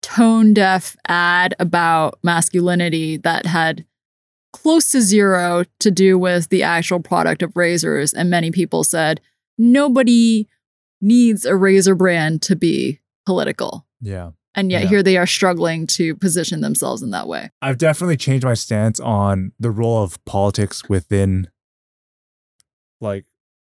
tone 0.00 0.54
deaf 0.54 0.94
ad 1.08 1.56
about 1.58 2.20
masculinity 2.22 3.16
that 3.16 3.46
had 3.46 3.84
close 4.52 4.92
to 4.92 5.00
zero 5.00 5.64
to 5.80 5.90
do 5.90 6.16
with 6.16 6.50
the 6.50 6.62
actual 6.62 7.00
product 7.00 7.42
of 7.42 7.56
razors. 7.56 8.14
And 8.14 8.30
many 8.30 8.52
people 8.52 8.84
said, 8.84 9.20
nobody 9.58 10.46
needs 11.00 11.44
a 11.44 11.56
razor 11.56 11.96
brand 11.96 12.40
to 12.42 12.54
be 12.54 13.00
political. 13.26 13.84
Yeah. 14.00 14.30
And 14.54 14.70
yet 14.70 14.82
Yeah. 14.84 14.88
here 14.88 15.02
they 15.02 15.16
are 15.16 15.26
struggling 15.26 15.88
to 15.88 16.14
position 16.14 16.60
themselves 16.60 17.02
in 17.02 17.10
that 17.10 17.26
way. 17.26 17.50
I've 17.60 17.78
definitely 17.78 18.16
changed 18.18 18.44
my 18.44 18.54
stance 18.54 19.00
on 19.00 19.50
the 19.58 19.72
role 19.72 20.00
of 20.04 20.24
politics 20.24 20.88
within 20.88 21.48
like 23.00 23.24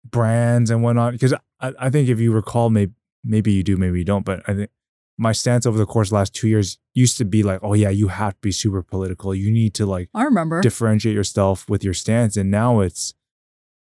brands 0.04 0.70
and 0.70 0.82
whatnot. 0.82 1.12
Because 1.12 1.34
I, 1.60 1.72
I 1.78 1.90
think 1.90 2.08
if 2.08 2.20
you 2.20 2.32
recall, 2.32 2.70
maybe 2.70 2.92
maybe 3.24 3.52
you 3.52 3.62
do, 3.62 3.76
maybe 3.76 3.98
you 3.98 4.04
don't, 4.04 4.24
but 4.24 4.42
I 4.46 4.54
think 4.54 4.70
my 5.18 5.32
stance 5.32 5.66
over 5.66 5.78
the 5.78 5.86
course 5.86 6.08
of 6.08 6.10
the 6.10 6.16
last 6.16 6.34
two 6.34 6.48
years 6.48 6.78
used 6.94 7.16
to 7.18 7.24
be 7.24 7.42
like, 7.42 7.60
oh 7.62 7.74
yeah, 7.74 7.88
you 7.88 8.08
have 8.08 8.34
to 8.34 8.40
be 8.40 8.52
super 8.52 8.82
political. 8.82 9.34
You 9.34 9.50
need 9.50 9.74
to 9.74 9.86
like 9.86 10.08
I 10.14 10.24
remember. 10.24 10.60
differentiate 10.60 11.14
yourself 11.14 11.68
with 11.68 11.82
your 11.82 11.94
stance. 11.94 12.36
And 12.36 12.50
now 12.50 12.80
it's 12.80 13.14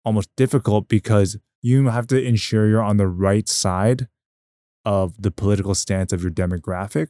almost 0.04 0.30
difficult 0.36 0.88
because 0.88 1.38
you 1.62 1.88
have 1.88 2.08
to 2.08 2.22
ensure 2.22 2.68
you're 2.68 2.82
on 2.82 2.98
the 2.98 3.08
right 3.08 3.48
side 3.48 4.08
of 4.86 5.22
the 5.22 5.30
political 5.30 5.76
stance 5.76 6.12
of 6.12 6.24
your 6.24 6.32
demographic, 6.32 7.10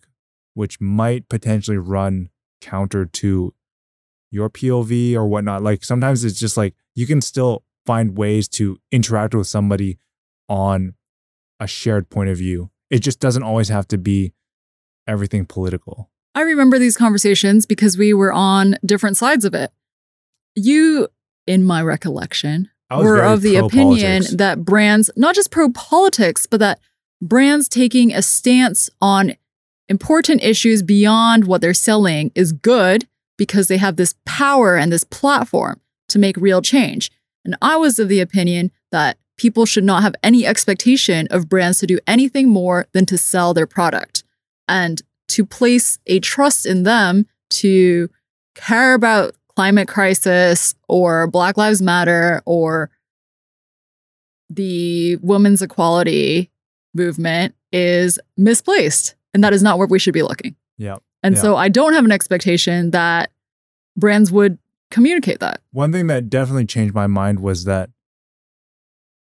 which 0.54 0.82
might 0.82 1.30
potentially 1.30 1.78
run 1.78 2.30
counter 2.62 3.06
to 3.06 3.54
your 4.32 4.50
POV 4.50 5.16
or 5.16 5.28
whatnot. 5.28 5.64
Like 5.64 5.84
sometimes 5.84 6.24
it's 6.26 6.40
just 6.40 6.58
like 6.58 6.76
you 6.94 7.08
can 7.08 7.22
still 7.22 7.64
find 7.86 8.18
ways 8.18 8.48
to 8.50 8.80
interact 8.92 9.34
with 9.34 9.48
somebody 9.48 9.98
on 10.50 10.96
a 11.60 11.68
shared 11.68 12.10
point 12.10 12.30
of 12.30 12.38
view. 12.38 12.72
It 12.90 13.00
just 13.00 13.20
doesn't 13.20 13.44
always 13.44 13.70
have 13.70 13.88
to 13.90 13.98
be 13.98 14.34
everything 15.08 15.46
political. 15.46 16.10
I 16.36 16.42
remember 16.42 16.80
these 16.80 16.98
conversations 16.98 17.66
because 17.66 17.98
we 17.98 18.14
were 18.14 18.32
on 18.32 18.76
different 18.86 19.18
sides 19.18 19.46
of 19.46 19.54
it. 19.54 19.72
You, 20.56 21.08
in 21.48 21.64
my 21.64 21.82
recollection, 21.82 22.70
were 22.92 23.22
of 23.22 23.42
the 23.42 23.58
opinion 23.58 24.24
that 24.34 24.66
brands, 24.66 25.10
not 25.16 25.36
just 25.36 25.52
pro 25.52 25.70
politics, 25.70 26.46
but 26.46 26.60
that 26.60 26.80
brands 27.22 27.68
taking 27.68 28.14
a 28.14 28.22
stance 28.22 28.90
on 29.02 29.36
important 29.88 30.44
issues 30.44 30.84
beyond 30.84 31.46
what 31.46 31.62
they're 31.62 31.74
selling 31.74 32.32
is 32.36 32.52
good 32.52 33.08
because 33.38 33.68
they 33.68 33.78
have 33.78 33.96
this 33.96 34.16
power 34.26 34.76
and 34.76 34.92
this 34.92 35.04
platform 35.04 35.82
to 36.10 36.20
make 36.20 36.38
real 36.38 36.62
change. 36.62 37.12
And 37.46 37.56
I 37.62 37.78
was 37.78 38.00
of 38.00 38.10
the 38.10 38.20
opinion 38.20 38.72
that 38.92 39.18
people 39.40 39.66
should 39.66 39.84
not 39.86 40.04
have 40.04 40.14
any 40.22 40.46
expectation 40.46 41.28
of 41.32 41.50
brands 41.50 41.80
to 41.80 41.88
do 41.88 41.98
anything 42.06 42.50
more 42.50 42.86
than 42.92 43.06
to 43.08 43.18
sell 43.18 43.54
their 43.54 43.66
product 43.66 44.24
and 44.68 45.02
to 45.30 45.46
place 45.46 45.98
a 46.06 46.20
trust 46.20 46.66
in 46.66 46.84
them 46.84 47.26
to 47.50 48.10
care 48.56 48.94
about 48.94 49.34
climate 49.56 49.88
crisis 49.88 50.76
or 50.88 51.26
Black 51.28 51.58
Lives 51.58 51.82
Matter 51.82 52.42
or 52.46 52.92
the 54.50 55.16
women's 55.18 55.62
equality 55.62 56.52
movement 56.94 57.56
is 57.72 58.20
misplaced. 58.36 59.16
And 59.34 59.44
that 59.44 59.54
is 59.54 59.64
not 59.64 59.78
where 59.78 59.88
we 59.88 60.00
should 60.00 60.14
be 60.14 60.24
looking. 60.24 60.56
Yeah. 60.78 60.98
And 61.24 61.36
Yeah. 61.36 61.42
so 61.42 61.56
I 61.56 61.70
don't 61.70 61.94
have 61.94 62.06
an 62.06 62.12
expectation 62.12 62.92
that 62.92 63.32
brands 63.96 64.32
would 64.32 64.58
communicate 64.92 65.40
that. 65.40 65.62
One 65.72 65.92
thing 65.92 66.08
that 66.08 66.30
definitely 66.30 66.66
changed 66.66 66.94
my 66.96 67.08
mind 67.08 67.40
was 67.40 67.66
that 67.66 67.90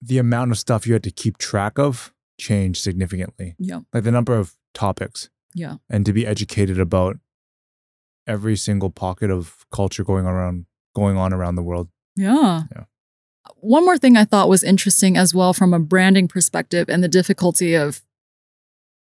the 0.07 0.18
amount 0.18 0.50
of 0.52 0.59
stuff 0.59 0.86
you 0.86 0.92
had 0.92 1.02
to 1.04 1.11
keep 1.11 1.38
track 1.38 1.78
of 1.78 2.12
changed 2.38 2.82
significantly. 2.82 3.54
Yeah. 3.59 3.80
Like 3.92 4.04
the 4.04 4.11
number 4.12 4.34
of 4.36 4.54
topics 4.74 5.30
Yeah. 5.54 5.76
and 5.88 6.04
to 6.07 6.12
be 6.12 6.26
educated 6.26 6.78
about 6.78 7.16
every 8.26 8.57
single 8.57 8.90
pocket 8.90 9.30
of 9.30 9.64
culture 9.72 10.04
going 10.04 10.26
around 10.26 10.66
going 10.94 11.16
on 11.16 11.32
around 11.32 11.54
the 11.57 11.62
world. 11.62 11.88
Yeah. 12.16 12.62
Yeah. 12.74 12.84
One 13.57 13.84
more 13.84 13.98
thing 13.98 14.16
I 14.16 14.24
thought 14.24 14.48
was 14.48 14.62
interesting 14.64 15.16
as 15.16 15.34
well 15.34 15.52
from 15.54 15.72
a 15.74 15.78
branding 15.78 16.26
perspective 16.28 16.88
and 16.88 17.02
the 17.02 17.09
difficulty 17.09 17.74
of 17.74 18.02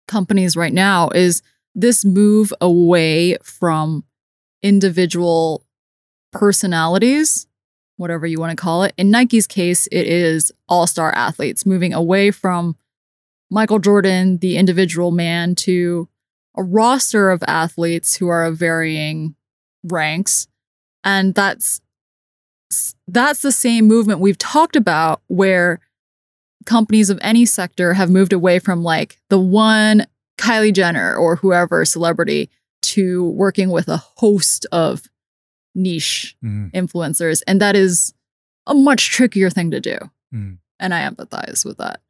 companies 0.07 0.55
right 0.57 0.73
now 0.73 1.09
is 1.09 1.41
this 1.75 2.03
move 2.03 2.51
away 2.59 3.37
from 3.43 4.03
individual 4.63 5.65
personalities, 6.31 7.47
whatever 8.01 8.25
you 8.25 8.39
want 8.39 8.49
to 8.49 8.61
call 8.61 8.83
it. 8.83 8.93
In 8.97 9.11
Nike's 9.11 9.47
case, 9.47 9.87
it 9.87 10.07
is 10.07 10.51
all 10.67 10.87
star 10.87 11.13
athletes 11.13 11.65
moving 11.65 11.93
away 11.93 12.31
from 12.31 12.75
Michael 13.49 13.79
Jordan, 13.79 14.39
the 14.39 14.57
individual 14.57 15.11
man, 15.11 15.55
to 15.55 16.09
a 16.57 16.63
roster 16.63 17.29
of 17.29 17.43
athletes 17.47 18.15
who 18.15 18.27
are 18.27 18.43
of 18.43 18.57
varying 18.57 19.35
ranks. 19.83 20.47
And 21.03 21.35
that's 21.35 21.81
that's 23.07 23.41
the 23.41 23.51
same 23.51 23.85
movement 23.85 24.19
we've 24.19 24.37
talked 24.37 24.75
about 24.75 25.21
where 25.27 25.79
companies 26.65 27.09
of 27.09 27.19
any 27.21 27.45
sector 27.45 27.93
have 27.93 28.09
moved 28.09 28.33
away 28.33 28.59
from 28.59 28.81
like 28.81 29.19
the 29.29 29.39
one 29.39 30.05
Kylie 30.37 30.73
Jenner 30.73 31.15
or 31.15 31.35
whoever 31.35 31.85
celebrity 31.85 32.49
to 32.81 33.29
working 33.31 33.69
with 33.69 33.87
a 33.87 33.97
host 33.97 34.65
of 34.71 35.03
niche 35.75 36.35
Mhm. 36.43 36.71
influencers. 36.73 37.41
And 37.47 37.61
that 37.61 37.75
is 37.75 38.13
a 38.67 38.73
much 38.73 39.09
trickier 39.09 39.49
thing 39.49 39.71
to 39.71 39.79
do. 39.79 39.97
Mhm. 40.33 40.57
And 40.79 40.93
I 40.93 41.07
empathize 41.09 41.63
with 41.65 41.77
that. 41.77 42.01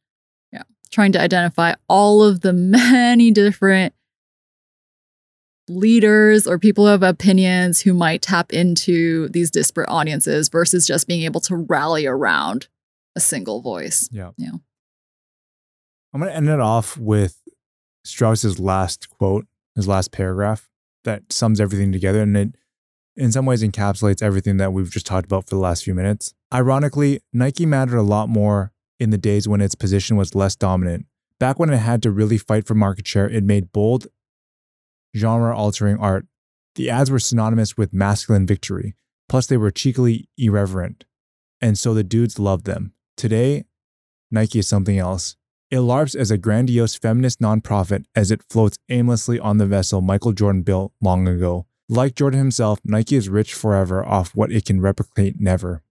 Yeah. 0.52 0.64
Trying 0.90 1.12
to 1.14 1.22
identify 1.22 1.76
all 1.88 2.24
of 2.24 2.42
the 2.42 2.54
many 2.54 3.32
different 3.32 3.94
leaders 5.68 6.48
or 6.48 6.58
people 6.60 6.86
who 6.86 6.92
have 6.92 7.04
opinions 7.04 7.82
who 7.82 7.94
might 7.94 8.22
tap 8.22 8.52
into 8.52 9.30
these 9.30 9.50
disparate 9.52 9.88
audiences 9.90 10.50
versus 10.50 10.86
just 10.86 11.08
being 11.08 11.22
able 11.24 11.40
to 11.42 11.56
rally 11.56 12.06
around 12.06 12.68
a 13.16 13.20
single 13.20 13.62
voice. 13.62 14.10
Yeah. 14.12 14.32
Yeah. 14.38 14.52
I'm 16.14 16.20
going 16.20 16.32
to 16.32 16.36
end 16.36 16.50
it 16.50 16.60
off 16.60 16.98
with 16.98 17.42
Strauss's 18.04 18.60
last 18.60 19.10
quote, 19.10 19.46
his 19.76 19.88
last 19.88 20.12
paragraph 20.12 20.70
that 21.06 21.32
sums 21.32 21.62
everything 21.62 21.92
together. 21.94 22.22
And 22.22 22.36
it, 22.36 22.56
in 23.16 23.32
some 23.32 23.46
ways, 23.46 23.64
encapsulates 23.64 24.22
everything 24.22 24.58
that 24.58 24.74
we've 24.74 24.90
just 24.90 25.06
talked 25.06 25.26
about 25.26 25.50
for 25.50 25.56
the 25.56 25.62
last 25.62 25.84
few 25.84 25.94
minutes. 25.94 26.34
Ironically, 26.54 27.22
Nike 27.34 27.66
mattered 27.66 27.98
a 27.98 28.04
lot 28.04 28.30
more 28.30 28.72
in 29.00 29.10
the 29.10 29.18
days 29.18 29.48
when 29.48 29.62
its 29.62 29.76
position 29.76 30.16
was 30.16 30.36
less 30.36 30.56
dominant. 30.56 31.06
Back 31.40 31.60
when 31.60 31.72
it 31.72 31.78
had 31.78 32.04
to 32.04 32.12
really 32.12 32.38
fight 32.38 32.68
for 32.68 32.76
market 32.76 33.08
share, 33.08 33.30
it 33.30 33.44
made 33.44 33.72
bold, 33.72 34.08
genre 35.16 35.56
altering 35.56 35.98
art. 35.98 36.26
The 36.76 36.90
ads 36.90 37.12
were 37.12 37.20
synonymous 37.20 37.76
with 37.76 37.94
masculine 37.94 38.46
victory. 38.46 38.96
Plus, 39.28 39.48
they 39.48 39.58
were 39.58 39.72
cheekily 39.72 40.30
irreverent. 40.38 41.06
And 41.60 41.78
so 41.78 41.94
the 41.94 42.04
dudes 42.04 42.40
loved 42.40 42.66
them. 42.66 42.94
Today, 43.18 43.66
Nike 44.30 44.60
is 44.60 44.68
something 44.68 44.98
else. 44.98 45.36
It 45.70 45.78
LARPs 45.78 46.16
as 46.16 46.32
a 46.32 46.38
grandiose 46.38 46.96
feminist 46.96 47.40
nonprofit 47.40 48.06
as 48.14 48.30
it 48.30 48.44
floats 48.50 48.78
aimlessly 48.90 49.40
on 49.40 49.58
the 49.58 49.66
vessel 49.66 50.02
Michael 50.02 50.34
Jordan 50.34 50.64
built 50.64 50.94
long 51.02 51.28
ago. 51.28 51.66
Like 51.94 52.16
Jordan 52.16 52.40
himself, 52.40 52.80
Nike 52.86 53.18
is 53.18 53.28
rich 53.28 53.54
forever 53.54 54.06
off 54.06 54.34
what 54.34 54.50
it 54.50 54.64
can 54.64 54.80
replicate 54.80 55.42
never. 55.42 55.84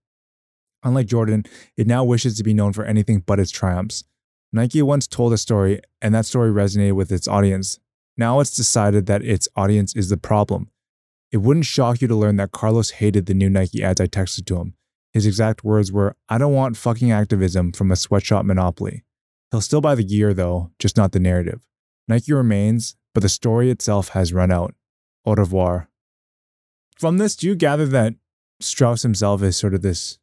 Unlike 0.81 1.05
Jordan, 1.05 1.45
it 1.77 1.85
now 1.85 2.03
wishes 2.03 2.35
to 2.37 2.43
be 2.43 2.55
known 2.55 2.73
for 2.73 2.83
anything 2.83 3.19
but 3.19 3.39
its 3.39 3.51
triumphs. 3.51 4.03
Nike 4.51 4.81
once 4.81 5.05
told 5.05 5.31
a 5.31 5.37
story, 5.37 5.79
and 6.01 6.15
that 6.15 6.25
story 6.25 6.49
resonated 6.49 6.93
with 6.93 7.11
its 7.11 7.27
audience. 7.27 7.77
Now 8.17 8.39
it's 8.39 8.55
decided 8.55 9.05
that 9.05 9.21
its 9.21 9.47
audience 9.55 9.95
is 9.95 10.09
the 10.09 10.17
problem. 10.17 10.71
It 11.31 11.37
wouldn't 11.37 11.67
shock 11.67 12.01
you 12.01 12.07
to 12.07 12.15
learn 12.15 12.37
that 12.37 12.51
Carlos 12.51 12.89
hated 12.89 13.27
the 13.27 13.35
new 13.35 13.47
Nike 13.51 13.83
ads 13.83 14.01
I 14.01 14.07
texted 14.07 14.47
to 14.47 14.57
him. 14.57 14.73
His 15.13 15.27
exact 15.27 15.63
words 15.63 15.91
were, 15.91 16.15
I 16.27 16.39
don't 16.39 16.55
want 16.55 16.77
fucking 16.77 17.11
activism 17.11 17.73
from 17.73 17.91
a 17.91 17.95
sweatshop 17.95 18.43
monopoly. 18.43 19.03
He'll 19.51 19.61
still 19.61 19.81
buy 19.81 19.93
the 19.93 20.03
gear 20.03 20.33
though, 20.33 20.71
just 20.79 20.97
not 20.97 21.11
the 21.11 21.19
narrative. 21.19 21.61
Nike 22.07 22.33
remains, 22.33 22.95
but 23.13 23.21
the 23.21 23.29
story 23.29 23.69
itself 23.69 24.09
has 24.09 24.33
run 24.33 24.51
out. 24.51 24.73
Au 25.25 25.35
revoir. 25.35 25.90
From 27.01 27.17
this, 27.17 27.35
do 27.35 27.47
you 27.47 27.55
gather 27.55 27.87
that 27.87 28.13
Strauss 28.59 29.01
himself 29.01 29.41
is 29.41 29.57
sort 29.57 29.73
of 29.73 29.81
this 29.81 30.19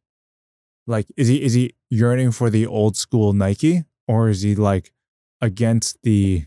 like 0.87 1.07
is 1.17 1.27
he 1.27 1.43
is 1.43 1.55
he 1.55 1.75
yearning 1.91 2.31
for 2.31 2.51
the 2.51 2.69
old 2.69 2.97
school 2.97 3.33
Nike 3.33 3.83
or 4.07 4.29
is 4.29 4.43
he 4.43 4.55
like 4.55 4.93
against 5.41 6.01
the 6.05 6.45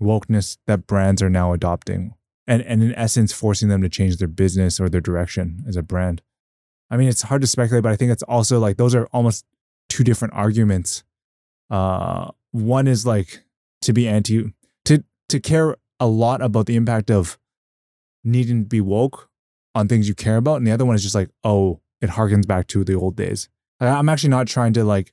wokeness 0.00 0.56
that 0.68 0.86
brands 0.86 1.20
are 1.20 1.28
now 1.28 1.52
adopting 1.52 2.14
and 2.46 2.62
and 2.62 2.80
in 2.80 2.94
essence 2.94 3.32
forcing 3.32 3.70
them 3.70 3.82
to 3.82 3.88
change 3.88 4.18
their 4.18 4.28
business 4.28 4.78
or 4.78 4.88
their 4.88 5.00
direction 5.00 5.64
as 5.66 5.74
a 5.74 5.82
brand? 5.82 6.22
I 6.88 6.96
mean, 6.96 7.08
it's 7.08 7.22
hard 7.22 7.40
to 7.40 7.48
speculate, 7.48 7.82
but 7.82 7.90
I 7.90 7.96
think 7.96 8.12
it's 8.12 8.22
also 8.22 8.60
like 8.60 8.76
those 8.76 8.94
are 8.94 9.06
almost 9.06 9.44
two 9.88 10.04
different 10.04 10.32
arguments. 10.34 11.02
Uh, 11.70 12.30
one 12.52 12.86
is 12.86 13.04
like 13.04 13.42
to 13.80 13.92
be 13.92 14.06
anti 14.06 14.52
to 14.84 15.02
to 15.28 15.40
care 15.40 15.76
a 15.98 16.06
lot 16.06 16.40
about 16.40 16.66
the 16.66 16.76
impact 16.76 17.10
of 17.10 17.36
needing 18.22 18.62
to 18.62 18.68
be 18.68 18.80
woke 18.80 19.28
on 19.74 19.88
things 19.88 20.08
you 20.08 20.14
care 20.14 20.36
about, 20.36 20.56
and 20.56 20.66
the 20.66 20.72
other 20.72 20.84
one 20.84 20.94
is 20.94 21.02
just 21.02 21.14
like, 21.14 21.30
oh, 21.44 21.80
it 22.00 22.10
harkens 22.10 22.46
back 22.46 22.66
to 22.68 22.84
the 22.84 22.94
old 22.94 23.16
days. 23.16 23.48
I'm 23.80 24.08
actually 24.08 24.30
not 24.30 24.46
trying 24.46 24.72
to 24.74 24.84
like 24.84 25.12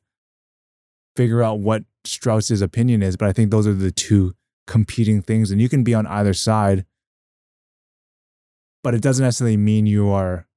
figure 1.16 1.42
out 1.42 1.60
what 1.60 1.84
Strauss's 2.06 2.62
opinion 2.62 3.02
is, 3.02 3.18
but 3.18 3.28
I 3.28 3.34
think 3.34 3.52
those 3.52 3.68
are 3.68 3.74
the 3.74 3.92
two 3.92 4.34
competing 4.68 5.22
things, 5.22 5.52
and 5.52 5.62
you 5.62 5.70
can 5.70 5.84
be 5.84 5.94
on 5.94 6.06
either 6.08 6.34
side, 6.34 6.86
but 8.84 8.94
it 8.94 9.02
doesn't 9.02 9.24
necessarily 9.24 9.58
mean 9.58 9.86
you 9.86 10.10
are 10.10 10.48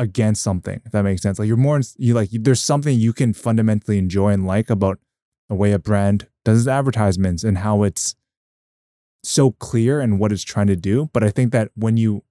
against 0.00 0.40
something 0.44 0.80
if 0.86 0.92
that 0.92 1.02
makes 1.02 1.20
sense 1.22 1.40
like 1.40 1.48
you're 1.48 1.56
more 1.56 1.80
you 1.96 2.14
like 2.14 2.28
there's 2.30 2.60
something 2.60 3.00
you 3.00 3.12
can 3.12 3.32
fundamentally 3.32 3.98
enjoy 3.98 4.28
and 4.28 4.46
like 4.46 4.70
about 4.70 5.00
the 5.48 5.56
way 5.56 5.72
a 5.72 5.78
brand 5.78 6.28
does 6.44 6.60
its 6.60 6.68
advertisements 6.68 7.42
and 7.42 7.58
how 7.58 7.82
it's 7.82 8.14
so 9.22 9.50
clear 9.52 10.00
and 10.00 10.18
what 10.18 10.32
it's 10.32 10.42
trying 10.42 10.66
to 10.68 10.76
do. 10.76 11.10
But 11.12 11.24
I 11.24 11.30
think 11.30 11.52
that 11.52 11.70
when 11.74 11.96
you 11.96 12.24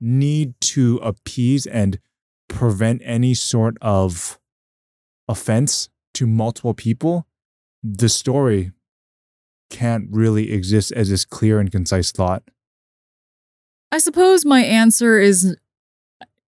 need 0.00 0.54
to 0.60 0.98
appease 0.98 1.66
and 1.66 1.98
prevent 2.48 3.02
any 3.04 3.34
sort 3.34 3.76
of 3.80 4.38
offense 5.28 5.88
to 6.14 6.26
multiple 6.26 6.74
people, 6.74 7.26
the 7.82 8.08
story 8.08 8.72
can't 9.70 10.06
really 10.10 10.52
exist 10.52 10.92
as 10.92 11.10
this 11.10 11.24
clear 11.24 11.58
and 11.58 11.72
concise 11.72 12.12
thought. 12.12 12.42
I 13.90 13.98
suppose 13.98 14.44
my 14.44 14.62
answer 14.62 15.18
is 15.18 15.56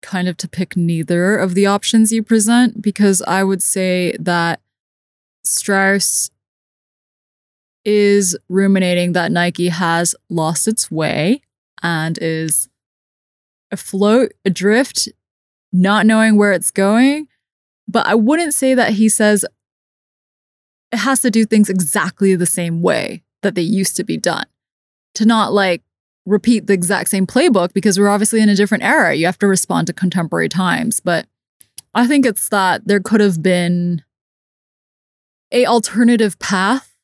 kind 0.02 0.28
of 0.28 0.36
to 0.36 0.48
pick 0.48 0.76
neither 0.76 1.36
of 1.36 1.54
the 1.54 1.66
options 1.66 2.12
you 2.12 2.22
present 2.22 2.82
because 2.82 3.22
I 3.22 3.42
would 3.42 3.62
say 3.62 4.16
that 4.20 4.60
Strauss 5.44 6.30
is 7.84 8.36
ruminating 8.48 9.12
that 9.12 9.32
Nike 9.32 9.68
has 9.68 10.14
lost 10.28 10.68
its 10.68 10.90
way 10.90 11.42
and 11.82 12.18
is 12.20 12.68
afloat, 13.70 14.32
adrift, 14.44 15.08
not 15.72 16.06
knowing 16.06 16.36
where 16.36 16.52
it's 16.52 16.70
going. 16.70 17.28
But 17.88 18.06
I 18.06 18.14
wouldn't 18.14 18.54
say 18.54 18.74
that 18.74 18.94
he 18.94 19.08
says 19.08 19.44
it 20.92 20.98
has 20.98 21.20
to 21.20 21.30
do 21.30 21.44
things 21.44 21.68
exactly 21.68 22.34
the 22.34 22.46
same 22.46 22.80
way 22.80 23.22
that 23.42 23.54
they 23.54 23.62
used 23.62 23.96
to 23.96 24.04
be 24.04 24.16
done. 24.16 24.46
To 25.16 25.24
not 25.24 25.52
like 25.52 25.82
repeat 26.26 26.66
the 26.66 26.72
exact 26.72 27.10
same 27.10 27.26
playbook 27.26 27.72
because 27.72 27.98
we're 27.98 28.08
obviously 28.08 28.40
in 28.40 28.48
a 28.48 28.54
different 28.54 28.84
era. 28.84 29.14
You 29.14 29.26
have 29.26 29.38
to 29.38 29.46
respond 29.46 29.86
to 29.86 29.92
contemporary 29.92 30.48
times. 30.48 31.00
But 31.00 31.26
I 31.94 32.06
think 32.06 32.26
it's 32.26 32.48
that 32.48 32.86
there 32.86 33.00
could 33.00 33.20
have 33.20 33.42
been 33.42 34.02
a 35.52 35.66
alternative 35.66 36.38
path 36.38 36.94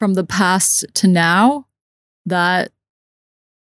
from 0.00 0.14
the 0.14 0.24
past 0.24 0.84
to 0.94 1.06
now 1.06 1.66
that 2.26 2.72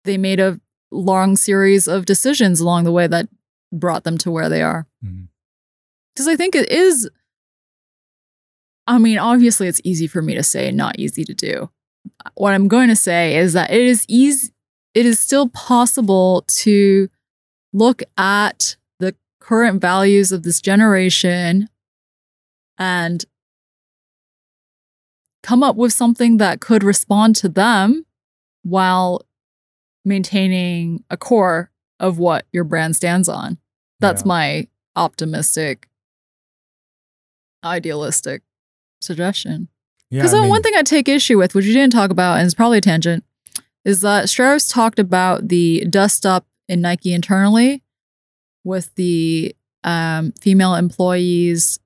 they 0.04 0.18
made 0.18 0.40
a 0.40 0.60
long 0.90 1.36
series 1.36 1.86
of 1.86 2.06
decisions 2.06 2.60
along 2.60 2.84
the 2.84 2.92
way 2.92 3.06
that 3.06 3.28
brought 3.72 4.04
them 4.04 4.18
to 4.18 4.30
where 4.30 4.48
they 4.48 4.62
are. 4.62 4.86
Because 5.02 6.26
mm-hmm. 6.26 6.30
I 6.30 6.36
think 6.36 6.54
it 6.54 6.70
is, 6.70 7.10
I 8.86 8.98
mean, 8.98 9.18
obviously 9.18 9.68
it's 9.68 9.80
easy 9.84 10.06
for 10.06 10.22
me 10.22 10.34
to 10.34 10.42
say, 10.42 10.70
not 10.70 10.98
easy 10.98 11.24
to 11.24 11.34
do. 11.34 11.70
What 12.34 12.54
I'm 12.54 12.68
going 12.68 12.88
to 12.88 12.96
say 12.96 13.36
is 13.36 13.52
that 13.52 13.70
it 13.70 13.80
is 13.80 14.04
easy, 14.08 14.52
it 14.94 15.04
is 15.04 15.20
still 15.20 15.48
possible 15.48 16.44
to 16.48 17.08
look 17.72 18.02
at 18.16 18.76
the 18.98 19.14
current 19.40 19.80
values 19.80 20.32
of 20.32 20.42
this 20.42 20.60
generation 20.60 21.68
and 22.78 23.24
come 25.42 25.62
up 25.62 25.76
with 25.76 25.92
something 25.92 26.38
that 26.38 26.60
could 26.60 26.82
respond 26.82 27.36
to 27.36 27.48
them 27.48 28.04
while 28.62 29.22
maintaining 30.08 31.04
a 31.10 31.16
core 31.16 31.70
of 32.00 32.18
what 32.18 32.46
your 32.52 32.64
brand 32.64 32.96
stands 32.96 33.28
on. 33.28 33.58
That's 34.00 34.22
yeah. 34.22 34.28
my 34.28 34.68
optimistic, 34.96 35.88
idealistic 37.64 38.42
suggestion. 39.00 39.68
Because 40.10 40.32
yeah, 40.32 40.46
one 40.46 40.62
thing 40.62 40.74
I 40.74 40.82
take 40.82 41.08
issue 41.08 41.38
with, 41.38 41.54
which 41.54 41.66
you 41.66 41.74
didn't 41.74 41.92
talk 41.92 42.10
about, 42.10 42.38
and 42.38 42.46
it's 42.46 42.54
probably 42.54 42.78
a 42.78 42.82
tangent, 42.82 43.24
is 43.84 44.00
that 44.00 44.28
Strauss 44.28 44.68
talked 44.68 44.98
about 44.98 45.48
the 45.48 45.84
dust 45.88 46.24
up 46.24 46.46
in 46.68 46.80
Nike 46.80 47.12
internally 47.12 47.82
with 48.64 48.94
the 48.94 49.54
um, 49.84 50.32
female 50.40 50.74
employees 50.74 51.78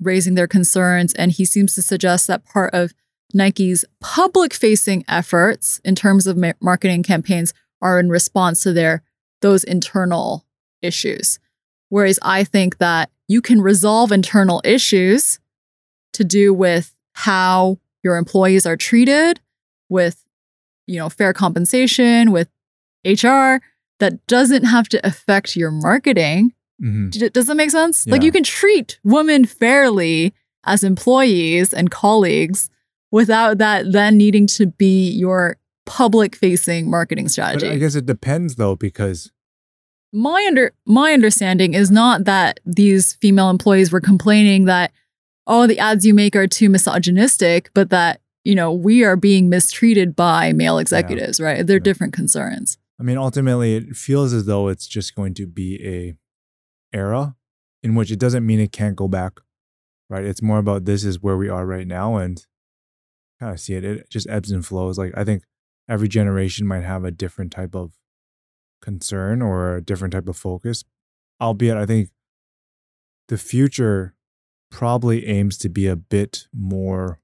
raising 0.00 0.34
their 0.34 0.46
concerns. 0.46 1.14
And 1.14 1.32
he 1.32 1.44
seems 1.44 1.74
to 1.74 1.82
suggest 1.82 2.26
that 2.26 2.44
part 2.44 2.74
of 2.74 2.94
Nike's 3.34 3.84
public 4.00 4.52
facing 4.52 5.04
efforts 5.08 5.80
in 5.84 5.94
terms 5.94 6.26
of 6.26 6.36
ma- 6.36 6.52
marketing 6.60 7.02
campaigns 7.02 7.52
are 7.82 7.98
in 7.98 8.08
response 8.08 8.62
to 8.62 8.72
their 8.72 9.02
those 9.40 9.64
internal 9.64 10.44
issues. 10.82 11.38
Whereas 11.88 12.18
I 12.22 12.44
think 12.44 12.78
that 12.78 13.10
you 13.28 13.40
can 13.40 13.60
resolve 13.60 14.12
internal 14.12 14.60
issues 14.64 15.38
to 16.12 16.24
do 16.24 16.52
with 16.52 16.94
how 17.14 17.78
your 18.02 18.16
employees 18.16 18.66
are 18.66 18.76
treated, 18.76 19.40
with 19.88 20.24
you 20.86 20.98
know 20.98 21.08
fair 21.08 21.32
compensation, 21.32 22.32
with 22.32 22.48
HR 23.04 23.56
that 23.98 24.26
doesn't 24.26 24.64
have 24.64 24.88
to 24.88 25.06
affect 25.06 25.56
your 25.56 25.70
marketing 25.70 26.52
Mm-hmm. 26.82 27.28
Does 27.28 27.46
that 27.46 27.56
make 27.56 27.70
sense? 27.70 28.06
Yeah. 28.06 28.12
Like 28.12 28.22
you 28.22 28.32
can 28.32 28.42
treat 28.42 28.98
women 29.04 29.44
fairly 29.44 30.32
as 30.64 30.82
employees 30.82 31.72
and 31.74 31.90
colleagues 31.90 32.70
without 33.10 33.58
that 33.58 33.92
then 33.92 34.16
needing 34.16 34.46
to 34.46 34.66
be 34.66 35.10
your 35.10 35.56
public 35.86 36.36
facing 36.36 36.88
marketing 36.88 37.28
strategy. 37.28 37.66
But 37.66 37.74
I 37.74 37.78
guess 37.78 37.94
it 37.94 38.06
depends 38.06 38.56
though 38.56 38.76
because 38.76 39.30
my 40.12 40.44
under 40.46 40.72
my 40.86 41.12
understanding 41.12 41.74
is 41.74 41.90
not 41.90 42.24
that 42.24 42.60
these 42.64 43.14
female 43.14 43.50
employees 43.50 43.92
were 43.92 44.00
complaining 44.00 44.64
that 44.64 44.92
oh 45.46 45.66
the 45.66 45.78
ads 45.78 46.04
you 46.04 46.14
make 46.14 46.36
are 46.36 46.46
too 46.46 46.68
misogynistic, 46.68 47.70
but 47.74 47.90
that 47.90 48.20
you 48.44 48.54
know 48.54 48.72
we 48.72 49.04
are 49.04 49.16
being 49.16 49.48
mistreated 49.48 50.14
by 50.14 50.52
male 50.52 50.78
executives, 50.78 51.38
yeah. 51.38 51.46
right? 51.46 51.66
They're 51.66 51.76
yeah. 51.76 51.82
different 51.82 52.12
concerns. 52.12 52.78
I 52.98 53.02
mean, 53.02 53.16
ultimately, 53.16 53.76
it 53.76 53.96
feels 53.96 54.34
as 54.34 54.44
though 54.44 54.68
it's 54.68 54.86
just 54.86 55.14
going 55.14 55.32
to 55.34 55.46
be 55.46 55.80
a 55.86 56.14
era 56.96 57.34
in 57.82 57.94
which 57.94 58.10
it 58.10 58.18
doesn't 58.18 58.44
mean 58.44 58.60
it 58.60 58.72
can't 58.72 58.96
go 58.96 59.08
back, 59.08 59.40
right? 60.10 60.24
It's 60.24 60.42
more 60.42 60.58
about 60.58 60.84
this 60.84 61.02
is 61.02 61.22
where 61.22 61.36
we 61.36 61.48
are 61.48 61.64
right 61.64 61.86
now 61.86 62.16
and 62.16 62.44
kind 63.40 63.52
of 63.52 63.60
see 63.60 63.74
it. 63.74 63.84
It 63.84 64.10
just 64.10 64.28
ebbs 64.28 64.50
and 64.50 64.64
flows. 64.64 64.98
Like 64.98 65.12
I 65.16 65.24
think 65.24 65.44
every 65.88 66.08
generation 66.08 66.66
might 66.66 66.84
have 66.84 67.04
a 67.04 67.10
different 67.10 67.50
type 67.50 67.74
of 67.74 67.92
concern 68.80 69.42
or 69.42 69.76
a 69.76 69.82
different 69.82 70.12
type 70.12 70.28
of 70.28 70.36
focus, 70.36 70.84
albeit 71.40 71.76
I 71.76 71.86
think 71.86 72.10
the 73.28 73.38
future 73.38 74.14
probably 74.70 75.26
aims 75.26 75.58
to 75.58 75.68
be 75.68 75.86
a 75.86 75.96
bit 75.96 76.46
more 76.52 77.20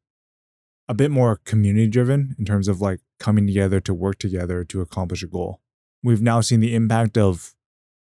a 0.89 0.95
bit 0.95 1.11
more 1.11 1.41
community 1.45 1.89
driven 1.89 2.35
in 2.39 2.45
terms 2.45 2.69
of 2.69 2.81
like 2.81 3.01
coming 3.19 3.47
together 3.47 3.81
to 3.81 3.93
work 3.93 4.19
together 4.19 4.63
to 4.65 4.81
accomplish 4.81 5.23
a 5.23 5.27
goal. 5.27 5.61
We've 6.03 6.23
now 6.23 6.41
seen 6.41 6.61
the 6.61 6.75
impact 6.75 7.19
of 7.19 7.55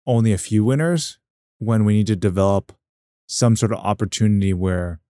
only 0.06 0.32
a 0.32 0.38
few 0.38 0.64
winners 0.64 1.18
when 1.58 1.84
we 1.84 1.94
need 1.94 2.06
to 2.06 2.16
develop 2.16 2.72
some 3.26 3.56
sort 3.56 3.72
of 3.72 3.78
opportunity 3.78 4.54
where 4.54 5.00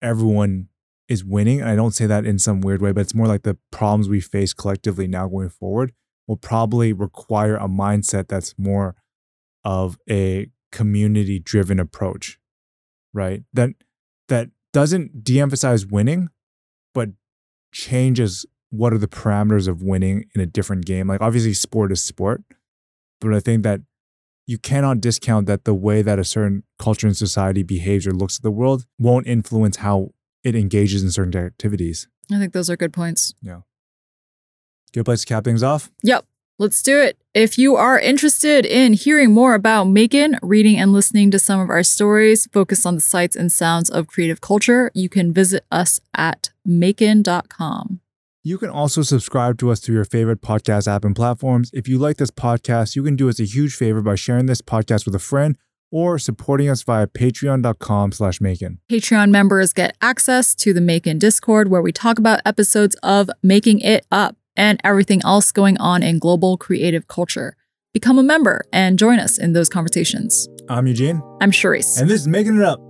everyone 0.00 0.69
is 1.10 1.24
winning. 1.24 1.60
I 1.62 1.74
don't 1.74 1.90
say 1.90 2.06
that 2.06 2.24
in 2.24 2.38
some 2.38 2.60
weird 2.60 2.80
way, 2.80 2.92
but 2.92 3.00
it's 3.00 3.14
more 3.14 3.26
like 3.26 3.42
the 3.42 3.58
problems 3.72 4.08
we 4.08 4.20
face 4.20 4.54
collectively 4.54 5.08
now 5.08 5.28
going 5.28 5.50
forward 5.50 5.92
will 6.28 6.36
probably 6.36 6.92
require 6.92 7.56
a 7.56 7.66
mindset 7.66 8.28
that's 8.28 8.54
more 8.56 8.94
of 9.64 9.98
a 10.08 10.46
community 10.70 11.40
driven 11.40 11.80
approach, 11.80 12.38
right? 13.12 13.42
That 13.52 13.70
that 14.28 14.50
doesn't 14.72 15.24
de-emphasize 15.24 15.84
winning, 15.84 16.28
but 16.94 17.08
changes 17.72 18.46
what 18.70 18.92
are 18.92 18.98
the 18.98 19.08
parameters 19.08 19.66
of 19.66 19.82
winning 19.82 20.26
in 20.32 20.40
a 20.40 20.46
different 20.46 20.86
game. 20.86 21.08
Like 21.08 21.20
obviously 21.20 21.54
sport 21.54 21.90
is 21.90 22.00
sport, 22.00 22.44
but 23.20 23.34
I 23.34 23.40
think 23.40 23.64
that 23.64 23.80
you 24.46 24.58
cannot 24.58 25.00
discount 25.00 25.46
that 25.46 25.64
the 25.64 25.74
way 25.74 26.02
that 26.02 26.20
a 26.20 26.24
certain 26.24 26.62
culture 26.78 27.08
and 27.08 27.16
society 27.16 27.64
behaves 27.64 28.06
or 28.06 28.12
looks 28.12 28.36
at 28.36 28.42
the 28.42 28.50
world 28.52 28.86
won't 28.96 29.26
influence 29.26 29.78
how 29.78 30.10
it 30.44 30.54
engages 30.54 31.02
in 31.02 31.10
certain 31.10 31.36
activities. 31.36 32.08
I 32.32 32.38
think 32.38 32.52
those 32.52 32.70
are 32.70 32.76
good 32.76 32.92
points. 32.92 33.34
Yeah. 33.42 33.60
Good 34.92 35.04
place 35.04 35.20
to 35.20 35.26
cap 35.26 35.44
things 35.44 35.62
off? 35.62 35.90
Yep. 36.02 36.26
Let's 36.58 36.82
do 36.82 37.00
it. 37.00 37.16
If 37.32 37.56
you 37.56 37.76
are 37.76 37.98
interested 37.98 38.66
in 38.66 38.92
hearing 38.92 39.32
more 39.32 39.54
about 39.54 39.86
MAEKAN, 39.86 40.38
reading 40.42 40.76
and 40.76 40.92
listening 40.92 41.30
to 41.30 41.38
some 41.38 41.58
of 41.58 41.70
our 41.70 41.82
stories 41.82 42.46
focused 42.52 42.84
on 42.84 42.96
the 42.96 43.00
sights 43.00 43.34
and 43.34 43.50
sounds 43.50 43.88
of 43.88 44.08
creative 44.08 44.42
culture, 44.42 44.90
you 44.92 45.08
can 45.08 45.32
visit 45.32 45.64
us 45.70 46.00
at 46.14 46.50
maekan.com. 46.68 48.00
You 48.42 48.58
can 48.58 48.68
also 48.68 49.02
subscribe 49.02 49.58
to 49.58 49.70
us 49.70 49.80
through 49.80 49.94
your 49.94 50.04
favorite 50.04 50.42
podcast 50.42 50.86
app 50.86 51.04
and 51.04 51.16
platforms. 51.16 51.70
If 51.72 51.88
you 51.88 51.98
like 51.98 52.18
this 52.18 52.30
podcast, 52.30 52.94
you 52.94 53.02
can 53.02 53.16
do 53.16 53.28
us 53.28 53.40
a 53.40 53.44
huge 53.44 53.74
favor 53.74 54.02
by 54.02 54.14
sharing 54.14 54.46
this 54.46 54.60
podcast 54.60 55.06
with 55.06 55.14
a 55.14 55.18
friend 55.18 55.56
or 55.90 56.18
supporting 56.18 56.68
us 56.68 56.82
via 56.82 57.06
patreon.com 57.06 58.12
slash 58.12 58.38
MAEKAN. 58.38 58.78
Patreon 58.90 59.30
members 59.30 59.72
get 59.72 59.96
access 60.00 60.54
to 60.56 60.72
the 60.72 60.80
MAEKAN 60.80 61.18
Discord 61.18 61.68
where 61.68 61.82
we 61.82 61.92
talk 61.92 62.18
about 62.18 62.40
episodes 62.44 62.96
of 63.02 63.30
Making 63.42 63.80
It 63.80 64.06
Up 64.10 64.36
and 64.56 64.80
everything 64.84 65.20
else 65.24 65.52
going 65.52 65.78
on 65.78 66.02
in 66.02 66.18
global 66.18 66.56
creative 66.56 67.08
culture. 67.08 67.56
Become 67.92 68.18
a 68.18 68.22
member 68.22 68.62
and 68.72 68.98
join 68.98 69.18
us 69.18 69.38
in 69.38 69.52
those 69.52 69.68
conversations. 69.68 70.48
I'm 70.68 70.86
Eugene. 70.86 71.22
I'm 71.40 71.50
Charisse. 71.50 72.00
And 72.00 72.08
this 72.08 72.20
is 72.20 72.28
Making 72.28 72.56
It 72.56 72.62
Up. 72.62 72.80